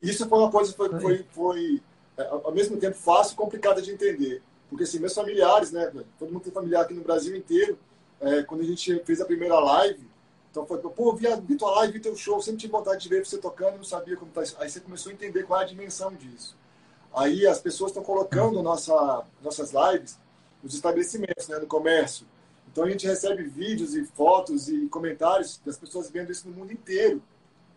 Isso 0.00 0.28
foi 0.28 0.38
uma 0.38 0.50
coisa 0.50 0.70
que 0.70 0.76
foi, 0.76 1.00
foi, 1.00 1.26
foi, 1.30 1.82
é, 2.16 2.26
ao 2.26 2.52
mesmo 2.52 2.76
tempo 2.76 2.96
fácil 2.96 3.32
e 3.32 3.36
complicada 3.36 3.82
de 3.82 3.90
entender. 3.90 4.42
Porque 4.70 4.84
assim, 4.84 5.00
meus 5.00 5.14
familiares, 5.14 5.72
né? 5.72 5.92
Todo 6.18 6.32
mundo 6.32 6.44
tem 6.44 6.52
familiar 6.52 6.82
aqui 6.82 6.94
no 6.94 7.02
Brasil 7.02 7.36
inteiro. 7.36 7.76
É, 8.20 8.42
quando 8.44 8.60
a 8.60 8.64
gente 8.64 9.02
fez 9.04 9.20
a 9.20 9.24
primeira 9.24 9.58
live, 9.58 10.08
então 10.50 10.64
foi, 10.66 10.78
pô, 10.78 11.12
vi, 11.14 11.26
vi 11.42 11.56
tua 11.56 11.70
live, 11.76 11.94
vi 11.94 12.00
teu 12.00 12.16
show, 12.16 12.40
sempre 12.40 12.60
tive 12.60 12.72
vontade 12.72 13.02
de 13.02 13.08
ver 13.08 13.24
você 13.24 13.38
tocando, 13.38 13.76
não 13.76 13.84
sabia 13.84 14.16
como 14.16 14.30
tá 14.30 14.42
isso. 14.42 14.56
Aí 14.58 14.70
você 14.70 14.80
começou 14.80 15.10
a 15.10 15.14
entender 15.14 15.42
qual 15.42 15.60
é 15.60 15.64
a 15.64 15.66
dimensão 15.66 16.14
disso. 16.14 16.56
Aí 17.12 17.46
as 17.46 17.60
pessoas 17.60 17.90
estão 17.90 18.02
colocando 18.02 18.62
nossa, 18.62 19.24
nossas 19.42 19.72
lives 19.72 20.18
nos 20.62 20.74
estabelecimentos, 20.74 21.48
né, 21.48 21.58
no 21.58 21.66
comércio. 21.66 22.26
Então 22.70 22.84
a 22.84 22.90
gente 22.90 23.06
recebe 23.06 23.42
vídeos 23.44 23.94
e 23.94 24.04
fotos 24.04 24.68
e 24.68 24.86
comentários 24.88 25.60
das 25.64 25.76
pessoas 25.76 26.08
vendo 26.08 26.30
isso 26.30 26.48
no 26.48 26.54
mundo 26.54 26.72
inteiro. 26.72 27.20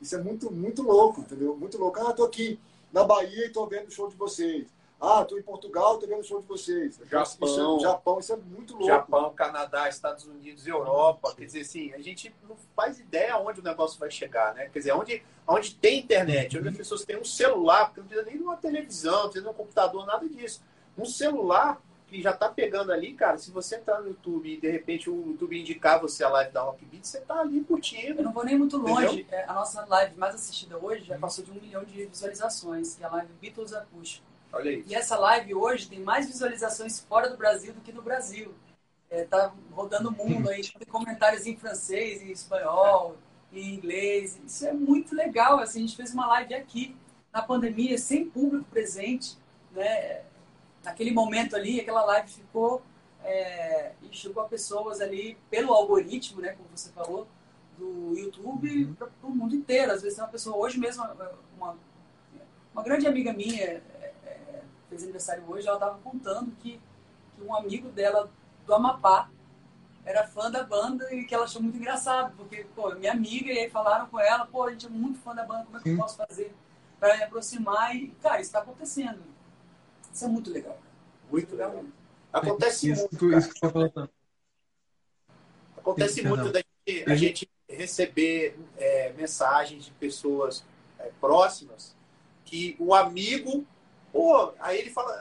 Isso 0.02 0.16
é 0.16 0.22
muito, 0.22 0.52
muito 0.52 0.84
louco, 0.84 1.22
entendeu? 1.22 1.56
Muito 1.56 1.78
louco. 1.78 2.00
Ah, 2.00 2.14
tô 2.14 2.26
aqui 2.26 2.60
na 2.92 3.04
Bahia 3.04 3.48
e 3.48 3.50
tô 3.50 3.66
vendo 3.66 3.88
o 3.88 3.92
show 3.92 4.08
de 4.08 4.16
vocês. 4.16 4.68
Ah, 5.06 5.26
tô 5.26 5.38
em 5.38 5.42
Portugal, 5.42 5.98
tô 5.98 6.08
vendo 6.08 6.22
o 6.22 6.24
show 6.24 6.40
de 6.40 6.48
vocês. 6.48 6.98
Japão, 7.12 7.50
isso 7.50 7.78
é, 7.78 7.80
Japão, 7.82 8.20
isso 8.20 8.32
é 8.32 8.38
muito 8.38 8.72
louco. 8.72 8.88
Japão, 8.88 9.34
Canadá, 9.34 9.90
Estados 9.90 10.26
Unidos, 10.26 10.66
Europa. 10.66 11.36
Quer 11.36 11.44
dizer, 11.44 11.60
assim, 11.60 11.92
a 11.92 12.00
gente 12.00 12.34
não 12.48 12.56
faz 12.74 13.02
ideia 13.02 13.38
onde 13.38 13.60
o 13.60 13.64
negócio 13.64 14.00
vai 14.00 14.10
chegar, 14.10 14.54
né? 14.54 14.70
Quer 14.72 14.80
dizer, 14.80 14.94
onde, 14.94 15.22
onde 15.46 15.76
tem 15.76 16.00
internet, 16.00 16.58
onde 16.58 16.70
as 16.70 16.78
pessoas 16.78 17.04
têm 17.04 17.18
um 17.20 17.26
celular, 17.26 17.88
porque 17.88 18.00
não 18.00 18.08
precisa 18.08 18.30
nem 18.30 18.38
de 18.38 18.44
uma 18.44 18.56
televisão, 18.56 19.14
não 19.14 19.24
precisa 19.24 19.44
de 19.44 19.50
um 19.50 19.54
computador, 19.54 20.06
nada 20.06 20.30
disso. 20.30 20.64
Um 20.98 21.04
celular 21.04 21.82
que 22.08 22.22
já 22.22 22.32
tá 22.32 22.48
pegando 22.48 22.94
ali, 22.94 23.14
cara, 23.14 23.38
se 23.38 23.52
você 23.52 23.76
entrar 23.76 24.00
no 24.00 24.08
YouTube 24.08 24.54
e 24.54 24.58
de 24.58 24.72
repente 24.72 25.10
o 25.10 25.32
YouTube 25.32 25.60
indicar 25.60 26.00
você 26.00 26.24
a 26.24 26.30
live 26.30 26.54
da 26.54 26.62
Rock 26.62 26.86
Beat, 26.86 27.04
você 27.04 27.20
tá 27.20 27.42
ali 27.42 27.62
curtindo. 27.66 28.22
Eu 28.22 28.24
não 28.24 28.32
vou 28.32 28.46
nem 28.46 28.58
muito 28.58 28.78
longe. 28.78 29.28
É, 29.30 29.44
a 29.50 29.54
nossa 29.54 29.86
live 29.86 30.16
mais 30.16 30.34
assistida 30.34 30.78
hoje 30.78 31.04
já 31.04 31.18
passou 31.18 31.44
de 31.44 31.52
um 31.52 31.56
milhão 31.56 31.84
de 31.84 32.06
visualizações, 32.06 32.96
que 32.96 33.04
é 33.04 33.06
a 33.06 33.12
live 33.12 33.34
Beatles 33.42 33.74
Acústico. 33.74 34.33
Olha 34.54 34.72
isso. 34.72 34.90
E 34.90 34.96
essa 34.96 35.18
live 35.18 35.56
hoje 35.56 35.90
tem 35.90 36.00
mais 36.00 36.28
visualizações 36.28 37.00
fora 37.00 37.30
do 37.30 37.36
Brasil 37.36 37.74
do 37.74 37.82
que 37.82 37.92
no 37.92 38.02
Brasil. 38.02 38.54
É, 39.10 39.26
tá 39.26 39.54
rodando 39.72 40.10
o 40.10 40.12
mundo 40.12 40.50
aí, 40.50 40.62
tem 40.62 40.88
comentários 40.88 41.46
em 41.46 41.58
francês, 41.58 42.22
em 42.22 42.32
espanhol, 42.32 43.18
em 43.52 43.74
inglês. 43.74 44.40
Isso 44.46 44.66
é 44.66 44.72
muito 44.72 45.16
legal. 45.16 45.60
Assim, 45.60 45.80
a 45.80 45.82
gente 45.82 45.98
fez 45.98 46.14
uma 46.14 46.28
live 46.28 46.54
aqui, 46.54 46.96
na 47.32 47.42
pandemia, 47.42 47.98
sem 47.98 48.30
público 48.30 48.66
presente, 48.70 49.38
né? 49.72 50.22
naquele 50.84 51.12
momento 51.12 51.56
ali, 51.56 51.80
aquela 51.80 52.04
live 52.06 52.30
ficou 52.30 52.82
é, 53.24 53.94
e 54.02 54.16
chegou 54.16 54.44
a 54.44 54.48
pessoas 54.48 55.00
ali 55.00 55.38
pelo 55.50 55.74
algoritmo, 55.74 56.42
né, 56.42 56.54
como 56.54 56.68
você 56.76 56.92
falou, 56.92 57.28
do 57.78 58.18
YouTube 58.18 58.86
uhum. 58.86 58.94
para 58.94 59.10
o 59.24 59.30
mundo 59.30 59.56
inteiro. 59.56 59.92
Às 59.92 60.02
vezes 60.02 60.20
uma 60.20 60.28
pessoa, 60.28 60.58
hoje 60.58 60.78
mesmo, 60.78 61.04
uma, 61.56 61.78
uma 62.74 62.84
grande 62.84 63.08
amiga 63.08 63.32
minha 63.32 63.82
fez 64.94 65.04
aniversário 65.04 65.44
hoje, 65.48 65.68
ela 65.68 65.78
estava 65.78 65.98
contando 66.00 66.52
que, 66.62 66.80
que 67.36 67.42
um 67.42 67.56
amigo 67.56 67.90
dela 67.90 68.30
do 68.66 68.74
Amapá 68.74 69.30
era 70.06 70.28
fã 70.28 70.52
da 70.52 70.64
banda 70.64 71.14
e 71.14 71.26
que 71.26 71.34
ela 71.34 71.46
achou 71.46 71.62
muito 71.62 71.78
engraçado, 71.78 72.36
porque, 72.36 72.66
pô, 72.76 72.92
é 72.92 72.96
minha 72.96 73.12
amiga, 73.12 73.52
e 73.52 73.58
aí 73.58 73.70
falaram 73.70 74.08
com 74.08 74.20
ela, 74.20 74.46
pô, 74.46 74.64
a 74.64 74.72
gente 74.72 74.86
é 74.86 74.90
muito 74.90 75.20
fã 75.20 75.34
da 75.34 75.44
banda, 75.44 75.66
como 75.66 75.78
é 75.78 75.82
que 75.82 75.90
eu 75.90 75.98
posso 75.98 76.18
fazer 76.18 76.54
para 77.00 77.18
me 77.18 77.24
aproximar? 77.24 77.96
E, 77.96 78.10
cara, 78.22 78.36
isso 78.36 78.50
está 78.50 78.60
acontecendo. 78.60 79.22
Isso 80.14 80.26
é 80.26 80.28
muito 80.28 80.52
legal. 80.52 80.78
Muito 81.32 81.52
legal. 81.56 81.84
Acontece 82.32 82.92
isso, 82.92 83.08
muito. 83.12 83.34
Isso 83.34 83.50
que 83.50 83.60
você 83.60 83.72
falou. 83.72 84.10
Acontece 85.78 86.22
muito 86.22 86.52
da 86.52 86.60
gente, 86.60 87.12
a 87.12 87.16
gente 87.16 87.52
receber 87.68 88.60
é, 88.78 89.14
mensagens 89.14 89.86
de 89.86 89.92
pessoas 89.92 90.64
é, 91.00 91.12
próximas 91.20 91.96
que 92.46 92.76
o 92.80 92.94
amigo, 92.94 93.66
pô, 94.14 94.54
aí 94.60 94.80
ele 94.80 94.92
fala, 94.92 95.12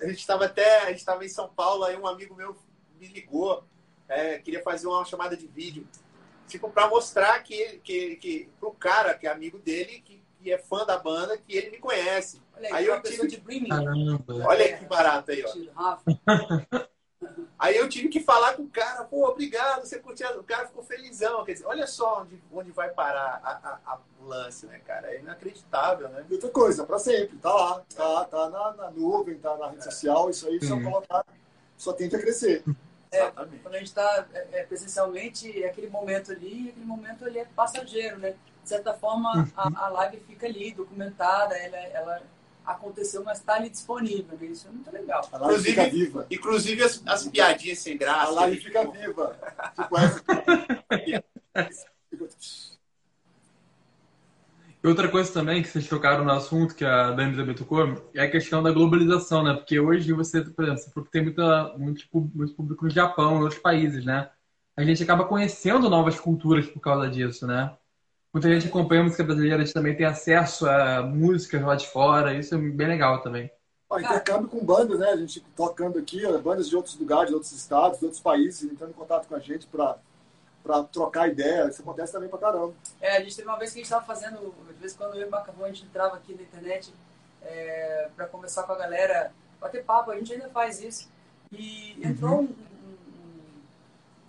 a 0.00 0.06
gente 0.06 0.18
estava 0.18 0.46
até, 0.46 0.82
a 0.82 0.88
gente 0.88 0.98
estava 0.98 1.24
em 1.24 1.28
São 1.28 1.48
Paulo, 1.48 1.84
aí 1.84 1.96
um 1.96 2.06
amigo 2.06 2.34
meu 2.34 2.54
me 3.00 3.06
ligou, 3.06 3.64
é, 4.08 4.38
queria 4.38 4.62
fazer 4.62 4.88
uma 4.88 5.04
chamada 5.04 5.36
de 5.36 5.46
vídeo, 5.46 5.86
tipo 6.48 6.68
para 6.68 6.88
mostrar 6.88 7.40
que 7.44 7.78
que 7.84 8.16
que 8.16 8.48
pro 8.58 8.72
cara 8.72 9.14
que 9.14 9.26
é 9.26 9.30
amigo 9.30 9.58
dele 9.58 10.00
que, 10.00 10.20
que 10.42 10.52
é 10.52 10.58
fã 10.58 10.84
da 10.84 10.98
banda 10.98 11.38
que 11.38 11.56
ele 11.56 11.70
me 11.70 11.78
conhece. 11.78 12.42
Olha 12.56 12.68
aí, 12.68 12.74
aí 12.74 12.86
eu 12.86 13.02
tive 13.02 13.28
de 13.28 13.36
Olha 14.44 14.76
que 14.76 14.84
barato 14.84 15.30
aí, 15.30 15.44
ó. 15.44 15.98
Aí 17.58 17.76
eu 17.76 17.88
tive 17.88 18.08
que 18.08 18.20
falar 18.20 18.54
com 18.54 18.62
o 18.62 18.68
cara, 18.68 19.02
pô, 19.04 19.28
obrigado, 19.28 19.84
você 19.84 19.98
curtiu. 19.98 20.28
O 20.38 20.44
cara 20.44 20.68
ficou 20.68 20.84
felizão. 20.84 21.44
Quer 21.44 21.54
dizer, 21.54 21.66
olha 21.66 21.86
só 21.88 22.22
onde, 22.22 22.40
onde 22.52 22.70
vai 22.70 22.88
parar 22.90 23.40
a, 23.42 23.50
a, 23.50 23.94
a 23.94 23.98
lance, 24.22 24.66
né, 24.66 24.78
cara? 24.86 25.12
É 25.12 25.18
inacreditável, 25.18 26.08
né? 26.08 26.24
E 26.30 26.34
outra 26.34 26.50
coisa, 26.50 26.86
para 26.86 27.00
sempre, 27.00 27.36
tá 27.38 27.52
lá, 27.52 27.82
tá, 27.94 28.24
tá 28.26 28.48
na, 28.48 28.72
na 28.74 28.90
nuvem, 28.92 29.38
tá 29.38 29.56
na 29.56 29.70
rede 29.70 29.80
é. 29.80 29.90
social, 29.90 30.30
isso 30.30 30.46
aí 30.46 30.64
só 30.64 30.80
colocar, 30.80 31.24
só 31.76 31.92
tende 31.92 32.14
a 32.14 32.20
crescer. 32.20 32.62
É, 33.10 33.22
Exatamente. 33.22 33.62
Quando 33.62 33.74
a 33.74 33.78
gente 33.78 33.86
está 33.86 34.26
é, 34.34 34.48
é, 34.52 34.62
presencialmente, 34.64 35.62
é 35.62 35.68
aquele 35.68 35.88
momento 35.88 36.30
ali, 36.30 36.68
aquele 36.68 36.84
momento 36.84 37.24
ali 37.24 37.38
é 37.38 37.46
passageiro, 37.46 38.18
né? 38.18 38.34
De 38.62 38.68
certa 38.68 38.92
forma, 38.92 39.48
a, 39.56 39.66
uhum. 39.66 39.76
a 39.78 39.88
live 39.88 40.20
fica 40.26 40.46
ali, 40.46 40.72
documentada, 40.72 41.56
ela, 41.56 41.78
ela 41.78 42.22
aconteceu, 42.72 43.24
mas 43.24 43.38
está 43.38 43.54
ali 43.54 43.70
disponível. 43.70 44.36
Né? 44.38 44.46
Isso 44.46 44.68
é 44.68 44.70
muito 44.70 44.92
legal. 44.92 45.26
A 45.32 45.38
live 45.38 45.54
inclusive, 45.54 45.70
fica 45.70 45.90
viva. 45.90 46.26
Inclusive 46.30 46.82
as, 46.82 47.02
as 47.06 47.28
piadinhas 47.28 47.78
sem 47.78 47.96
graça. 47.96 48.28
A 48.28 48.30
live 48.30 48.60
fica 48.60 48.90
viva. 48.90 49.38
E 54.80 54.86
outra 54.86 55.08
coisa 55.08 55.32
também 55.32 55.60
que 55.60 55.68
vocês 55.68 55.88
tocaram 55.88 56.24
no 56.24 56.30
assunto, 56.30 56.72
que 56.72 56.84
a 56.84 57.10
Dani 57.10 57.36
também 57.36 57.54
tocou, 57.54 58.00
é 58.14 58.22
a 58.22 58.30
questão 58.30 58.62
da 58.62 58.70
globalização, 58.70 59.42
né? 59.42 59.54
Porque 59.54 59.80
hoje 59.80 60.12
você, 60.12 60.40
por 60.40 60.64
exemplo, 60.64 60.92
porque 60.94 61.10
tem 61.10 61.24
muita, 61.24 61.76
muito, 61.76 62.06
muito 62.12 62.54
público 62.54 62.84
no 62.84 62.90
Japão, 62.90 63.38
em 63.38 63.42
outros 63.42 63.60
países, 63.60 64.04
né? 64.04 64.30
A 64.76 64.84
gente 64.84 65.02
acaba 65.02 65.24
conhecendo 65.24 65.90
novas 65.90 66.20
culturas 66.20 66.68
por 66.68 66.78
causa 66.78 67.10
disso, 67.10 67.44
né? 67.44 67.76
Muita 68.32 68.48
gente 68.48 68.68
acompanha 68.68 69.00
a 69.00 69.04
música 69.04 69.24
brasileira, 69.24 69.56
a 69.56 69.64
gente 69.64 69.74
também 69.74 69.96
tem 69.96 70.06
acesso 70.06 70.68
a 70.68 71.02
músicas 71.02 71.62
lá 71.62 71.74
de 71.74 71.86
fora, 71.88 72.34
isso 72.34 72.54
é 72.54 72.58
bem 72.58 72.86
legal 72.86 73.22
também. 73.22 73.50
Ó, 73.88 73.98
intercâmbio 73.98 74.48
com 74.48 74.64
bandas, 74.64 74.98
né? 74.98 75.08
A 75.08 75.16
gente 75.16 75.40
tocando 75.56 75.98
aqui, 75.98 76.20
bandas 76.42 76.68
de 76.68 76.76
outros 76.76 76.98
lugares, 76.98 77.28
de 77.28 77.34
outros 77.34 77.52
estados, 77.52 77.98
de 77.98 78.04
outros 78.04 78.22
países, 78.22 78.70
entrando 78.70 78.90
em 78.90 78.94
contato 78.94 79.26
com 79.26 79.34
a 79.34 79.40
gente 79.40 79.66
para 79.66 79.96
para 80.62 80.82
trocar 80.84 81.28
ideia. 81.28 81.68
Isso 81.68 81.80
acontece 81.80 82.12
também 82.12 82.28
pra 82.28 82.38
caramba. 82.38 82.74
É, 83.00 83.16
a 83.16 83.20
gente 83.20 83.34
teve 83.34 83.48
uma 83.48 83.58
vez 83.58 83.72
que 83.72 83.78
a 83.78 83.80
gente 83.80 83.86
estava 83.86 84.04
fazendo, 84.04 84.54
de 84.66 84.80
vez 84.80 84.92
em 84.92 84.96
quando 84.96 85.14
eu 85.14 85.22
e 85.22 85.24
o 85.24 85.30
Macarrão, 85.30 85.64
a 85.64 85.68
gente 85.68 85.84
entrava 85.84 86.16
aqui 86.16 86.34
na 86.34 86.42
internet 86.42 86.92
é, 87.42 88.08
para 88.14 88.26
conversar 88.26 88.64
com 88.64 88.72
a 88.72 88.76
galera, 88.76 89.32
bater 89.58 89.82
papo, 89.82 90.10
a 90.10 90.16
gente 90.16 90.32
ainda 90.32 90.50
faz 90.50 90.82
isso. 90.82 91.08
E 91.50 91.98
entrou 92.04 92.42
um, 92.42 92.54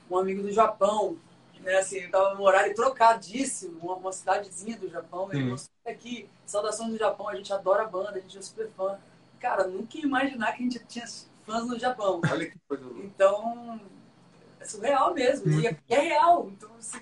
um, 0.10 0.16
um 0.16 0.18
amigo 0.18 0.41
do 0.41 0.52
Japão, 0.52 1.18
né, 1.62 1.76
assim, 1.78 2.07
tava 2.10 2.36
no 2.36 2.43
horário 2.43 2.74
trocadíssimo, 2.74 3.80
uma, 3.82 3.95
uma 3.95 4.12
cidadezinha 4.12 4.78
do 4.78 4.89
Japão, 4.89 5.30
ele 5.32 5.43
mostrou 5.43 5.76
aqui, 5.86 6.30
saudações 6.45 6.91
do 6.91 6.97
Japão, 6.97 7.28
a 7.28 7.36
gente 7.36 7.51
adora 7.51 7.84
a 7.84 7.88
banda, 7.88 8.12
a 8.12 8.20
gente 8.20 8.38
é 8.38 8.41
super 8.41 8.70
fã. 8.72 8.97
Cara, 9.39 9.68
nunca 9.68 9.97
ia 9.97 10.03
imaginar 10.03 10.53
que 10.53 10.64
a 10.64 10.66
gente 10.66 10.80
tinha 10.86 11.05
fãs 11.45 11.68
no 11.68 11.80
Japão. 11.80 12.22
Olha 12.30 12.49
que 12.49 12.57
coisa 12.68 12.86
Então, 13.03 13.80
é 14.60 14.66
surreal 14.66 15.14
mesmo. 15.14 15.60
E 15.60 15.68
é, 15.68 15.78
é 15.89 15.99
real. 15.99 16.49
Então, 16.49 16.70
assim, 16.78 16.99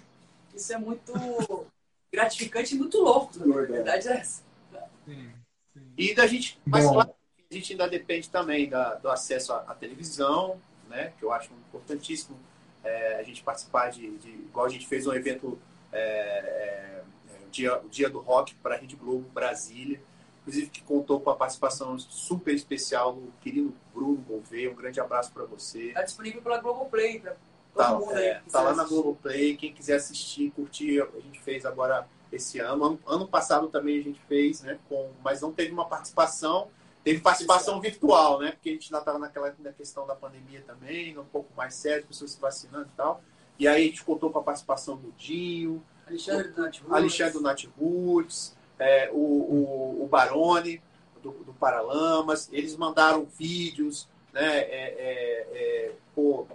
isso 0.56 0.74
é 0.74 0.78
muito 0.78 1.14
gratificante 2.12 2.76
e 2.76 2.78
muito 2.78 3.00
louco. 3.00 3.38
Né? 3.40 3.56
A 3.56 3.66
verdade 3.66 4.08
é 4.08 4.18
essa. 4.18 4.44
Sim, 5.06 5.32
sim. 5.74 5.94
E 5.98 6.14
da 6.14 6.28
gente, 6.28 6.60
mas 6.66 6.86
claro, 6.86 7.14
a 7.50 7.54
gente 7.54 7.74
ainda 7.74 7.88
depende 7.88 8.30
também 8.30 8.70
da, 8.70 8.96
do 8.96 9.10
acesso 9.10 9.54
à, 9.54 9.58
à, 9.68 9.74
televisão, 9.74 10.60
né? 10.90 11.14
Que 11.18 11.24
eu 11.24 11.32
acho 11.32 11.52
importantíssimo 11.54 12.38
é, 12.88 13.20
a 13.20 13.24
gente 13.24 13.44
participar 13.44 13.90
de, 13.90 14.18
de, 14.18 14.30
igual 14.30 14.66
a 14.66 14.70
gente 14.70 14.88
fez 14.88 15.06
um 15.06 15.14
evento 15.14 15.60
é, 15.92 16.00
é, 16.00 17.02
o 17.46 17.50
dia, 17.50 17.78
o 17.80 17.90
dia 17.90 18.10
do 18.10 18.20
rock 18.20 18.56
para 18.56 18.76
a 18.76 18.78
Rede 18.78 18.96
Globo 18.96 19.28
Brasília 19.34 20.00
inclusive 20.48 20.70
que 20.70 20.82
contou 20.82 21.20
com 21.20 21.30
a 21.30 21.36
participação 21.36 22.00
super 22.00 22.56
especial 22.56 23.14
do 23.14 23.34
querido 23.42 23.76
Bruno 23.94 24.16
Gouveia. 24.16 24.72
Um 24.72 24.76
grande 24.76 24.98
abraço 24.98 25.30
para 25.34 25.44
você. 25.44 25.90
Está 25.90 26.04
disponível 26.04 26.42
pela 26.42 26.58
Globoplay, 26.60 27.20
para 27.20 27.36
todo 27.74 27.84
tá, 27.86 27.94
mundo 27.94 28.18
é, 28.18 28.42
Tá 28.50 28.62
lá 28.62 28.72
assistir. 28.72 28.78
na 28.78 28.84
Globoplay. 28.86 29.58
Quem 29.58 29.74
quiser 29.74 29.96
assistir, 29.98 30.52
curtir, 30.52 31.02
a 31.02 31.20
gente 31.20 31.42
fez 31.42 31.66
agora 31.66 32.08
esse 32.32 32.60
ano. 32.60 32.86
Ano, 32.86 33.00
ano 33.06 33.28
passado 33.28 33.68
também 33.68 34.00
a 34.00 34.04
gente 34.04 34.22
fez, 34.22 34.62
né? 34.62 34.80
Com, 34.88 35.10
mas 35.22 35.42
não 35.42 35.52
teve 35.52 35.74
uma 35.74 35.86
participação. 35.86 36.70
Teve 37.04 37.22
participação 37.22 37.80
virtual, 37.80 38.40
né? 38.40 38.52
Porque 38.52 38.70
a 38.70 38.74
gente 38.74 38.86
ainda 38.88 39.00
estava 39.00 39.20
naquela 39.20 39.56
na 39.60 39.72
questão 39.72 40.06
da 40.06 40.16
pandemia 40.16 40.62
também, 40.68 41.18
um 41.18 41.24
pouco 41.24 41.50
mais 41.56 41.74
sério, 41.74 42.06
pessoas 42.06 42.32
se 42.32 42.40
vacinando 42.40 42.90
e 42.94 42.98
tal. 42.98 43.22
E 43.58 43.68
aí 43.68 43.84
a 43.84 43.86
gente 43.88 44.04
contou 44.04 44.30
com 44.30 44.40
a 44.40 44.44
participação 44.44 44.98
do 44.98 45.12
Dinho, 45.14 45.84
Alexandre 46.06 46.50
do 46.50 46.62
Nath 46.62 46.82
Alexandre 46.90 47.34
do 47.34 47.42
Nath 47.42 47.64
Roots 47.80 48.58
é, 48.80 49.10
o, 49.12 49.18
o, 49.18 50.04
o, 50.04 50.08
Barone, 50.08 50.82
do, 51.22 51.32
do, 51.32 51.54
Paralamas, 51.54 52.50
eles 52.52 52.76
mandaram 52.76 53.26
vídeos, 53.26 54.08
né, 54.34 54.60
é, 54.60 54.96
é, 55.00 55.48
é 55.52 55.92
pô, 56.14 56.48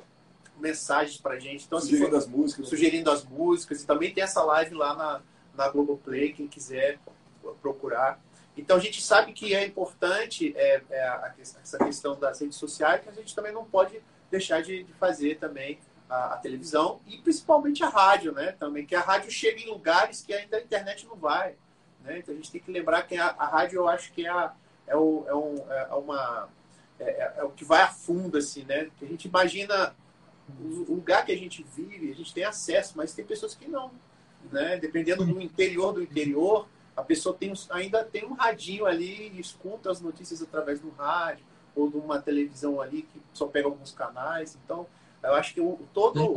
mensagens 0.59 1.21
pra 1.21 1.39
gente. 1.39 1.65
Então, 1.67 1.79
assim, 1.79 1.91
sugerindo 1.91 2.17
as 2.17 2.27
músicas. 2.27 2.69
Sugerindo 2.69 3.11
as 3.11 3.25
músicas. 3.25 3.83
E 3.83 3.87
também 3.87 4.15
tem 4.15 4.23
essa 4.23 4.43
live 4.43 4.75
lá 4.75 4.95
na, 4.95 5.21
na 5.57 5.69
Globoplay, 5.69 6.33
quem 6.33 6.47
quiser 6.47 6.99
procurar. 7.61 8.21
Então 8.57 8.77
a 8.77 8.81
gente 8.81 9.03
sabe 9.03 9.33
que 9.33 9.55
é 9.55 9.67
importante 9.67 10.55
é, 10.57 10.83
é 10.91 11.03
a, 11.03 11.35
essa 11.41 11.79
questão 11.79 12.19
das 12.19 12.41
redes 12.41 12.59
sociais, 12.59 13.03
que 13.03 13.09
a 13.09 13.13
gente 13.13 13.35
também 13.35 13.53
não 13.53 13.65
pode 13.65 14.01
deixar 14.31 14.63
de, 14.63 14.85
de 14.85 14.93
fazer 14.95 15.39
também 15.39 15.79
a, 16.09 16.35
a, 16.35 16.37
televisão 16.37 17.01
e 17.07 17.17
principalmente 17.19 17.83
a 17.83 17.89
rádio, 17.89 18.33
né? 18.33 18.53
Também 18.53 18.85
que 18.85 18.95
a 18.95 19.01
rádio 19.01 19.31
chega 19.31 19.61
em 19.61 19.71
lugares 19.71 20.23
que 20.23 20.35
ainda 20.35 20.59
a 20.59 20.61
internet 20.61 21.07
não 21.07 21.17
vai. 21.17 21.55
Né? 22.05 22.19
Então 22.19 22.35
a 22.35 22.37
gente 22.37 22.51
tem 22.51 22.61
que 22.61 22.71
lembrar 22.71 23.03
que 23.03 23.17
a, 23.17 23.29
a 23.39 23.47
rádio, 23.47 23.77
eu 23.77 23.89
acho 23.89 24.13
que 24.13 24.27
é, 24.27 24.31
a, 24.31 24.53
é, 24.87 24.97
o, 24.97 25.25
é, 25.27 25.35
um, 25.35 25.73
é 25.73 25.95
uma. 25.95 26.49
É, 27.01 27.05
é, 27.05 27.35
é, 27.39 27.45
o 27.45 27.51
que 27.51 27.65
vai 27.65 27.81
a 27.81 27.89
fundo, 27.89 28.37
assim, 28.37 28.65
né? 28.65 28.91
Que 28.99 29.05
a 29.05 29.09
gente 29.09 29.27
imagina 29.27 29.95
o 30.61 30.95
lugar 30.95 31.25
que 31.25 31.33
a 31.33 31.37
gente 31.37 31.65
vive, 31.75 32.11
a 32.11 32.15
gente 32.15 32.35
tem 32.35 32.45
acesso, 32.45 32.95
mas 32.97 33.15
tem 33.15 33.25
pessoas 33.25 33.55
que 33.55 33.67
não. 33.69 33.91
Né? 34.51 34.77
Dependendo 34.77 35.25
do 35.25 35.41
interior 35.41 35.93
do 35.93 36.03
interior, 36.03 36.69
a 36.97 37.03
pessoa 37.03 37.35
tem, 37.35 37.53
ainda 37.71 38.05
tem 38.05 38.25
um 38.25 38.35
radinho 38.35 38.87
ali 38.87 39.31
e 39.31 39.41
escuta 39.41 39.91
as 39.91 40.01
notícias 40.01 40.43
através 40.43 40.81
do 40.81 40.91
rádio 40.91 41.45
ou 41.75 41.91
de 41.91 41.97
uma 41.97 42.21
televisão 42.21 42.81
ali 42.81 43.03
que 43.03 43.21
só 43.33 43.47
pega 43.47 43.67
alguns 43.67 43.93
canais. 43.93 44.59
Então, 44.65 44.87
eu 45.23 45.35
acho 45.35 45.55
que 45.55 45.61
o, 45.61 45.79
todo. 45.93 46.35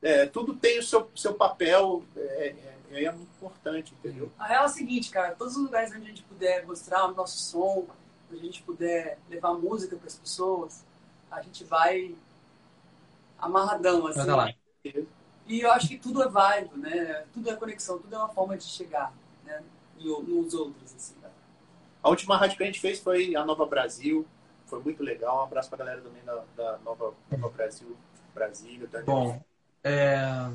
É, 0.00 0.26
tudo 0.26 0.54
tem 0.54 0.78
o 0.78 0.82
seu, 0.82 1.10
seu 1.16 1.34
papel. 1.34 2.04
É, 2.16 2.48
é 2.48 2.74
aí 2.96 3.04
é 3.06 3.12
muito 3.12 3.30
importante, 3.36 3.94
entendeu? 3.94 4.30
A 4.38 4.46
real 4.46 4.62
é 4.62 4.66
a 4.66 4.68
seguinte, 4.68 5.10
cara, 5.10 5.34
todos 5.34 5.56
os 5.56 5.62
lugares 5.62 5.90
onde 5.90 6.04
a 6.04 6.08
gente 6.08 6.22
puder 6.22 6.64
mostrar 6.66 7.06
o 7.06 7.14
nosso 7.14 7.38
som, 7.38 7.86
onde 8.30 8.40
a 8.40 8.44
gente 8.44 8.62
puder 8.62 9.18
levar 9.28 9.54
música 9.54 9.96
para 9.96 10.06
as 10.06 10.14
pessoas, 10.14 10.84
a 11.30 11.42
gente 11.42 11.64
vai 11.64 12.14
amarradão, 13.38 14.06
assim. 14.06 14.30
Lá. 14.30 14.54
E 15.46 15.60
eu 15.60 15.70
acho 15.72 15.88
que 15.88 15.98
tudo 15.98 16.22
é 16.22 16.28
válido, 16.28 16.76
né? 16.76 17.24
Tudo 17.32 17.50
é 17.50 17.56
conexão, 17.56 17.98
tudo 17.98 18.14
é 18.14 18.18
uma 18.18 18.28
forma 18.28 18.56
de 18.56 18.64
chegar, 18.64 19.12
né? 19.44 19.62
E 19.98 20.04
nos 20.04 20.54
outros, 20.54 20.94
assim. 20.94 21.14
A 22.02 22.08
última 22.10 22.36
rádio 22.36 22.56
que 22.56 22.62
a 22.62 22.66
gente 22.66 22.80
fez 22.80 23.00
foi 23.00 23.34
a 23.34 23.44
Nova 23.44 23.64
Brasil. 23.64 24.26
Foi 24.66 24.80
muito 24.82 25.02
legal. 25.02 25.38
Um 25.38 25.44
abraço 25.44 25.68
pra 25.68 25.78
galera 25.78 26.00
também 26.00 26.22
da, 26.24 26.44
da 26.56 26.78
Nova, 26.84 27.14
Nova 27.30 27.54
Brasil, 27.56 27.96
Brasília. 28.34 28.88
Bom, 29.06 29.42
é, 29.82 30.50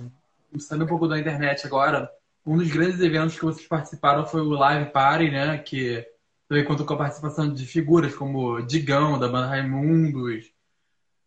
saindo 0.59 0.85
um 0.85 0.87
pouco 0.87 1.07
da 1.07 1.17
internet 1.17 1.65
agora, 1.65 2.11
um 2.45 2.57
dos 2.57 2.69
grandes 2.71 2.99
eventos 2.99 3.35
que 3.35 3.45
vocês 3.45 3.67
participaram 3.67 4.25
foi 4.25 4.41
o 4.41 4.49
Live 4.49 4.91
Party, 4.91 5.31
né? 5.31 5.57
Que 5.57 6.05
também 6.47 6.65
contou 6.65 6.85
com 6.85 6.93
a 6.93 6.97
participação 6.97 7.51
de 7.51 7.65
figuras 7.65 8.15
como 8.15 8.61
Digão, 8.61 9.19
da 9.19 9.27
banda 9.27 9.47
Raimundos, 9.47 10.51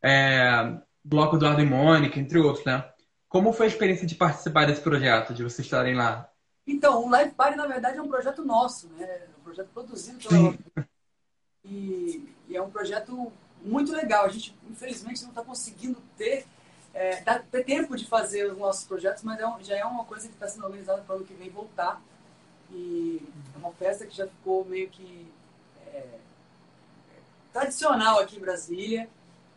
é, 0.02 0.78
Bloco 1.04 1.36
Eduardo 1.36 1.62
e 1.62 1.64
Mônica, 1.64 2.18
entre 2.18 2.38
outros, 2.38 2.64
né? 2.64 2.84
Como 3.28 3.52
foi 3.52 3.66
a 3.66 3.68
experiência 3.68 4.06
de 4.06 4.14
participar 4.14 4.66
desse 4.66 4.80
projeto, 4.80 5.32
de 5.32 5.42
vocês 5.42 5.66
estarem 5.66 5.94
lá? 5.94 6.28
Então, 6.72 7.04
o 7.04 7.10
Live 7.10 7.32
Party, 7.32 7.56
na 7.56 7.66
verdade, 7.66 7.98
é 7.98 8.02
um 8.02 8.08
projeto 8.08 8.44
nosso, 8.44 8.88
né? 8.88 9.04
É 9.04 9.28
um 9.38 9.44
projeto 9.44 9.68
produzido 9.74 10.18
pela 10.26 10.86
e, 11.64 12.34
e, 12.48 12.56
é 12.56 12.62
um 12.62 12.70
projeto 12.70 13.32
muito 13.62 13.92
legal. 13.92 14.24
A 14.24 14.28
gente, 14.28 14.56
infelizmente, 14.70 15.22
não 15.22 15.30
está 15.30 15.42
conseguindo 15.42 16.00
ter 16.16 16.46
é, 16.94 17.22
dá 17.22 17.38
ter 17.38 17.64
tempo 17.64 17.96
de 17.96 18.06
fazer 18.06 18.50
os 18.50 18.58
nossos 18.58 18.84
projetos, 18.84 19.22
mas 19.22 19.40
é 19.40 19.46
um, 19.46 19.62
já 19.62 19.76
é 19.76 19.84
uma 19.84 20.04
coisa 20.04 20.28
que 20.28 20.34
está 20.34 20.46
sendo 20.46 20.66
organizada 20.66 21.02
para 21.02 21.14
o 21.14 21.16
ano 21.18 21.26
que 21.26 21.34
vem 21.34 21.48
voltar. 21.48 22.02
E 22.70 23.22
é 23.54 23.58
uma 23.58 23.72
festa 23.72 24.06
que 24.06 24.16
já 24.16 24.26
ficou 24.26 24.64
meio 24.64 24.88
que 24.88 25.26
é, 25.86 26.18
tradicional 27.52 28.18
aqui 28.18 28.36
em 28.36 28.40
Brasília. 28.40 29.08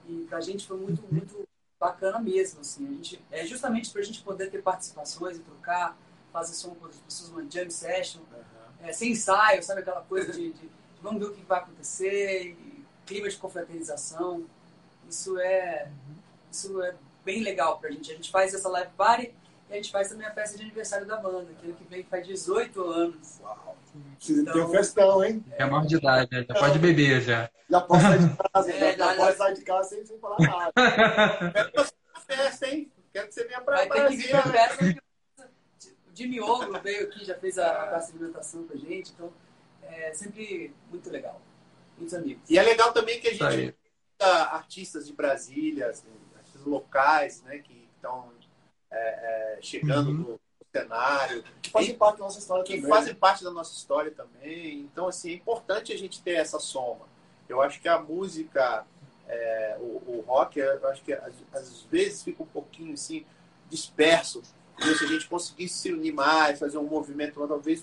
E 0.07 0.25
para 0.29 0.37
a 0.37 0.41
gente 0.41 0.65
foi 0.65 0.77
muito, 0.77 1.01
muito 1.11 1.47
bacana 1.79 2.19
mesmo. 2.19 2.61
Assim. 2.61 2.85
A 2.85 2.91
gente, 2.91 3.21
é 3.31 3.45
justamente 3.45 3.91
para 3.91 4.01
a 4.01 4.05
gente 4.05 4.21
poder 4.21 4.49
ter 4.49 4.61
participações 4.61 5.37
e 5.37 5.41
trocar, 5.41 5.97
fazer 6.35 6.53
som 6.53 6.75
com 6.75 6.87
as 6.87 6.97
pessoas, 6.97 7.31
uma 7.31 7.49
jam 7.49 7.69
session, 7.69 8.19
uhum. 8.19 8.87
é, 8.87 8.91
sem 8.91 9.11
ensaio, 9.13 9.63
sabe 9.63 9.79
aquela 9.79 10.01
coisa 10.01 10.33
de, 10.33 10.51
de, 10.51 10.59
de, 10.59 10.69
vamos 11.01 11.21
ver 11.21 11.27
o 11.27 11.33
que 11.33 11.45
vai 11.45 11.59
acontecer, 11.59 12.47
e 12.47 12.83
clima 13.05 13.29
de 13.29 13.37
confraternização. 13.37 14.43
Isso 15.09 15.39
é, 15.39 15.87
isso 16.51 16.81
é 16.81 16.93
bem 17.23 17.41
legal 17.41 17.79
pra 17.79 17.89
gente. 17.89 18.11
A 18.11 18.15
gente 18.15 18.29
faz 18.29 18.53
essa 18.53 18.67
live 18.67 18.91
party 18.97 19.33
e 19.69 19.73
a 19.73 19.75
gente 19.77 19.91
faz 19.91 20.09
também 20.09 20.27
a 20.27 20.31
festa 20.31 20.57
de 20.57 20.63
aniversário 20.63 21.07
da 21.07 21.15
banda, 21.15 21.47
que 21.61 21.67
ano 21.67 21.75
que 21.75 21.85
vem 21.85 22.03
faz 22.03 22.27
18 22.27 22.83
anos. 22.83 23.39
Uau! 23.41 23.77
Então, 24.29 24.53
tem 24.53 24.61
um 24.61 24.69
festão, 24.69 25.23
hein? 25.23 25.45
É 25.51 25.63
maior 25.63 25.85
de 25.85 25.95
idade, 25.95 26.27
né? 26.29 26.45
já 26.45 26.53
pode 26.53 26.79
beber 26.79 27.21
já. 27.21 27.49
Já 27.69 27.79
pode 27.79 28.03
sair 28.03 28.19
de 28.19 28.35
casa, 28.35 28.71
é, 28.71 28.79
já, 28.79 28.91
já, 28.97 29.15
pode 29.15 29.37
sair 29.37 29.53
de 29.53 29.61
casa 29.61 29.89
sem, 29.89 30.05
sem 30.05 30.19
falar 30.19 30.37
nada. 30.39 30.73
Quero 31.53 31.71
que 31.71 31.77
você 31.77 31.93
festa, 32.27 32.67
hein? 32.67 32.91
Quero 33.13 33.27
que 33.27 33.33
você 33.33 33.45
venha 33.45 33.61
pra 33.61 33.77
Vai 33.77 33.89
ter 33.89 34.07
que 34.09 34.17
vir 34.17 34.35
a 34.35 34.43
festa. 34.43 35.04
O 36.15 36.17
Jimmy 36.17 36.39
Ogro 36.39 36.79
veio 36.81 37.07
aqui, 37.07 37.25
já 37.25 37.35
fez 37.35 37.57
a, 37.59 37.83
a 37.83 37.89
festa 37.89 38.13
de 38.13 38.19
alimentação 38.19 38.63
pra 38.63 38.77
gente, 38.77 39.11
então 39.11 39.33
é 39.83 40.13
sempre 40.13 40.73
muito 40.89 41.09
legal. 41.09 41.41
Muitos 41.97 42.13
amigos. 42.13 42.49
E 42.49 42.57
é 42.57 42.63
legal 42.63 42.93
também 42.93 43.19
que 43.19 43.27
a 43.27 43.33
gente 43.33 43.75
artistas 44.19 45.07
de 45.07 45.13
Brasília, 45.13 45.89
assim, 45.89 46.07
locais 46.65 47.41
né, 47.43 47.59
que 47.59 47.87
estão 47.95 48.31
é, 48.89 49.57
é, 49.57 49.59
chegando 49.61 50.07
uhum. 50.09 50.13
no, 50.13 50.39
cenário. 50.73 51.43
Que 51.61 51.69
fazem 51.69 51.95
parte 51.95 52.17
da 52.17 52.23
nossa 52.25 52.39
história 52.39 52.63
que 52.65 52.75
também. 52.75 52.89
fazem 52.89 53.15
parte 53.15 53.43
da 53.43 53.51
nossa 53.51 53.73
história 53.73 54.11
também. 54.11 54.79
Então, 54.79 55.07
assim, 55.07 55.31
é 55.31 55.33
importante 55.35 55.93
a 55.93 55.97
gente 55.97 56.21
ter 56.21 56.33
essa 56.33 56.59
soma. 56.59 57.05
Eu 57.47 57.61
acho 57.61 57.79
que 57.79 57.87
a 57.87 57.99
música, 57.99 58.85
é, 59.27 59.77
o, 59.79 59.83
o, 59.83 60.23
rock, 60.27 60.59
eu 60.59 60.87
acho 60.89 61.01
que 61.03 61.13
às, 61.13 61.33
às, 61.53 61.81
vezes 61.83 62.23
fica 62.23 62.43
um 62.43 62.47
pouquinho 62.47 62.93
assim, 62.93 63.25
disperso. 63.69 64.41
Se 64.79 65.05
a 65.05 65.07
gente 65.07 65.27
conseguisse 65.27 65.75
se 65.75 65.93
unir 65.93 66.13
mais, 66.13 66.59
fazer 66.59 66.77
um 66.77 66.87
movimento, 66.87 67.45
talvez 67.47 67.81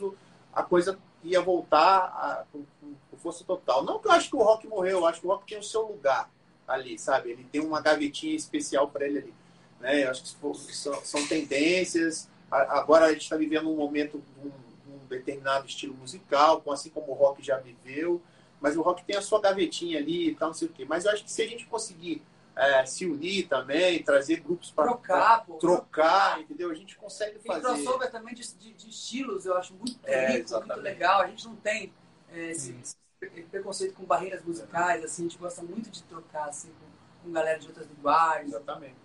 a 0.53 0.63
coisa 0.63 0.99
ia 1.25 1.41
voltar 1.41 1.99
a, 1.99 2.45
com, 2.53 2.65
com, 2.81 3.17
força 3.17 3.45
total. 3.45 3.85
Não 3.85 3.99
que 3.99 4.09
eu 4.09 4.13
acho 4.13 4.29
que 4.29 4.37
o 4.37 4.43
rock 4.43 4.67
morreu, 4.67 4.99
eu 4.99 5.07
acho 5.07 5.21
que 5.21 5.27
o 5.27 5.31
rock 5.31 5.47
tem 5.47 5.59
o 5.59 5.63
seu 5.63 5.83
lugar 5.83 6.29
ali, 6.67 6.99
sabe? 6.99 7.31
Ele 7.31 7.45
tem 7.45 7.61
uma 7.61 7.81
gavetinha 7.81 8.35
especial 8.35 8.89
para 8.89 9.07
ele 9.07 9.19
ali. 9.19 9.35
Né? 9.81 10.05
Eu 10.05 10.11
acho 10.11 10.23
que 10.23 10.75
são, 10.75 11.05
são 11.05 11.27
tendências. 11.27 12.29
Agora 12.51 13.07
a 13.07 13.13
gente 13.13 13.23
está 13.23 13.37
vivendo 13.37 13.71
um 13.71 13.77
momento 13.77 14.23
de 14.41 14.49
um, 14.49 14.53
um, 14.95 15.07
determinado 15.07 15.67
estilo 15.67 15.95
musical, 15.95 16.63
assim 16.71 16.91
como 16.91 17.13
o 17.13 17.15
rock 17.15 17.43
já 17.43 17.59
viveu. 17.59 18.21
mas 18.61 18.77
o 18.77 18.83
rock 18.83 19.05
tem 19.05 19.17
a 19.17 19.23
sua 19.23 19.41
gavetinha 19.41 19.99
ali 19.99 20.29
e 20.29 20.35
tal, 20.35 20.49
não 20.49 20.55
sei 20.55 20.69
o 20.69 20.73
quê. 20.73 20.85
Mas 20.87 21.05
eu 21.05 21.13
acho 21.13 21.25
que 21.25 21.31
se 21.31 21.43
a 21.43 21.47
gente 21.47 21.67
conseguir 21.67 22.23
é, 22.57 22.85
se 22.87 23.07
unir 23.07 23.49
também, 23.49 24.03
trazer 24.03 24.41
grupos 24.41 24.71
para 24.71 24.85
trocar, 24.89 25.45
pô, 25.47 25.55
trocar, 25.55 26.41
entendeu? 26.41 26.71
A 26.71 26.75
gente 26.75 26.97
consegue 26.97 27.39
Tem 27.39 27.53
fazer. 27.53 27.63
crossover 27.63 28.11
também 28.11 28.35
de, 28.35 28.43
de, 28.57 28.73
de 28.75 28.91
estilos, 28.91 29.47
eu 29.47 29.57
acho 29.57 29.75
muito 29.75 29.99
É, 30.05 30.33
rico, 30.39 30.51
muito 30.59 30.81
legal. 30.81 31.21
A 31.23 31.27
gente 31.29 31.45
não 31.47 31.57
tem 31.57 31.93
é, 32.31 32.51
esse, 32.51 32.73
esse 32.83 32.97
pre- 33.19 33.43
preconceito 33.45 33.95
com 33.95 34.05
barreiras 34.05 34.43
musicais, 34.45 35.05
assim, 35.05 35.23
a 35.27 35.29
gente 35.29 35.39
gosta 35.39 35.63
muito 35.63 35.91
de 35.91 36.03
trocar 36.05 36.49
assim, 36.49 36.69
com, 36.71 37.27
com 37.29 37.33
galera 37.33 37.59
de 37.59 37.69
outras 37.69 37.87
linguagens. 37.89 38.49
Exatamente. 38.49 39.03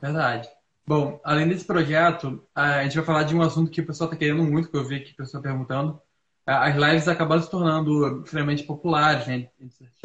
Verdade. 0.00 0.48
Bom, 0.86 1.20
além 1.24 1.48
desse 1.48 1.64
projeto, 1.66 2.46
a 2.54 2.82
gente 2.84 2.96
vai 2.96 3.04
falar 3.04 3.24
de 3.24 3.34
um 3.34 3.42
assunto 3.42 3.70
que 3.70 3.80
o 3.80 3.86
pessoal 3.86 4.08
está 4.08 4.18
querendo 4.18 4.44
muito, 4.44 4.70
que 4.70 4.76
eu 4.76 4.86
vi 4.86 4.96
aqui 4.96 5.12
o 5.12 5.16
pessoal 5.16 5.42
perguntando. 5.42 6.00
As 6.46 6.76
lives 6.76 7.08
acabaram 7.08 7.42
se 7.42 7.50
tornando 7.50 8.22
extremamente 8.22 8.62
populares, 8.62 9.26
né? 9.26 9.48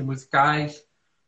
Musicais. 0.02 0.84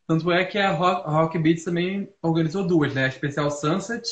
Tanto 0.08 0.32
é 0.32 0.44
que 0.44 0.58
a 0.58 0.72
Rock, 0.72 1.08
a 1.08 1.12
Rock 1.12 1.38
Beats 1.38 1.64
também 1.64 2.12
organizou 2.22 2.66
duas, 2.66 2.94
né? 2.96 3.06
A 3.06 3.10
especial 3.10 3.52
Sunset, 3.52 4.10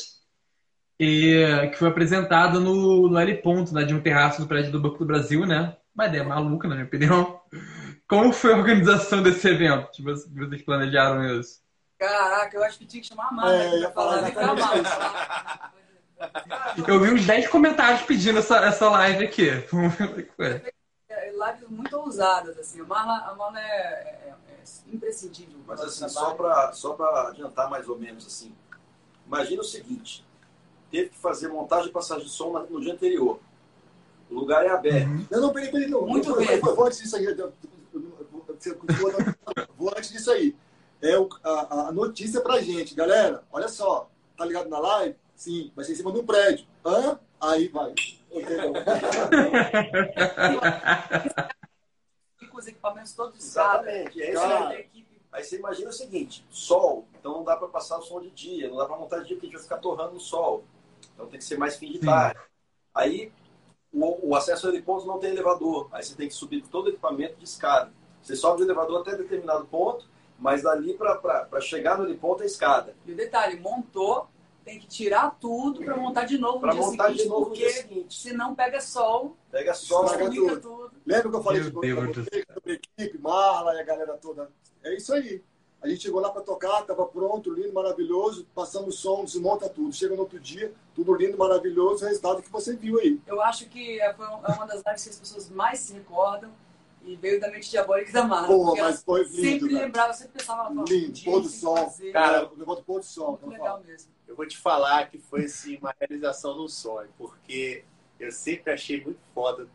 e, 0.98 1.68
que 1.72 1.76
foi 1.76 1.88
apresentada 1.88 2.60
no, 2.60 3.08
no 3.08 3.18
L 3.18 3.34
Ponto, 3.38 3.74
né? 3.74 3.84
De 3.84 3.92
um 3.92 4.00
terraço 4.00 4.40
do 4.40 4.46
prédio 4.46 4.70
do 4.70 4.80
Banco 4.80 4.98
do 4.98 5.06
Brasil, 5.06 5.44
né? 5.44 5.76
Uma 5.92 6.06
ideia 6.06 6.22
maluca, 6.22 6.68
na 6.68 6.76
minha 6.76 6.86
opinião. 6.86 7.40
Como 8.08 8.32
foi 8.32 8.52
a 8.52 8.56
organização 8.56 9.22
desse 9.22 9.48
evento? 9.48 9.90
Tipo, 9.90 10.14
vocês 10.14 10.62
planejaram 10.62 11.40
isso? 11.40 11.60
Caraca, 11.98 12.56
eu 12.56 12.64
acho 12.64 12.78
que 12.78 12.86
tinha 12.86 13.02
que 13.02 13.08
chamar 13.08 13.28
a 13.28 13.32
Marta 13.32 13.52
É, 13.52 13.68
pra 13.68 13.78
ia 13.78 13.90
falar. 13.90 15.72
Eu 16.86 17.00
vi 17.00 17.10
uns 17.10 17.26
10 17.26 17.48
comentários 17.48 18.02
pedindo 18.02 18.38
essa, 18.38 18.58
essa 18.58 18.88
live 18.88 19.24
aqui. 19.24 19.50
Vamos 19.72 19.94
ver 19.96 20.04
o 20.04 20.14
que 20.14 20.30
foi. 20.36 20.62
Lives 21.50 21.68
muito 21.68 21.96
ousadas, 21.96 22.58
assim. 22.58 22.80
A 22.80 22.84
Marla, 22.84 23.18
a 23.30 23.34
Marla 23.34 23.60
é, 23.60 23.64
é- 23.64 24.34
é 24.48 24.62
imprescindível. 24.94 25.58
Mas 25.66 25.80
assim, 25.80 26.08
só 26.08 26.34
para 26.34 26.72
só 26.72 26.94
pra 26.94 27.28
adiantar 27.28 27.68
mais 27.70 27.88
ou 27.88 27.98
menos 27.98 28.26
assim. 28.26 28.54
Imagina 29.26 29.60
o 29.62 29.64
seguinte: 29.64 30.24
teve 30.90 31.10
que 31.10 31.18
fazer 31.18 31.48
montagem 31.48 31.88
e 31.88 31.92
passagem 31.92 32.24
de 32.24 32.30
som 32.30 32.52
no 32.52 32.80
dia 32.80 32.92
anterior. 32.92 33.38
O 34.30 34.34
lugar 34.34 34.64
é 34.64 34.68
aberto. 34.70 35.08
Não, 35.30 35.40
não, 35.40 35.52
peraí, 35.52 35.70
peraí. 35.70 35.88
Não. 35.88 36.06
Muito 36.06 36.30
eu, 36.30 36.36
bem. 36.36 36.48
eu, 36.48 36.54
eu 36.66 36.74
vou 36.76 36.86
antes 36.86 36.98
disso 37.00 37.16
aí. 37.16 37.24
eu- 37.24 37.52
vou 39.76 39.90
antes 39.96 40.10
disso 40.10 40.30
aí. 40.30 40.54
É 41.00 41.18
o- 41.18 41.28
a, 41.42 41.88
a 41.88 41.92
notícia 41.92 42.40
pra 42.40 42.60
gente. 42.60 42.94
Galera, 42.94 43.42
olha 43.52 43.68
só. 43.68 44.08
Tá 44.36 44.44
ligado 44.44 44.68
na 44.68 44.78
live? 44.78 45.16
Sim, 45.34 45.72
vai 45.74 45.84
ser 45.84 45.92
em 45.92 45.96
cima 45.96 46.12
de 46.12 46.18
um 46.20 46.24
prédio. 46.26 46.66
Hã? 46.84 47.18
Aí 47.40 47.68
vai. 47.68 47.94
Entendeu? 48.32 48.72
com 52.52 52.58
os 52.58 52.66
equipamentos 52.66 53.14
todos 53.14 53.38
de 53.38 53.42
escada. 53.42 53.90
Exatamente. 53.90 54.22
É 54.22 54.30
isso 54.30 54.40
Cara. 54.40 54.68
aí. 54.68 55.06
Aí 55.32 55.42
você 55.42 55.56
imagina 55.56 55.88
o 55.88 55.92
seguinte: 55.92 56.44
sol. 56.50 57.06
Então 57.18 57.32
não 57.32 57.44
dá 57.44 57.56
para 57.56 57.68
passar 57.68 57.98
o 57.98 58.02
som 58.02 58.20
de 58.20 58.30
dia, 58.30 58.68
não 58.68 58.76
dá 58.76 58.84
para 58.84 58.98
montar 58.98 59.20
de 59.20 59.28
dia 59.28 59.36
porque 59.36 59.46
a 59.46 59.48
gente 59.48 59.56
vai 59.56 59.62
ficar 59.62 59.78
torrando 59.78 60.14
no 60.14 60.20
sol. 60.20 60.62
Então 61.14 61.26
tem 61.26 61.38
que 61.38 61.44
ser 61.44 61.58
mais 61.58 61.76
fim 61.76 61.90
de 61.90 61.98
Sim. 61.98 62.06
tarde. 62.06 62.38
Aí 62.94 63.32
o, 63.92 64.30
o 64.30 64.36
acesso 64.36 64.66
ao 64.66 64.72
heliponto 64.72 65.06
não 65.06 65.18
tem 65.18 65.30
elevador. 65.30 65.88
Aí 65.90 66.02
você 66.02 66.14
tem 66.14 66.28
que 66.28 66.34
subir 66.34 66.62
todo 66.68 66.86
o 66.86 66.88
equipamento 66.90 67.36
de 67.36 67.44
escada. 67.44 67.90
Você 68.22 68.36
sobe 68.36 68.62
o 68.62 68.64
elevador 68.64 69.00
até 69.00 69.16
determinado 69.16 69.64
ponto, 69.64 70.06
mas 70.38 70.62
dali 70.62 70.94
para 70.94 71.60
chegar 71.60 71.98
no 71.98 72.04
heliponto 72.04 72.42
é 72.42 72.46
escada. 72.46 72.94
E 73.06 73.12
o 73.12 73.16
detalhe, 73.16 73.58
montou, 73.58 74.28
tem 74.64 74.78
que 74.78 74.86
tirar 74.86 75.36
tudo 75.40 75.84
para 75.84 75.96
montar 75.96 76.24
de 76.24 76.38
novo 76.38 76.60
Para 76.60 76.74
no 76.74 76.80
dia 76.80 76.86
montar 76.90 77.04
seguinte, 77.06 77.22
de 77.22 77.28
novo 77.28 77.40
no 77.40 77.46
porque 77.48 77.70
seguinte. 77.70 78.18
se 78.20 78.32
não 78.32 78.54
pega 78.54 78.80
sol, 78.80 79.36
Pega 79.50 79.74
sol, 79.74 80.06
comunica 80.06 80.56
tudo. 80.56 80.60
tudo. 80.60 80.92
Lembra 81.04 81.30
que 81.30 81.36
eu 81.36 81.42
falei 81.42 81.60
Meu 81.60 81.70
de 81.70 82.12
pra 82.12 82.22
você, 82.22 82.44
sobre 82.54 82.72
equipe, 82.74 83.18
Marla 83.18 83.74
e 83.74 83.80
a 83.80 83.84
galera 83.84 84.16
toda? 84.18 84.50
É 84.82 84.94
isso 84.96 85.12
aí. 85.12 85.42
A 85.82 85.88
gente 85.88 86.02
chegou 86.02 86.20
lá 86.20 86.30
para 86.30 86.42
tocar, 86.42 86.82
tava 86.82 87.04
pronto, 87.06 87.52
lindo, 87.52 87.72
maravilhoso, 87.72 88.46
passamos 88.54 89.00
som, 89.00 89.24
desmonta 89.24 89.68
tudo. 89.68 89.92
Chega 89.92 90.14
no 90.14 90.20
outro 90.22 90.38
dia, 90.38 90.72
tudo 90.94 91.12
lindo, 91.12 91.36
maravilhoso, 91.36 92.04
o 92.04 92.08
resultado 92.08 92.40
que 92.40 92.50
você 92.50 92.76
viu 92.76 93.00
aí. 93.00 93.20
Eu 93.26 93.42
acho 93.42 93.68
que 93.68 94.00
é 94.00 94.14
foi 94.14 94.24
é 94.26 94.28
uma 94.28 94.64
das 94.66 94.80
lives 94.86 95.02
que 95.02 95.10
as 95.10 95.18
pessoas 95.18 95.50
mais 95.50 95.80
se 95.80 95.92
recordam 95.94 96.50
e 97.04 97.16
veio 97.16 97.40
da 97.40 97.50
mente 97.50 97.70
diabólica 97.70 98.12
da 98.12 98.24
Marla. 98.24 98.46
Porra, 98.48 98.82
mas 98.82 99.02
foi 99.02 99.22
lindo, 99.24 99.32
Sempre 99.40 99.68
velho. 99.68 99.78
lembrava, 99.80 100.12
sempre 100.12 100.32
pensava, 100.38 100.68
Lindo, 100.84 101.18
um 101.20 101.24
pôr 101.24 101.38
a 101.38 101.42
do 101.42 101.48
sol. 101.48 101.76
fazer. 101.76 102.12
Cara, 102.12 102.52
o 102.52 102.56
negócio 102.56 102.82
do 102.82 102.86
pôr 102.86 103.00
do 103.00 103.04
sol. 103.06 103.30
muito 103.32 103.46
legal 103.48 103.82
mesmo. 103.82 104.10
Eu 104.26 104.36
vou 104.36 104.46
te 104.46 104.56
falar 104.56 105.10
que 105.10 105.18
foi 105.18 105.44
assim, 105.44 105.76
uma 105.78 105.94
realização 106.00 106.56
do 106.56 106.68
sonho, 106.68 107.08
porque 107.18 107.84
eu 108.18 108.30
sempre 108.32 108.72
achei 108.72 109.02
muito 109.02 109.20
foda 109.34 109.68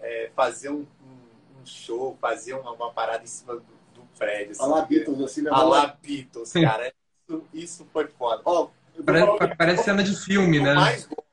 é, 0.00 0.30
fazer 0.36 0.68
um, 0.70 0.80
um- 1.02 1.60
um 1.62 1.66
show, 1.66 2.16
fazer 2.20 2.54
uma, 2.54 2.72
uma 2.72 2.92
parada 2.92 3.24
em 3.24 3.26
cima 3.26 3.54
do, 3.56 3.62
do 3.94 4.02
prédio. 4.18 4.52
Assim, 4.52 4.62
A 4.62 4.66
lá 4.66 4.82
Beatles, 4.82 5.20
assim, 5.20 5.42
né? 5.42 5.50
A 5.50 5.62
lá 5.62 5.86
Beatles, 6.02 6.48
Sim. 6.50 6.62
cara. 6.62 6.92
Isso, 7.28 7.44
isso 7.52 7.86
foi 7.92 8.06
foda. 8.06 8.42
Ó, 8.44 8.68
Parece, 9.04 9.56
parece 9.56 9.84
cena 9.84 10.02
de 10.02 10.16
filme, 10.16 10.58
né? 10.60 10.74
mais 10.74 11.04
gosto. 11.06 11.26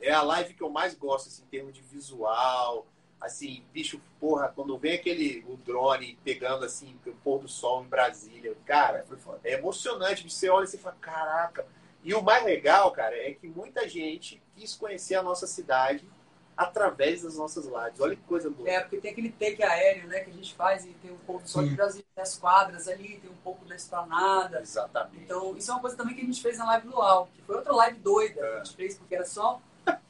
É 0.00 0.12
a 0.12 0.22
live 0.22 0.54
que 0.54 0.62
eu 0.62 0.70
mais 0.70 0.94
gosto, 0.94 1.28
assim, 1.28 1.42
em 1.42 1.46
termos 1.46 1.74
de 1.74 1.82
visual. 1.82 2.86
Assim, 3.20 3.62
bicho, 3.72 4.00
porra, 4.18 4.48
quando 4.48 4.78
vem 4.78 4.94
aquele 4.94 5.44
o 5.46 5.56
drone 5.58 6.18
pegando 6.24 6.64
assim, 6.64 6.96
o 7.06 7.12
pôr 7.16 7.38
do 7.40 7.48
sol 7.48 7.84
em 7.84 7.88
Brasília, 7.88 8.56
cara, 8.64 9.04
é 9.44 9.52
emocionante. 9.54 10.28
Você 10.28 10.48
olha 10.48 10.64
e 10.64 10.68
você 10.68 10.78
fala, 10.78 10.96
caraca. 11.00 11.66
E 12.02 12.14
o 12.14 12.22
mais 12.22 12.44
legal, 12.44 12.90
cara, 12.92 13.14
é 13.14 13.32
que 13.34 13.46
muita 13.46 13.86
gente 13.86 14.42
quis 14.56 14.74
conhecer 14.74 15.16
a 15.16 15.22
nossa 15.22 15.46
cidade 15.46 16.08
através 16.56 17.22
das 17.22 17.36
nossas 17.36 17.64
lives. 17.64 18.00
Olha 18.00 18.16
que 18.16 18.22
coisa 18.22 18.50
boa. 18.50 18.68
É, 18.68 18.80
porque 18.80 18.98
tem 18.98 19.12
aquele 19.12 19.30
take 19.32 19.62
aéreo, 19.62 20.08
né, 20.08 20.20
que 20.20 20.30
a 20.30 20.32
gente 20.34 20.54
faz 20.54 20.84
e 20.84 20.88
tem 20.88 21.10
um 21.10 21.18
pouco 21.18 21.46
só 21.48 21.62
de 21.62 21.70
Sim. 21.70 21.74
Brasil, 21.74 22.04
tem 22.14 22.22
as 22.22 22.36
quadras 22.36 22.86
ali, 22.88 23.18
tem 23.18 23.30
um 23.30 23.36
pouco 23.44 23.64
da 23.64 23.74
esplanada. 23.74 24.60
Exatamente. 24.60 25.24
Então, 25.24 25.56
isso 25.56 25.70
é 25.70 25.74
uma 25.74 25.80
coisa 25.80 25.96
também 25.96 26.14
que 26.14 26.20
a 26.20 26.24
gente 26.24 26.40
fez 26.40 26.58
na 26.58 26.66
live 26.66 26.88
Luau, 26.88 27.28
que 27.34 27.42
foi 27.42 27.56
outra 27.56 27.72
live 27.74 27.98
doida 28.00 28.34
que 28.34 28.40
a 28.40 28.64
gente 28.64 28.76
fez, 28.76 28.98
porque 28.98 29.14
era 29.14 29.24
só. 29.24 29.60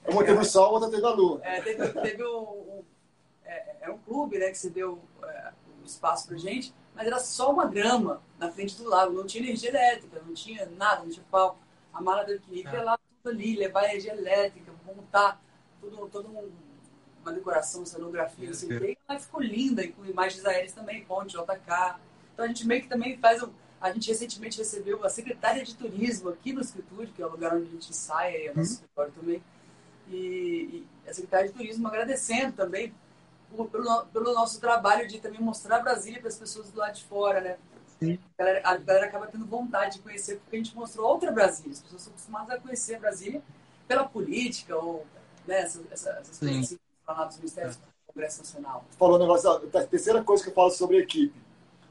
Uma 0.08 0.24
teve 0.24 0.40
o 0.40 0.44
sol, 0.44 0.72
outra 0.72 0.90
teve 0.90 1.06
a 1.06 1.10
lua. 1.10 1.40
É, 1.44 1.60
teve 1.60 1.88
teve 1.88 2.22
o. 2.24 2.36
o- 2.36 2.79
é, 3.50 3.76
é 3.82 3.90
um 3.90 3.98
clube, 3.98 4.38
né, 4.38 4.50
que 4.50 4.58
você 4.58 4.70
deu 4.70 4.98
é, 5.22 5.52
o 5.82 5.86
espaço 5.86 6.28
pra 6.28 6.36
gente, 6.36 6.72
mas 6.94 7.06
era 7.06 7.18
só 7.18 7.50
uma 7.52 7.66
grama 7.66 8.22
na 8.38 8.50
frente 8.50 8.76
do 8.76 8.88
lago, 8.88 9.12
não 9.12 9.26
tinha 9.26 9.42
energia 9.42 9.70
elétrica, 9.70 10.22
não 10.24 10.34
tinha 10.34 10.66
nada, 10.66 11.02
não 11.02 11.10
tinha 11.10 11.24
palco. 11.30 11.58
A 11.92 12.00
mala 12.00 12.24
teve 12.24 12.38
que 12.40 12.60
ir 12.60 12.66
É. 12.66 12.82
lá 12.82 12.98
tudo 13.22 13.34
ali, 13.34 13.56
levar 13.56 13.84
energia 13.84 14.12
elétrica, 14.14 14.72
montar 14.86 15.40
tudo, 15.80 16.08
todo 16.08 16.28
um- 16.28 16.50
uma 17.22 17.32
decoração, 17.32 17.84
cenografia, 17.84 18.46
não 18.46 18.54
sei 18.54 18.68
o. 18.78 18.84
E 18.84 18.98
ela 19.08 19.18
ficou 19.18 19.40
linda, 19.42 19.82
e 19.84 19.92
com 19.92 20.04
imagens 20.06 20.44
aéreas 20.46 20.72
também, 20.72 21.04
ponte, 21.04 21.36
JK. 21.36 21.98
Então 22.32 22.44
a 22.44 22.48
gente 22.48 22.66
meio 22.66 22.82
que 22.82 22.88
também 22.88 23.16
faz. 23.18 23.42
um- 23.42 23.50
A 23.80 23.90
gente 23.92 24.08
recentemente 24.08 24.58
recebeu 24.58 25.02
a 25.02 25.08
secretária 25.08 25.64
de 25.64 25.74
turismo 25.74 26.28
aqui 26.28 26.52
no 26.52 26.60
escritório, 26.60 27.08
que 27.14 27.22
é 27.22 27.26
o 27.26 27.30
lugar 27.30 27.54
onde 27.54 27.66
a 27.66 27.70
gente 27.70 27.88
ensaia, 27.88 28.36
e 28.36 28.46
é 28.48 28.52
o 28.52 28.56
nosso 28.58 28.72
escritório 28.74 29.10
também. 29.12 29.42
E, 30.10 30.84
e 31.06 31.08
a 31.08 31.14
secretária 31.14 31.48
de 31.48 31.54
turismo 31.54 31.88
agradecendo 31.88 32.52
também 32.54 32.92
pelo, 33.70 34.06
pelo 34.06 34.34
nosso 34.34 34.60
trabalho 34.60 35.06
de 35.06 35.20
também 35.20 35.40
mostrar 35.40 35.80
Brasília 35.80 36.18
para 36.20 36.28
as 36.28 36.38
pessoas 36.38 36.70
do 36.70 36.78
lado 36.78 36.94
de 36.94 37.04
fora, 37.04 37.40
né? 37.40 37.58
Sim. 37.98 38.18
A 38.38 38.42
galera, 38.42 38.60
a 38.64 38.76
galera 38.76 39.06
acaba 39.06 39.26
tendo 39.26 39.44
vontade 39.44 39.96
de 39.96 40.02
conhecer, 40.02 40.38
porque 40.38 40.56
a 40.56 40.58
gente 40.58 40.74
mostrou 40.74 41.06
outra 41.06 41.30
Brasília. 41.30 41.72
As 41.72 41.80
pessoas 41.80 42.02
são 42.02 42.12
acostumadas 42.12 42.56
a 42.56 42.60
conhecer 42.60 42.98
Brasília 42.98 43.42
pela 43.86 44.04
política 44.04 44.76
ou 44.76 45.06
né, 45.46 45.60
essas, 45.60 45.82
essas, 45.90 46.16
essas 46.18 46.36
Sim. 46.36 46.46
coisas 46.46 46.78
lá 47.06 47.24
dos 47.24 47.36
ministérios 47.36 47.76
do 47.76 47.82
Congresso 48.06 48.38
Nacional. 48.38 48.84
falou 48.98 49.16
um 49.16 49.20
negócio, 49.20 49.50
a 49.50 49.86
terceira 49.86 50.22
coisa 50.22 50.42
que 50.42 50.50
eu 50.50 50.54
falo 50.54 50.70
sobre 50.70 50.96
a 50.96 51.00
equipe. 51.00 51.34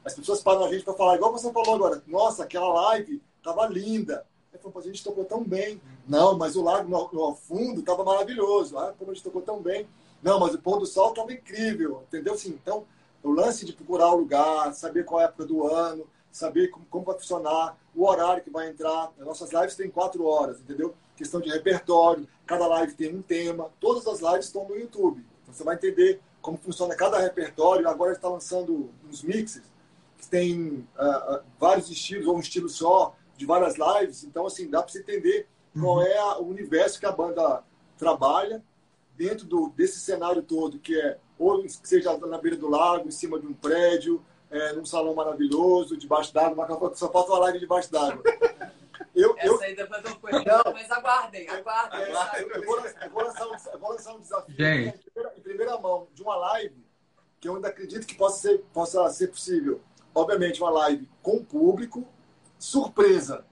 As 0.04 0.14
pessoas 0.14 0.42
param 0.42 0.64
a 0.64 0.72
gente 0.72 0.82
para 0.82 0.94
falar, 0.94 1.16
igual 1.16 1.30
você 1.30 1.52
falou 1.52 1.74
agora, 1.74 2.02
nossa, 2.06 2.44
aquela 2.44 2.72
live 2.88 3.22
tava 3.42 3.66
linda. 3.66 4.26
Eu 4.52 4.58
falo, 4.58 4.72
"Pô, 4.72 4.78
a 4.80 4.82
gente 4.82 5.04
tocou 5.04 5.24
tão 5.24 5.44
bem. 5.44 5.80
Não, 6.08 6.36
mas 6.36 6.56
o 6.56 6.62
lago 6.62 6.88
no, 6.88 7.10
no 7.12 7.34
fundo 7.36 7.82
tava 7.82 8.02
maravilhoso. 8.02 8.76
Ah, 8.78 8.92
como 8.98 9.10
a 9.10 9.14
gente 9.14 9.22
tocou 9.22 9.42
tão 9.42 9.60
bem. 9.62 9.86
Não, 10.22 10.38
mas 10.38 10.54
o 10.54 10.58
pôr 10.58 10.78
do 10.78 10.86
sol 10.86 11.12
tava 11.12 11.32
incrível, 11.32 12.02
entendeu? 12.06 12.34
Assim, 12.34 12.50
então, 12.50 12.84
o 13.22 13.30
lance 13.30 13.64
de 13.64 13.72
procurar 13.72 14.10
o 14.12 14.16
lugar, 14.18 14.72
saber 14.74 15.04
qual 15.04 15.20
é 15.20 15.24
a 15.24 15.26
época 15.28 15.46
do 15.46 15.66
ano, 15.66 16.06
saber 16.30 16.68
como, 16.68 16.86
como 16.86 17.04
vai 17.04 17.18
funcionar, 17.18 17.76
o 17.94 18.06
horário 18.06 18.42
que 18.42 18.50
vai 18.50 18.68
entrar. 18.68 19.12
As 19.18 19.26
nossas 19.26 19.50
lives 19.52 19.74
têm 19.74 19.90
quatro 19.90 20.24
horas, 20.24 20.60
entendeu? 20.60 20.94
Questão 21.16 21.40
de 21.40 21.50
repertório, 21.50 22.26
cada 22.46 22.66
live 22.66 22.94
tem 22.94 23.14
um 23.14 23.22
tema. 23.22 23.70
Todas 23.80 24.06
as 24.06 24.20
lives 24.20 24.46
estão 24.46 24.66
no 24.68 24.76
YouTube. 24.76 25.24
Então, 25.42 25.54
você 25.54 25.64
vai 25.64 25.74
entender 25.74 26.20
como 26.40 26.56
funciona 26.58 26.94
cada 26.94 27.18
repertório. 27.18 27.88
Agora 27.88 28.12
está 28.12 28.28
lançando 28.28 28.90
uns 29.08 29.22
mixes 29.22 29.62
que 30.18 30.26
tem 30.28 30.86
ah, 30.96 31.42
vários 31.58 31.90
estilos 31.90 32.26
ou 32.26 32.36
um 32.36 32.40
estilo 32.40 32.68
só 32.68 33.14
de 33.36 33.44
várias 33.44 33.74
lives. 33.76 34.24
Então, 34.24 34.46
assim, 34.46 34.68
dá 34.68 34.82
para 34.82 34.92
você 34.92 35.00
entender 35.00 35.46
qual 35.78 36.02
é 36.02 36.18
a- 36.18 36.38
o 36.38 36.48
universo 36.48 36.98
que 36.98 37.06
a 37.06 37.12
banda 37.12 37.62
trabalha 37.98 38.62
dentro 39.20 39.44
do, 39.46 39.68
desse 39.76 40.00
cenário 40.00 40.42
todo, 40.42 40.78
que 40.78 40.98
é 40.98 41.18
ou 41.38 41.62
seja 41.68 42.16
na 42.16 42.38
beira 42.38 42.56
do 42.56 42.70
lago, 42.70 43.06
em 43.06 43.10
cima 43.10 43.38
de 43.38 43.46
um 43.46 43.52
prédio, 43.52 44.24
é, 44.50 44.72
num 44.72 44.86
salão 44.86 45.14
maravilhoso, 45.14 45.94
debaixo 45.94 46.32
d'água, 46.32 46.66
só 46.94 47.12
falta 47.12 47.30
uma 47.32 47.40
live 47.40 47.58
debaixo 47.58 47.92
d'água. 47.92 48.22
Eu, 49.14 49.34
eu, 49.42 49.54
Essa 49.56 49.64
aí 49.64 49.74
depois 49.74 50.04
eu 50.04 50.16
conheço, 50.20 50.44
Não. 50.46 50.72
mas 50.72 50.90
aguardem, 50.90 51.48
aguardem. 51.48 52.00
é, 52.00 52.56
eu, 52.56 52.64
vou, 52.64 52.76
lançar- 52.76 53.02
eu 53.06 53.10
vou 53.10 53.22
lançar 53.24 53.46
um, 53.48 53.56
eu 53.72 53.78
vou 53.78 53.90
lançar 53.90 54.14
um 54.14 54.20
desafio 54.20 54.54
Gente. 54.54 54.88
em 54.88 54.98
primeira, 55.00 55.34
em 55.36 55.40
primeira 55.40 55.78
mão 55.80 56.06
de 56.14 56.22
uma 56.22 56.36
live 56.36 56.86
que 57.40 57.48
eu 57.48 57.56
ainda 57.56 57.68
acredito 57.68 58.06
que 58.06 58.14
possa 58.14 58.38
ser, 58.40 58.58
possa 58.72 59.10
ser 59.10 59.28
possível. 59.28 59.80
Obviamente, 60.14 60.60
uma 60.62 60.70
live 60.70 61.08
com 61.22 61.42
público, 61.44 62.06
surpresa. 62.58 63.44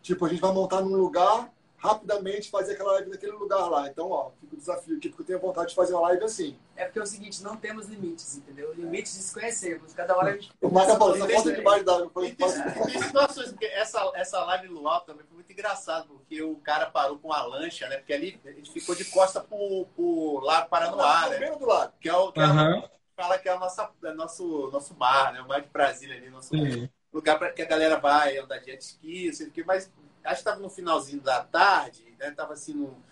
Tipo, 0.00 0.24
a 0.24 0.28
gente 0.30 0.40
vai 0.40 0.52
montar 0.52 0.80
num 0.80 0.96
lugar, 0.96 1.51
rapidamente 1.82 2.48
fazer 2.48 2.74
aquela 2.74 2.92
live 2.92 3.10
naquele 3.10 3.32
lugar 3.32 3.68
lá. 3.68 3.88
Então, 3.88 4.08
ó, 4.10 4.30
fica 4.40 4.54
o 4.54 4.58
desafio 4.58 4.96
aqui, 4.96 5.08
porque 5.08 5.22
eu 5.22 5.26
tenho 5.26 5.40
vontade 5.40 5.70
de 5.70 5.74
fazer 5.74 5.92
uma 5.94 6.02
live 6.02 6.22
assim. 6.24 6.56
É 6.76 6.84
porque 6.84 7.00
é 7.00 7.02
o 7.02 7.06
seguinte, 7.06 7.42
não 7.42 7.56
temos 7.56 7.88
limites, 7.88 8.36
entendeu? 8.36 8.72
Limites 8.72 9.16
desconhecemos. 9.16 9.92
Cada 9.92 10.16
hora 10.16 10.30
a 10.30 10.32
gente. 10.34 10.52
Marca 10.62 10.96
falou, 10.96 11.16
essa 11.16 11.28
foto 11.28 11.52
debaixo 11.52 11.84
da. 11.84 12.06
E 12.22 12.32
tem, 12.34 12.48
tem 12.86 13.02
situações, 13.02 13.48
porque 13.50 13.66
essa, 13.66 14.12
essa 14.14 14.44
live 14.44 14.68
no 14.68 14.86
alto 14.86 15.06
também 15.06 15.26
foi 15.26 15.34
muito 15.34 15.52
engraçado, 15.52 16.06
porque 16.08 16.40
o 16.40 16.54
cara 16.56 16.86
parou 16.86 17.18
com 17.18 17.32
a 17.32 17.42
lancha, 17.44 17.88
né? 17.88 17.96
Porque 17.96 18.12
ali 18.12 18.40
a 18.44 18.52
gente 18.52 18.70
ficou 18.70 18.94
de 18.94 19.04
costa 19.06 19.40
pro, 19.40 19.86
pro 19.96 20.38
Lago 20.40 20.68
Paranoá, 20.68 21.28
né? 21.30 21.50
do 21.50 21.66
lado. 21.66 21.92
Que 22.00 22.08
é 22.08 22.14
o 22.14 22.30
que 22.30 22.40
é 22.40 22.44
o- 22.46 22.88
fala 23.16 23.38
que 23.38 23.48
é 23.48 23.54
o 23.54 23.58
nosso, 23.58 23.82
é 24.04 24.12
nosso, 24.14 24.70
nosso 24.70 24.94
mar, 24.96 25.32
né? 25.32 25.40
O 25.42 25.48
mar 25.48 25.60
de 25.60 25.68
Brasília 25.68 26.16
ali, 26.16 26.30
nosso 26.30 26.48
Sim. 26.48 26.88
lugar 27.12 27.38
para 27.38 27.52
que 27.52 27.60
a 27.60 27.66
galera 27.66 27.98
vai 27.98 28.38
andar 28.38 28.58
de 28.58 28.66
jet 28.66 28.80
ski, 28.82 29.26
não 29.26 29.34
sei 29.34 29.48
o 29.48 29.50
quê, 29.50 29.64
mas 29.66 29.90
acho 30.24 30.34
que 30.34 30.40
estava 30.40 30.60
no 30.60 30.70
finalzinho 30.70 31.20
da 31.20 31.42
tarde, 31.42 32.04
né? 32.18 32.30
Tava 32.30 32.54
assim 32.54 32.74
no. 32.74 33.02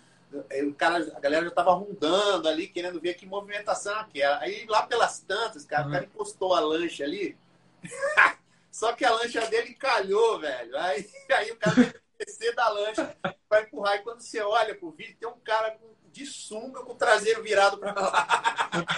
aí 0.51 0.65
O 0.67 0.75
cara, 0.75 0.97
a 1.17 1.21
galera 1.21 1.45
já 1.45 1.51
tava 1.51 1.73
rondando 1.73 2.49
ali, 2.49 2.69
querendo 2.69 3.01
ver 3.01 3.15
que 3.15 3.27
movimentação 3.27 3.95
aquela. 3.99 4.39
Aí 4.39 4.67
lá 4.69 4.83
pelas 4.87 5.21
tantas, 5.21 5.65
cara, 5.65 5.89
o 5.89 5.91
cara 5.91 6.05
encostou 6.05 6.55
a 6.55 6.61
lancha 6.61 7.05
ali. 7.05 7.37
Só 8.71 8.93
que 8.93 9.05
a 9.05 9.13
lancha 9.13 9.47
dele 9.49 9.75
calhou, 9.75 10.39
velho. 10.39 10.77
Aí, 10.79 11.09
aí 11.31 11.51
o 11.51 11.57
cara 11.57 11.75
descer 12.19 12.55
da 12.55 12.69
lancha 12.69 13.17
para 13.49 13.63
empurrar. 13.63 13.97
E 13.97 14.03
quando 14.03 14.21
você 14.21 14.41
olha 14.41 14.75
pro 14.75 14.91
vídeo, 14.91 15.17
tem 15.19 15.29
um 15.29 15.39
cara 15.41 15.73
com- 15.73 15.91
de 16.13 16.27
sunga 16.27 16.81
com 16.83 16.93
o 16.93 16.97
traseiro 16.97 17.43
virado 17.43 17.79
para 17.79 17.93
lá. 18.01 18.27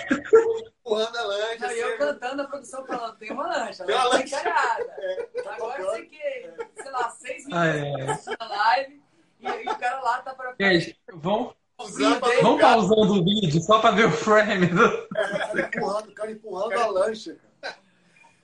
empurrando 0.81 1.17
a 1.17 1.23
lancha. 1.23 1.59
Não, 1.67 1.73
e 1.73 1.79
eu 1.79 1.89
assim, 1.89 1.99
cantando 1.99 2.43
a 2.43 2.47
produção 2.47 2.87
falando, 2.87 3.17
tem 3.17 3.31
uma 3.33 3.47
lancha, 3.47 3.85
Tem 3.85 3.95
uma 3.95 4.05
lancha. 4.05 4.25
encalhada. 4.37 4.85
tá 5.45 5.55
Agora 5.55 5.83
você 5.85 6.03
que, 6.03 6.19
sei 6.83 6.91
lá, 6.93 7.11
seis 7.11 7.45
Ah, 7.53 7.65
minutos 7.67 7.99
é. 8.09 8.11
assistindo 8.11 8.37
a 8.41 8.49
live 8.49 9.03
e, 9.41 9.47
e 9.49 9.69
o 9.69 9.77
cara 9.79 10.01
lá 10.01 10.23
tá 10.23 10.35
para 10.35 10.55
Gente, 10.61 10.99
vamos, 11.13 11.55
vamos 11.79 12.61
pausando 12.61 13.13
o 13.21 13.25
vídeo 13.25 13.61
só 13.63 13.79
pra 13.81 13.91
ver 13.93 14.07
o 14.07 14.11
frame. 14.13 14.67
Do... 14.67 14.85
O 14.87 15.09
cara 15.09 15.61
empurrando, 15.67 16.09
o 16.09 16.15
cara 16.15 16.31
empurrando 16.31 16.73
a 16.81 16.87
lancha, 16.87 17.37
cara. 17.61 17.77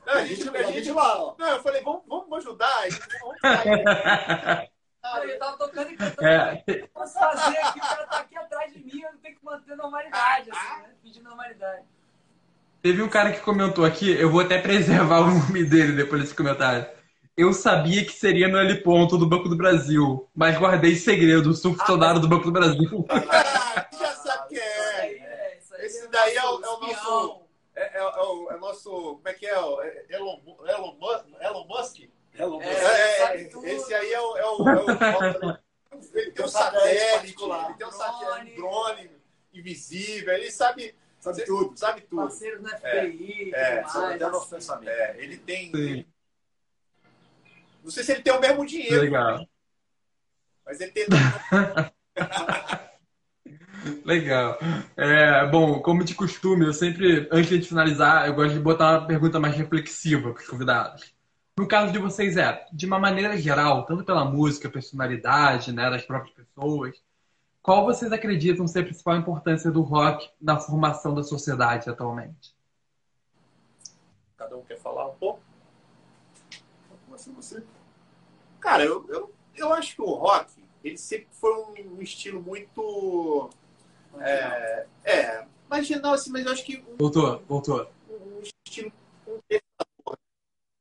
Não, 0.07 0.14
A 0.14 0.16
a 0.19 0.25
gente, 0.25 0.43
gente, 0.45 0.57
a 0.57 0.62
gente 0.71 0.91
lá, 0.93 1.23
ó. 1.23 1.35
Não, 1.39 1.49
eu 1.49 1.62
falei, 1.62 1.83
vamos, 1.83 2.03
vamos 2.09 2.39
ajudar. 2.39 2.79
a 2.79 2.89
gente- 2.89 3.03
Vamos 3.21 3.37
sair. 3.41 4.71
Não, 5.03 5.24
eu 5.24 5.38
tava 5.38 5.57
tocando 5.57 5.90
e 5.92 5.96
cantando. 5.96 6.26
É, 6.28 6.55
O 6.55 6.64
que 6.64 6.70
eu 6.80 6.88
posso 6.88 7.14
fazer 7.18 7.59
aqui? 7.59 7.78
O 7.78 7.82
cara 7.82 8.07
tá 8.07 8.18
aqui 8.20 8.36
atrás 8.36 8.72
de 8.72 8.78
mim, 8.84 9.01
eu 9.03 9.11
tenho 9.22 9.36
que 9.36 9.44
manter 9.44 9.76
normalidade, 9.76 10.51
assim, 10.51 10.82
né? 10.82 10.90
Pedir 11.03 11.22
normalidade. 11.22 11.84
teve 12.82 13.03
um 13.03 13.09
cara 13.09 13.32
que 13.32 13.40
comentou 13.40 13.84
aqui, 13.84 14.11
eu 14.11 14.30
vou 14.30 14.40
até 14.40 14.59
preservar 14.59 15.20
o 15.22 15.30
nome 15.30 15.64
dele 15.64 15.92
depois 15.92 16.22
desse 16.22 16.34
comentário. 16.34 16.86
Eu 17.36 17.53
sabia 17.53 18.05
que 18.05 18.12
seria 18.12 18.49
no 18.49 18.59
L 18.59 18.82
ponto 18.82 19.16
do 19.16 19.24
Banco 19.28 19.49
do 19.49 19.57
Brasil, 19.57 20.28
mas 20.34 20.59
guardei 20.59 20.96
segredo, 20.96 21.55
surf 21.55 21.84
soldado 21.86 22.18
do 22.18 22.28
Banco 22.28 22.44
do 22.46 22.53
Brasil. 22.53 23.07
Ah, 23.09 23.86
já 23.96 24.12
sabe 24.16 24.49
que 24.49 24.55
Isso 24.57 24.64
é. 24.64 25.01
aí, 25.01 25.14
é, 25.14 25.59
isso 25.59 25.74
aí 25.76 25.86
Esse 25.86 26.05
é 26.05 26.09
daí 26.09 26.34
é 26.36 26.44
o- 26.44 26.61
é 26.64 26.68
o 26.68 26.80
nosso- 26.80 27.42
É, 27.76 27.96
é, 27.96 27.99
é 28.01 28.03
o, 28.03 28.51
é 28.51 28.57
o 28.57 28.59
nosso. 28.59 28.90
Como 28.90 29.28
é 29.28 29.32
que 29.34 29.46
é? 29.46 29.55
Elon, 29.55 30.40
Elon, 30.66 30.94
Musk? 30.99 31.24
Elon 31.40 31.64
Musk? 31.68 31.96
Hello, 32.39 32.61
É. 32.62 32.66
É, 32.68 33.43
é, 33.43 33.51
esse 33.74 33.95
aí 33.95 34.12
é 34.12 34.20
o. 34.20 34.36
É 34.36 34.45
o, 34.47 34.68
é 34.68 35.55
o 35.55 35.59
ele 36.14 36.30
tem 36.30 36.45
um 36.45 36.49
satélite, 36.49 37.12
particular. 37.12 37.64
ele 37.70 37.74
tem 37.78 37.86
um 37.86 37.91
Drone. 37.91 38.05
satélite, 38.05 38.53
um 38.53 38.57
drone 38.61 39.11
invisível, 39.53 40.34
ele 40.34 40.51
sabe, 40.51 40.95
Sabe 41.20 41.45
tudo. 41.45 41.76
sabe 41.76 42.01
tudo. 42.03 42.22
Parceiros 42.22 42.62
no 42.62 42.68
FBI, 42.68 43.51
É, 43.55 43.80
tudo 43.82 43.91
Sabe 43.93 44.05
mais. 44.07 44.22
até 44.22 44.36
assim. 44.36 44.51
pensamento. 44.51 44.89
É, 44.89 45.16
ele 45.18 45.36
tem. 45.39 45.72
Sim, 45.74 46.05
Não 47.82 47.91
sei 47.91 48.05
se 48.05 48.12
ele 48.12 48.22
tem 48.22 48.32
o 48.32 48.41
mesmo 48.41 48.64
dinheiro, 48.66 49.01
legal. 49.01 49.45
mas 50.64 50.80
ele 50.80 50.93
tem. 50.93 51.07
Legal. 54.05 54.59
É, 54.97 55.47
bom, 55.47 55.80
como 55.80 56.05
de 56.05 56.14
costume, 56.14 56.66
eu 56.66 56.72
sempre, 56.74 57.28
antes 57.30 57.49
de 57.49 57.68
finalizar, 57.68 58.26
eu 58.26 58.34
gosto 58.34 58.55
de 58.55 58.61
botar 58.61 58.99
uma 58.99 59.07
pergunta 59.07 59.39
mais 59.39 59.55
reflexiva 59.57 60.32
para 60.32 60.43
os 60.43 60.49
convidados. 60.49 61.14
No 61.59 61.67
caso 61.67 61.93
de 61.93 61.99
vocês 61.99 62.37
é, 62.37 62.65
de 62.73 62.87
uma 62.87 63.01
maneira 63.01 63.37
geral, 63.37 63.85
tanto 63.85 64.05
pela 64.05 64.25
música, 64.25 64.71
personalidade, 64.71 65.73
né, 65.73 65.91
das 65.91 66.05
próprias 66.05 66.33
pessoas, 66.33 67.03
qual 67.61 67.85
vocês 67.85 68.13
acreditam 68.13 68.65
ser 68.69 68.79
a 68.79 68.85
principal 68.85 69.17
importância 69.17 69.69
do 69.69 69.83
rock 69.83 70.31
na 70.41 70.61
formação 70.61 71.13
da 71.13 71.25
sociedade 71.25 71.91
atualmente? 71.91 72.55
Cada 74.37 74.57
um 74.57 74.63
quer 74.63 74.79
falar 74.79 75.09
um 75.09 75.15
pouco? 75.15 75.41
Começa 77.07 77.33
você. 77.33 77.65
Cara, 78.61 78.85
eu, 78.85 79.05
eu, 79.09 79.35
eu 79.57 79.73
acho 79.73 79.97
que 79.97 80.03
o 80.03 80.15
rock, 80.15 80.63
ele 80.85 80.97
sempre 80.97 81.27
foi 81.33 81.53
um, 81.53 81.97
um 81.97 82.01
estilo 82.01 82.41
muito. 82.41 83.51
É, 84.21 84.87
é 85.05 85.47
marginal, 85.69 86.13
assim, 86.13 86.31
mas 86.31 86.47
eu 86.47 86.53
acho 86.53 86.65
que 86.65 86.77
um, 86.77 86.97
Voltou, 86.99 87.43
voltou. 87.49 87.91
um 88.09 88.43
estilo 88.43 88.93
contestador. 89.25 89.88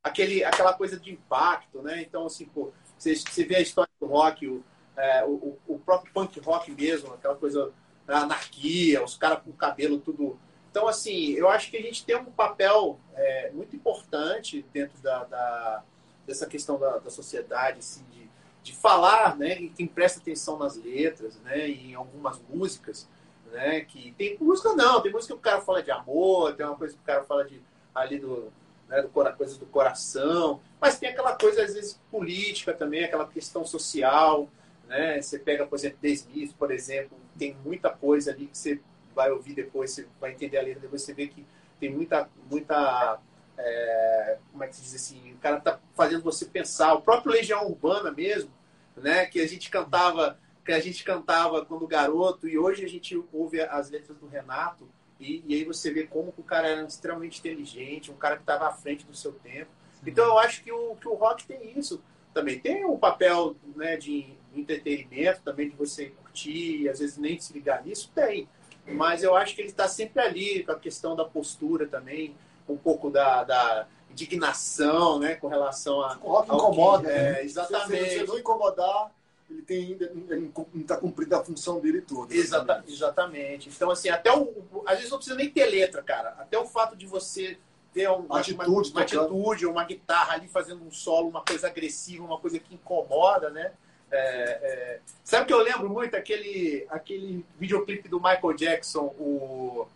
Aquele, 0.08 0.44
aquela 0.44 0.74
coisa 0.74 1.00
de 1.00 1.12
impacto, 1.12 1.82
né? 1.82 2.02
Então, 2.02 2.26
assim, 2.26 2.46
pô, 2.46 2.72
você, 2.98 3.16
você 3.16 3.44
vê 3.44 3.58
a 3.58 3.62
história 3.62 3.90
do 4.00 4.08
rock, 4.08 4.48
o, 4.48 4.64
é, 4.96 5.24
o, 5.26 5.58
o 5.68 5.80
próprio 5.80 6.12
punk 6.14 6.40
rock 6.40 6.72
mesmo, 6.72 7.14
aquela 7.14 7.36
coisa 7.36 7.72
da 8.06 8.20
anarquia, 8.20 9.04
os 9.04 9.18
caras 9.18 9.40
com 9.44 9.50
o 9.50 9.54
cabelo 9.54 10.00
tudo. 10.00 10.40
Então, 10.72 10.88
assim, 10.88 11.32
eu 11.34 11.50
acho 11.50 11.70
que 11.70 11.78
a 11.78 11.82
gente 11.82 12.06
tem 12.06 12.16
um 12.16 12.26
papel 12.26 13.00
é, 13.16 13.52
muito 13.52 13.76
importante 13.76 14.66
dentro 14.74 14.98
da, 15.02 15.24
da- 15.26 15.84
dessa 16.26 16.46
questão 16.46 16.78
da, 16.80 16.98
da 16.98 17.10
sociedade, 17.10 17.80
assim, 17.80 18.04
de, 18.12 18.30
de 18.64 18.74
falar, 18.76 19.38
né? 19.38 19.60
E 19.62 19.70
quem 19.70 19.88
presta 19.88 20.20
atenção 20.20 20.58
nas 20.58 20.76
letras, 20.76 21.38
né? 21.42 21.68
E 21.70 21.92
em 21.92 21.96
algumas 21.96 22.40
músicas, 22.50 23.08
né? 23.52 23.82
Que 23.82 24.12
tem 24.18 24.38
música 24.40 24.74
não, 24.74 25.02
tem 25.02 25.12
música 25.12 25.34
que 25.34 25.40
o 25.40 25.42
cara 25.42 25.62
fala 25.62 25.82
de 25.82 25.92
amor, 25.92 26.54
tem 26.56 26.66
uma 26.66 26.76
coisa 26.76 26.94
que 26.96 27.02
o 27.02 27.06
cara 27.06 27.24
fala 27.24 27.46
de 27.46 27.62
ali 27.96 28.20
do, 28.20 28.52
né, 28.88 29.02
do 29.02 29.10
coisa 29.10 29.58
do 29.58 29.66
coração, 29.66 30.62
mas 30.80 30.98
tem 30.98 31.10
aquela 31.10 31.36
coisa 31.36 31.64
às 31.64 31.74
vezes 31.74 32.00
política 32.10 32.74
também, 32.74 33.04
aquela 33.04 33.28
questão 33.28 33.66
social, 33.66 34.50
né? 34.88 35.22
Você 35.22 35.38
pega, 35.38 35.66
por 35.66 35.76
exemplo, 35.76 36.00
The 36.02 36.50
por 36.58 36.72
exemplo, 36.72 37.18
tem 37.38 37.56
muita 37.64 37.90
coisa 37.90 38.32
ali 38.32 38.48
que 38.48 38.58
você 38.58 38.80
vai 39.14 39.32
ouvir 39.32 39.54
depois, 39.54 39.92
você 39.92 40.08
vai 40.20 40.32
entender 40.32 40.58
a 40.58 40.62
letra, 40.62 40.82
depois 40.82 41.02
você 41.02 41.14
vê 41.14 41.28
que 41.28 41.46
tem 41.80 41.92
muita, 41.92 42.30
muita 42.50 43.20
é, 43.58 44.38
como 44.52 44.64
é 44.64 44.68
que 44.68 44.76
se 44.76 44.82
diz 44.84 44.96
assim, 44.96 45.34
o 45.34 45.38
cara 45.38 45.60
tá 45.60 45.80
fazendo 45.96 46.24
você 46.24 46.46
pensar. 46.46 46.94
O 46.94 47.02
próprio 47.02 47.32
Legião 47.32 47.66
Urbana 47.68 48.12
mesmo, 48.12 48.52
né? 48.96 49.26
Que 49.26 49.42
a 49.42 49.48
gente 49.48 49.70
cantava, 49.70 50.40
que 50.64 50.72
a 50.72 50.80
gente 50.80 51.04
cantava 51.04 51.66
quando 51.66 51.88
garoto 51.88 52.48
e 52.48 52.58
hoje 52.58 52.86
a 52.86 52.90
gente 52.90 53.22
ouve 53.34 53.62
as 53.62 53.90
letras 53.90 54.18
do 54.18 54.28
Renato 54.28 54.88
e, 55.20 55.44
e 55.48 55.56
aí 55.56 55.64
você 55.64 55.92
vê 55.92 56.04
como 56.04 56.32
que 56.32 56.42
o 56.42 56.44
cara 56.44 56.68
era 56.68 56.84
extremamente 56.84 57.40
inteligente, 57.40 58.12
um 58.12 58.16
cara 58.18 58.36
que 58.36 58.44
estava 58.44 58.68
à 58.68 58.72
frente 58.72 59.06
do 59.06 59.16
seu 59.16 59.32
tempo. 59.34 59.72
Então 60.06 60.24
eu 60.26 60.38
acho 60.40 60.64
que 60.64 60.72
o, 60.72 60.96
que 60.96 61.08
o 61.08 61.14
rock 61.16 61.46
tem 61.46 61.78
isso 61.78 62.02
também. 62.34 62.60
Tem 62.60 62.86
um 62.86 62.98
papel 62.98 63.56
né, 63.76 63.98
de 63.98 64.34
entretenimento 64.56 65.42
também, 65.44 65.70
de 65.70 65.76
você 65.76 66.08
curtir 66.12 66.82
e 66.84 66.90
às 66.90 67.00
vezes 67.00 67.18
nem 67.18 67.40
se 67.40 67.52
ligar 67.54 67.84
nisso, 67.84 68.12
tem. 68.14 68.48
Mas 68.86 69.22
eu 69.24 69.36
acho 69.36 69.54
que 69.56 69.62
ele 69.62 69.70
está 69.70 69.88
sempre 69.88 70.22
ali 70.22 70.64
com 70.64 70.72
a 70.72 70.80
questão 70.80 71.16
da 71.16 71.26
postura 71.26 71.88
também, 71.88 72.36
um 72.70 72.78
pouco 72.78 73.10
da, 73.10 73.44
da 73.44 73.88
indignação 74.10 75.20
né, 75.20 75.36
com 75.36 75.48
relação 75.48 76.02
a. 76.02 76.18
O 76.22 76.30
rock 76.32 76.50
ao 76.52 76.58
incomoda. 76.58 77.08
que- 77.10 77.14
né? 77.14 77.32
é, 77.32 77.36
Se 77.36 77.42
exatamente. 77.46 78.10
você 78.20 78.24
não 78.24 78.38
incomodar, 78.40 79.12
ele 79.50 79.62
tem 79.62 79.86
ainda 79.94 80.12
não 80.14 80.82
está 80.82 80.98
cumprindo 80.98 81.36
a 81.36 81.44
função 81.44 81.80
dele 81.80 82.02
toda. 82.02 82.34
Exata, 82.36 82.84
exatamente. 82.88 83.70
Então, 83.70 83.90
assim, 83.90 84.10
até 84.10 84.32
o. 84.32 84.84
Às 84.86 84.96
vezes 84.98 85.12
não 85.12 85.18
precisa 85.18 85.38
nem 85.38 85.50
ter 85.50 85.66
letra, 85.68 86.02
cara. 86.04 86.30
Até 86.38 86.58
o 86.58 86.66
fato 86.66 86.96
de 86.96 87.06
você 87.06 87.58
ter 87.94 88.10
um- 88.10 88.26
uma, 88.26 88.40
Atitude, 88.40 88.56
uma, 88.68 88.68
uma 88.68 89.02
atitude, 89.02 89.66
uma 89.66 89.84
guitarra 89.86 90.34
ali 90.34 90.48
fazendo 90.48 90.84
um 90.84 90.92
solo, 90.92 91.30
uma 91.30 91.44
coisa 91.44 91.68
agressiva, 91.68 92.24
uma 92.26 92.38
coisa 92.40 92.60
que 92.60 92.76
incomoda, 92.76 93.50
né? 93.50 93.72
É, 94.12 94.18
é, 94.20 95.00
Sabe 95.24 95.44
o 95.44 95.48
que 95.48 95.54
eu 95.54 95.62
lembro 95.62 95.90
muito? 95.90 96.16
Aquele, 96.16 96.86
aquele 96.90 97.46
videoclipe 97.60 98.08
do 98.08 98.18
Michael 98.22 98.54
Jackson, 98.54 99.06
o. 99.20 99.88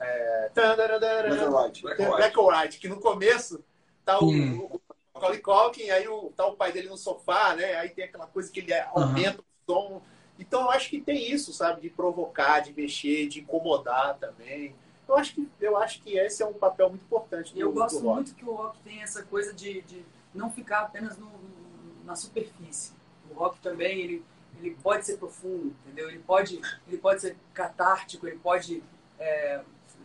É... 0.00 0.50
Black 0.54 1.42
and 1.42 1.50
White. 1.50 1.82
Black 1.82 2.02
White. 2.02 2.16
Black 2.16 2.38
or 2.38 2.52
White, 2.54 2.78
que 2.78 2.88
no 2.88 2.98
começo 3.00 3.62
tá 4.04 4.18
o, 4.18 4.30
Hum. 4.30 4.68
o 4.70 4.80
Macaulay 5.22 5.40
Culkin, 5.40 5.90
aí 5.90 6.08
o, 6.08 6.30
tá 6.36 6.46
o 6.46 6.56
pai 6.56 6.72
dele 6.72 6.88
no 6.88 6.96
sofá, 6.96 7.54
né? 7.54 7.76
Aí 7.76 7.90
tem 7.90 8.04
aquela 8.04 8.26
coisa 8.26 8.50
que 8.50 8.60
ele 8.60 8.72
aumenta 8.74 9.40
o 9.40 9.44
som. 9.72 10.02
Então 10.38 10.62
eu 10.62 10.70
acho 10.70 10.90
que 10.90 11.00
tem 11.00 11.30
isso, 11.30 11.52
sabe? 11.52 11.80
De 11.80 11.90
provocar, 11.90 12.60
de 12.60 12.72
mexer, 12.72 13.28
de 13.28 13.40
incomodar 13.40 14.18
também. 14.18 14.74
Eu 15.08 15.16
acho 15.16 15.34
que, 15.34 15.48
eu 15.60 15.76
acho 15.76 16.00
que 16.02 16.16
esse 16.16 16.42
é 16.42 16.46
um 16.46 16.54
papel 16.54 16.88
muito 16.88 17.04
importante 17.04 17.52
do, 17.52 17.58
E 17.58 17.60
eu 17.60 17.72
gosto 17.72 18.00
do 18.00 18.08
muito 18.08 18.34
que 18.34 18.44
o 18.44 18.52
rock 18.54 18.78
tem 18.82 19.02
essa 19.02 19.22
coisa 19.24 19.52
de, 19.52 19.82
de 19.82 20.04
não 20.34 20.50
ficar 20.50 20.80
apenas 20.80 21.18
no- 21.18 21.26
no- 21.26 22.04
na 22.04 22.16
superfície. 22.16 22.92
O 23.30 23.34
rock 23.34 23.58
também, 23.60 24.00
ele, 24.00 24.24
ele 24.58 24.76
pode 24.82 25.06
ser 25.06 25.18
profundo, 25.18 25.74
entendeu? 25.84 26.08
Ele 26.08 26.18
pode, 26.20 26.60
ele 26.88 26.98
pode 26.98 27.20
ser 27.20 27.36
catártico, 27.54 28.26
ele 28.26 28.38
pode 28.38 28.82
é, 29.18 29.60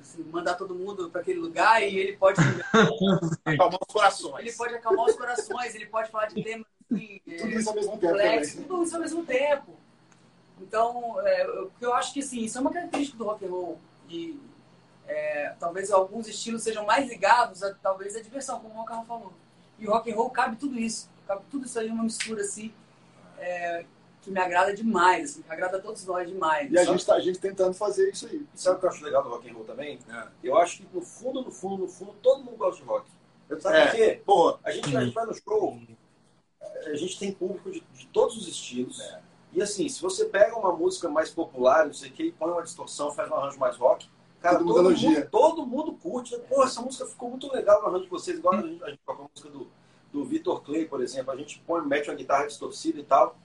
assim, 0.08 0.24
mandar 0.24 0.56
todo 0.56 0.74
mundo 0.74 1.10
para 1.10 1.22
aquele 1.22 1.40
lugar 1.40 1.82
e 1.84 1.98
ele 1.98 2.18
pode 2.18 2.40
acalmar 3.46 3.80
os 3.82 3.94
corações. 3.94 4.40
Ele 4.40 4.52
pode 4.54 4.76
acalmar 4.76 5.06
os 5.06 5.16
corações, 5.16 5.76
ele 5.76 5.86
pode 5.86 6.10
falar 6.10 6.28
de 6.28 6.44
temas 6.44 6.66
assim, 6.90 7.22
tudo 7.26 7.50
isso 7.50 7.70
ao 7.70 7.76
mesmo 7.76 7.98
tempo. 7.98 8.68
tudo 8.68 8.84
isso 8.84 8.96
ao 8.96 9.02
mesmo 9.02 9.26
tempo. 9.26 9.78
Então, 10.60 11.16
é, 11.22 11.68
eu 11.82 11.94
acho 11.94 12.14
que 12.14 12.22
assim, 12.22 12.44
isso 12.44 12.58
é 12.58 12.62
uma 12.62 12.72
característica 12.72 13.18
do 13.18 13.26
rock 13.26 13.46
and 13.46 13.50
roll 13.50 13.80
e 14.10 14.40
é, 15.08 15.54
talvez 15.60 15.92
alguns 15.92 16.28
estilos 16.28 16.64
sejam 16.64 16.86
mais 16.86 17.08
ligados 17.08 17.64
a 17.64 17.74
talvez 17.76 18.16
a 18.16 18.22
diversão, 18.22 18.60
como 18.60 18.74
o 18.74 18.78
Macarrão 18.78 19.06
falou. 19.06 19.34
E 19.80 19.88
o 19.88 19.92
rock 19.92 20.12
and 20.12 20.16
roll 20.16 20.30
cabe 20.30 20.56
tudo 20.56 20.80
isso, 20.80 21.10
cabe 21.28 21.44
tudo 21.52 21.66
isso 21.66 21.80
aí 21.80 21.90
uma 21.90 22.04
mistura 22.04 22.42
assim. 22.42 22.74
É, 23.38 23.86
que 24.28 24.34
me 24.34 24.40
agrada 24.42 24.74
demais, 24.74 25.32
assim, 25.32 25.42
que 25.42 25.52
agrada 25.52 25.78
a 25.78 25.82
todos 25.82 26.06
nós 26.06 26.28
demais. 26.28 26.70
E 26.70 26.78
a 26.78 26.84
gente, 26.84 27.06
tá, 27.06 27.16
a 27.16 27.20
gente 27.20 27.40
tentando 27.40 27.74
fazer 27.74 28.10
isso 28.10 28.28
aí. 28.28 28.46
Sabe 28.54 28.76
o 28.76 28.80
que 28.80 28.86
eu 28.86 28.90
acho 28.90 29.04
legal 29.04 29.24
do 29.24 29.30
rock 29.30 29.50
and 29.50 29.54
roll 29.54 29.64
também? 29.64 30.00
É. 30.10 30.28
Eu 30.44 30.58
acho 30.58 30.80
que 30.80 30.88
no 30.94 31.02
fundo, 31.02 31.42
no 31.42 31.52
fundo, 31.52 31.78
no 31.78 31.88
fundo, 31.88 32.14
todo 32.22 32.44
mundo 32.44 32.58
gosta 32.58 32.82
de 32.82 32.88
rock. 32.88 33.10
Sabe 33.60 33.78
é. 33.78 33.86
por 33.88 33.96
quê? 33.96 34.22
Pô, 34.26 34.60
a 34.64 34.72
gente, 34.72 34.96
a 34.96 35.02
gente 35.02 35.14
vai 35.14 35.26
no 35.26 35.34
show, 35.34 35.80
a 36.62 36.96
gente 36.96 37.18
tem 37.18 37.32
público 37.32 37.72
de, 37.72 37.80
de 37.80 38.08
todos 38.08 38.36
os 38.36 38.48
estilos. 38.48 39.00
É. 39.00 39.22
E 39.54 39.62
assim, 39.62 39.88
se 39.88 40.02
você 40.02 40.26
pega 40.26 40.58
uma 40.58 40.74
música 40.74 41.08
mais 41.08 41.30
popular, 41.30 41.86
não 41.86 41.94
sei 41.94 42.10
o 42.10 42.14
que, 42.14 42.24
e 42.24 42.32
põe 42.34 42.52
uma 42.52 42.64
distorção, 42.64 43.14
faz 43.14 43.32
um 43.32 43.36
arranjo 43.36 43.58
mais 43.58 43.78
rock, 43.78 44.10
cara, 44.42 44.58
todo, 44.60 44.74
todo, 44.74 44.92
mundo, 44.92 45.30
todo 45.32 45.66
mundo 45.66 45.94
curte. 45.94 46.38
Pô, 46.50 46.64
essa 46.66 46.82
música 46.82 47.06
ficou 47.06 47.30
muito 47.30 47.50
legal 47.54 47.82
no 47.82 47.88
arranjo 47.88 48.04
de 48.04 48.10
vocês. 48.10 48.38
Igual 48.38 48.56
a 48.56 48.62
gente, 48.62 48.84
a 48.84 48.90
gente 48.90 49.00
toca 49.06 49.24
a 49.24 49.28
música 49.34 49.50
do, 49.50 49.68
do 50.12 50.26
Vitor 50.26 50.62
Clay, 50.62 50.86
por 50.86 51.02
exemplo. 51.02 51.32
A 51.32 51.38
gente 51.38 51.64
põe, 51.66 51.82
mete 51.88 52.10
uma 52.10 52.16
guitarra 52.16 52.46
distorcida 52.46 53.00
e 53.00 53.04
tal 53.04 53.38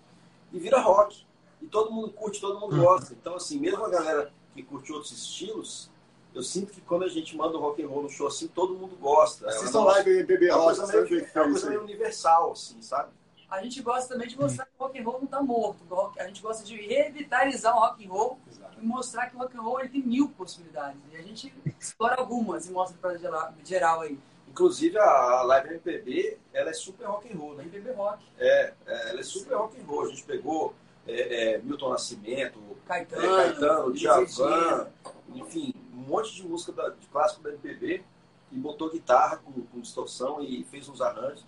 e 0.53 0.59
vira 0.59 0.81
rock. 0.81 1.25
E 1.61 1.67
todo 1.67 1.93
mundo 1.93 2.11
curte, 2.11 2.41
todo 2.41 2.59
mundo 2.59 2.77
gosta. 2.77 3.15
Então, 3.15 3.37
assim, 3.37 3.59
mesmo 3.59 3.85
a 3.85 3.89
galera 3.89 4.33
que 4.55 4.63
curte 4.63 4.93
outros 4.93 5.13
estilos, 5.13 5.91
eu 6.35 6.43
sinto 6.43 6.73
que 6.73 6.81
quando 6.81 7.05
a 7.05 7.09
gente 7.09 7.37
manda 7.37 7.57
o 7.57 7.61
rock 7.61 7.83
and 7.83 7.89
roll 7.89 8.03
no 8.03 8.11
show 8.11 8.27
assim, 8.27 8.49
todo 8.49 8.75
mundo 8.75 8.97
gosta. 8.97 9.49
Assistam 9.49 9.81
é 9.81 9.85
live 9.85 10.21
Rock, 10.21 10.49
é 10.49 10.55
uma 10.55 10.65
coisa 10.65 10.87
meio, 10.87 11.29
é 11.35 11.41
uma 11.41 11.51
coisa 11.51 11.69
meio 11.69 11.83
universal, 11.83 12.53
assim, 12.53 12.81
sabe? 12.81 13.11
A 13.51 13.63
gente 13.63 13.83
gosta 13.83 14.15
também 14.15 14.27
de 14.27 14.39
mostrar 14.39 14.65
que 14.65 14.73
o 14.79 14.83
rock 14.83 14.99
and 14.99 15.05
roll 15.05 15.19
não 15.19 15.25
está 15.25 15.43
morto. 15.43 15.85
A 16.19 16.27
gente 16.27 16.41
gosta 16.41 16.65
de 16.65 16.75
revitalizar 16.75 17.77
o 17.77 17.81
rock 17.81 18.07
and 18.07 18.11
roll 18.11 18.39
Exato. 18.51 18.79
e 18.81 18.87
mostrar 18.87 19.29
que 19.29 19.37
o 19.37 19.39
rock 19.39 19.55
and 19.55 19.61
roll 19.61 19.81
ele 19.81 19.91
tem 19.91 20.03
mil 20.03 20.31
possibilidades. 20.31 20.99
E 21.13 21.17
a 21.17 21.23
gente 21.23 21.53
explora 21.79 22.17
algumas 22.19 22.67
e 22.67 22.73
mostra 22.73 22.97
para 22.99 23.19
geral 23.63 24.01
aí. 24.01 24.19
Inclusive 24.53 24.99
a 24.99 25.43
Live 25.45 25.69
MPB, 25.71 26.37
ela 26.53 26.69
é 26.69 26.73
super 26.75 27.07
rock 27.07 27.33
and 27.33 27.39
roll, 27.39 27.55
né? 27.55 27.63
MPB 27.65 27.93
rock. 27.93 28.23
É, 28.39 28.75
é, 28.87 29.09
ela 29.09 29.21
é 29.21 29.23
super 29.23 29.55
rock 29.57 29.81
and 29.81 29.85
roll. 29.87 30.05
A 30.05 30.09
gente 30.09 30.25
pegou 30.25 30.75
é, 31.07 31.55
é, 31.55 31.59
Milton 31.59 31.89
Nascimento, 31.89 32.59
Caetano, 32.87 33.25
é, 33.25 33.53
Caetano 33.53 33.93
Djavan, 33.95 34.89
enfim, 35.35 35.73
um 35.95 36.01
monte 36.03 36.35
de 36.35 36.47
música 36.47 36.71
da, 36.71 36.91
de 36.91 37.07
clássico 37.07 37.43
da 37.43 37.49
MPB 37.49 38.05
e 38.53 38.57
botou 38.59 38.91
guitarra 38.91 39.39
com, 39.39 39.53
com 39.53 39.81
distorção 39.81 40.43
e 40.43 40.63
fez 40.65 40.87
uns 40.87 41.01
arranjos 41.01 41.47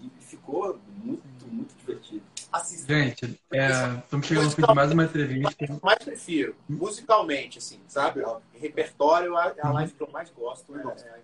e 0.00 0.10
ficou 0.20 0.80
muito, 0.96 1.22
muito 1.46 1.76
divertido. 1.76 2.24
Assista. 2.52 2.92
Gente, 2.92 3.40
estamos 4.02 4.26
chegando 4.26 4.46
no 4.46 4.50
fim 4.50 4.62
de 4.62 4.74
mais 4.74 4.90
uma 4.90 5.04
entrevista. 5.04 5.80
mais 5.80 5.98
prefiro, 6.02 6.56
musicalmente, 6.68 7.58
assim, 7.58 7.80
sabe? 7.86 8.20
Repertório, 8.52 9.36
a, 9.36 9.54
a 9.62 9.70
live 9.70 9.92
que 9.92 10.02
eu 10.02 10.10
mais 10.10 10.28
gosto 10.30 10.76
é, 10.76 10.80
é 10.80 11.20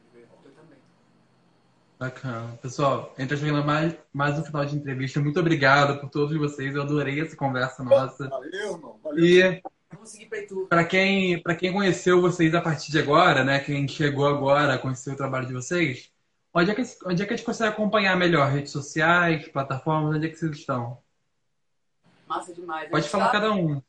Bacana. 1.98 2.56
Pessoal, 2.62 3.12
a 3.16 3.20
gente 3.20 3.32
está 3.32 3.44
chegando 3.44 3.66
mais, 3.66 3.92
mais 4.12 4.38
um 4.38 4.44
final 4.44 4.64
de 4.64 4.76
entrevista. 4.76 5.20
Muito 5.20 5.40
obrigado 5.40 6.00
por 6.00 6.08
todos 6.08 6.36
vocês. 6.36 6.72
Eu 6.72 6.82
adorei 6.82 7.20
essa 7.20 7.34
conversa 7.34 7.82
nossa. 7.82 8.28
Valeu, 8.28 8.72
irmão. 8.74 9.00
Valeu. 9.02 9.24
E 9.24 9.62
para 10.68 10.84
quem, 10.84 11.42
quem 11.58 11.72
conheceu 11.72 12.20
vocês 12.20 12.54
a 12.54 12.60
partir 12.60 12.92
de 12.92 13.00
agora, 13.00 13.42
né? 13.42 13.58
Quem 13.58 13.88
chegou 13.88 14.28
agora 14.28 14.74
a 14.74 14.78
conhecer 14.78 15.10
o 15.10 15.16
trabalho 15.16 15.46
de 15.48 15.52
vocês, 15.52 16.12
onde 16.54 16.70
é 16.70 16.74
que, 16.74 16.82
onde 17.04 17.22
é 17.22 17.26
que 17.26 17.34
a 17.34 17.36
gente 17.36 17.44
consegue 17.44 17.70
acompanhar 17.70 18.16
melhor? 18.16 18.48
Redes 18.48 18.70
sociais, 18.70 19.48
plataformas, 19.48 20.14
onde 20.14 20.26
é 20.26 20.30
que 20.30 20.36
vocês 20.36 20.52
estão? 20.52 20.98
Massa 22.28 22.54
demais. 22.54 22.88
Pode 22.90 23.08
falar 23.08 23.26
tá... 23.26 23.32
cada 23.32 23.52
um. 23.52 23.82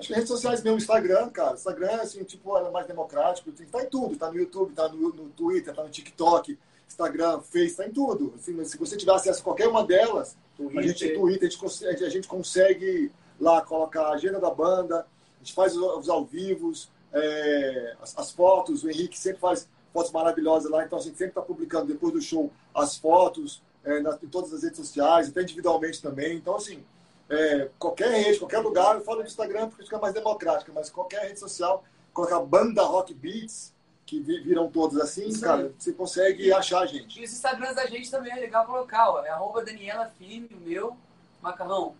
Acho 0.00 0.08
que 0.08 0.14
redes 0.14 0.28
sociais 0.28 0.62
mesmo, 0.62 0.78
Instagram, 0.78 1.28
cara. 1.28 1.54
Instagram, 1.54 2.00
assim, 2.00 2.24
tipo, 2.24 2.56
é 2.56 2.70
mais 2.70 2.86
democrático. 2.86 3.52
Tá 3.70 3.82
em 3.82 3.86
tudo. 3.86 4.16
Tá 4.16 4.32
no 4.32 4.38
YouTube, 4.38 4.72
tá 4.72 4.88
no, 4.88 5.10
no 5.10 5.28
Twitter, 5.28 5.74
tá 5.74 5.84
no 5.84 5.90
TikTok, 5.90 6.58
Instagram, 6.88 7.40
Face, 7.40 7.76
tá 7.76 7.86
em 7.86 7.92
tudo. 7.92 8.32
Assim, 8.34 8.64
se 8.64 8.78
você 8.78 8.96
tiver 8.96 9.12
acesso 9.12 9.40
a 9.40 9.44
qualquer 9.44 9.68
uma 9.68 9.86
delas, 9.86 10.36
Twitter. 10.56 10.78
a 10.78 10.82
gente, 10.82 11.08
Twitter, 11.10 11.48
a 11.48 11.50
gente, 11.50 11.58
consegue, 11.58 12.04
a 12.04 12.08
gente 12.08 12.28
consegue 12.28 13.12
lá 13.38 13.60
colocar 13.60 14.06
a 14.06 14.12
agenda 14.14 14.40
da 14.40 14.50
banda, 14.50 15.00
a 15.00 15.38
gente 15.44 15.52
faz 15.52 15.76
os, 15.76 16.08
ao 16.08 16.24
vivos, 16.24 16.90
é, 17.12 17.94
as, 18.00 18.16
as, 18.16 18.30
fotos, 18.30 18.82
o 18.82 18.90
Henrique 18.90 19.18
sempre 19.18 19.40
faz 19.40 19.68
fotos 19.92 20.12
maravilhosas 20.12 20.70
lá, 20.70 20.84
então 20.84 20.98
a 20.98 21.02
gente 21.02 21.18
sempre 21.18 21.32
está 21.32 21.42
publicando 21.42 21.86
depois 21.86 22.12
do 22.12 22.22
show 22.22 22.50
as 22.74 22.96
fotos 22.96 23.62
é, 23.84 24.00
nas, 24.00 24.22
em 24.22 24.28
todas 24.28 24.52
as 24.54 24.62
redes 24.62 24.78
sociais, 24.78 25.28
até 25.28 25.42
individualmente 25.42 26.00
também. 26.00 26.36
Então, 26.36 26.56
assim, 26.56 26.82
é, 27.30 27.70
qualquer 27.78 28.10
rede, 28.10 28.40
qualquer 28.40 28.58
lugar, 28.58 28.96
eu 28.96 29.04
falo 29.04 29.22
do 29.22 29.26
Instagram 29.26 29.68
porque 29.68 29.84
fica 29.84 29.98
mais 29.98 30.12
democrática, 30.12 30.72
mas 30.74 30.90
qualquer 30.90 31.28
rede 31.28 31.38
social, 31.38 31.84
colocar 32.12 32.40
banda 32.40 32.82
Rock 32.82 33.14
Beats, 33.14 33.72
que 34.04 34.18
viram 34.18 34.68
todos 34.68 35.00
assim, 35.00 35.28
Isso 35.28 35.42
cara, 35.42 35.62
aí. 35.62 35.74
você 35.78 35.92
consegue 35.92 36.48
e, 36.48 36.52
achar 36.52 36.80
a 36.80 36.86
gente. 36.86 37.20
E 37.20 37.24
os 37.24 37.32
Instagrams 37.32 37.76
da 37.76 37.86
gente 37.86 38.10
também 38.10 38.32
é 38.32 38.36
legal 38.36 38.66
colocar, 38.66 39.10
ó, 39.10 39.24
é 39.24 39.28
arroba 39.28 39.64
Daniela 39.64 40.12
Firme, 40.18 40.48
o 40.52 40.60
meu, 40.60 40.96
Macarrão. 41.40 41.94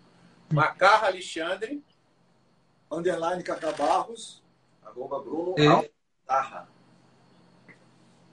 Macarra 0.53 1.07
Alexandre. 1.07 1.83
Underline 2.91 3.43
Cacá 3.45 3.71
Barros. 3.71 4.43
Arroba 4.85 5.21
Bruno 5.21 5.55
e... 5.57 5.65
Altarra. 5.65 6.69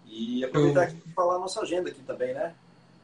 E 0.07 0.43
aproveitar 0.43 0.83
aqui 0.83 0.95
para 0.95 1.13
falar 1.13 1.35
a 1.35 1.39
nossa 1.39 1.61
agenda 1.61 1.89
aqui 1.89 2.01
também, 2.01 2.33
né? 2.33 2.55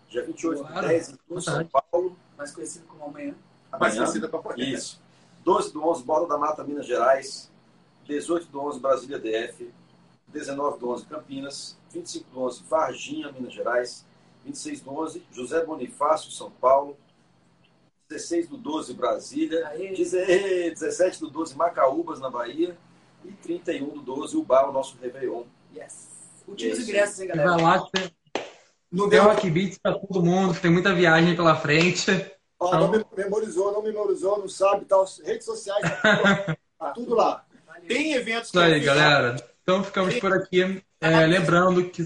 Dia 0.09 0.25
28 0.25 0.63
claro. 0.63 0.81
de 0.81 0.87
10 0.87 1.09
em 1.29 1.41
São 1.41 1.65
Paulo. 1.67 2.17
Mais 2.35 2.51
conhecido 2.51 2.87
como 2.87 3.05
amanhã. 3.05 3.35
Mais 3.79 3.95
conhecida 3.95 4.27
para 4.27 4.41
Isso. 4.57 5.01
12 5.43 5.73
do 5.73 5.83
11, 5.83 6.03
Borda 6.03 6.27
da 6.27 6.37
Mata, 6.37 6.63
Minas 6.63 6.85
Gerais. 6.85 7.51
18 8.07 8.47
do 8.47 8.61
11, 8.61 8.79
Brasília 8.79 9.19
DF. 9.19 9.69
19 10.27 10.79
do 10.79 10.89
11, 10.89 11.05
Campinas. 11.05 11.77
25 11.91 12.29
do 12.31 12.41
11, 12.41 12.63
Varginha, 12.69 13.31
Minas 13.31 13.53
Gerais. 13.53 14.05
26 14.45 14.81
do 14.81 14.91
11, 14.91 15.23
José 15.31 15.63
Bonifácio, 15.65 16.31
São 16.31 16.49
Paulo. 16.49 16.97
16 18.09 18.47
do 18.47 18.57
12, 18.57 18.93
Brasília. 18.93 19.67
Aê. 19.67 19.91
17 19.91 21.19
do 21.19 21.29
12, 21.29 21.55
Macaúbas, 21.55 22.19
na 22.19 22.29
Bahia. 22.29 22.77
E 23.25 23.31
31 23.31 23.89
do 23.89 24.01
12, 24.01 24.35
Ubá, 24.37 24.67
o 24.67 24.71
nosso 24.71 24.97
Réveillon. 25.01 25.43
Yes. 25.75 26.09
Últimos 26.47 26.79
ingressos, 26.79 27.19
hein, 27.19 27.27
galera? 27.27 27.51
Vai 27.51 27.61
lá, 27.61 27.89
não 28.93 29.09
deu 29.09 29.23
Rock 29.23 29.49
Beats 29.49 29.79
para 29.79 29.97
todo 29.97 30.21
mundo, 30.21 30.59
tem 30.59 30.69
muita 30.69 30.93
viagem 30.93 31.35
pela 31.35 31.55
frente. 31.55 32.11
Ó, 32.63 32.79
não 32.79 33.05
memorizou, 33.15 33.71
não 33.71 33.81
memorizou, 33.81 34.39
não 34.39 34.47
sabe, 34.47 34.85
tal. 34.85 35.05
Redes 35.23 35.45
sociais, 35.45 35.81
tá 36.01 36.91
tudo 36.93 37.15
lá. 37.15 37.45
Tem 37.87 38.13
eventos 38.13 38.51
que. 38.51 38.57
Isso 38.57 38.65
aí, 38.65 38.79
galera. 38.79 39.35
Então 39.61 39.83
ficamos 39.83 40.17
por 40.19 40.33
aqui. 40.33 40.83
É, 41.01 41.25
lembrando 41.25 41.89
que. 41.89 42.03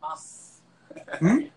Nossa. 0.00 0.62
Hum? 1.22 1.48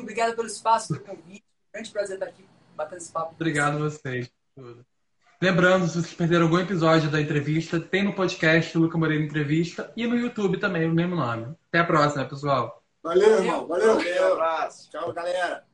Obrigado 0.00 0.34
pelo 0.34 0.48
espaço, 0.48 0.88
pelo 0.88 1.16
convite. 1.16 1.44
Grande 1.72 1.90
prazer 1.90 2.14
estar 2.16 2.26
aqui 2.26 2.44
batendo 2.74 2.98
esse 2.98 3.12
papo. 3.12 3.34
Obrigado 3.34 3.76
a 3.76 3.88
vocês. 3.88 4.30
Lembrando, 5.40 5.86
se 5.86 6.00
vocês 6.00 6.14
perderam 6.14 6.44
algum 6.44 6.58
episódio 6.58 7.10
da 7.10 7.20
entrevista, 7.20 7.78
tem 7.78 8.02
no 8.02 8.14
podcast 8.14 8.76
Luca 8.78 8.96
Moreira 8.96 9.22
Entrevista 9.22 9.92
e 9.94 10.06
no 10.06 10.16
YouTube 10.16 10.58
também, 10.58 10.88
o 10.88 10.94
mesmo 10.94 11.14
nome. 11.14 11.54
Até 11.68 11.80
a 11.80 11.84
próxima, 11.84 12.24
pessoal. 12.24 12.82
Valeu, 13.02 13.38
irmão. 13.38 13.66
Valeu. 13.66 13.96
Valeu. 13.96 14.30
Um 14.30 14.32
abraço. 14.32 14.90
Tchau, 14.90 15.12
galera. 15.12 15.65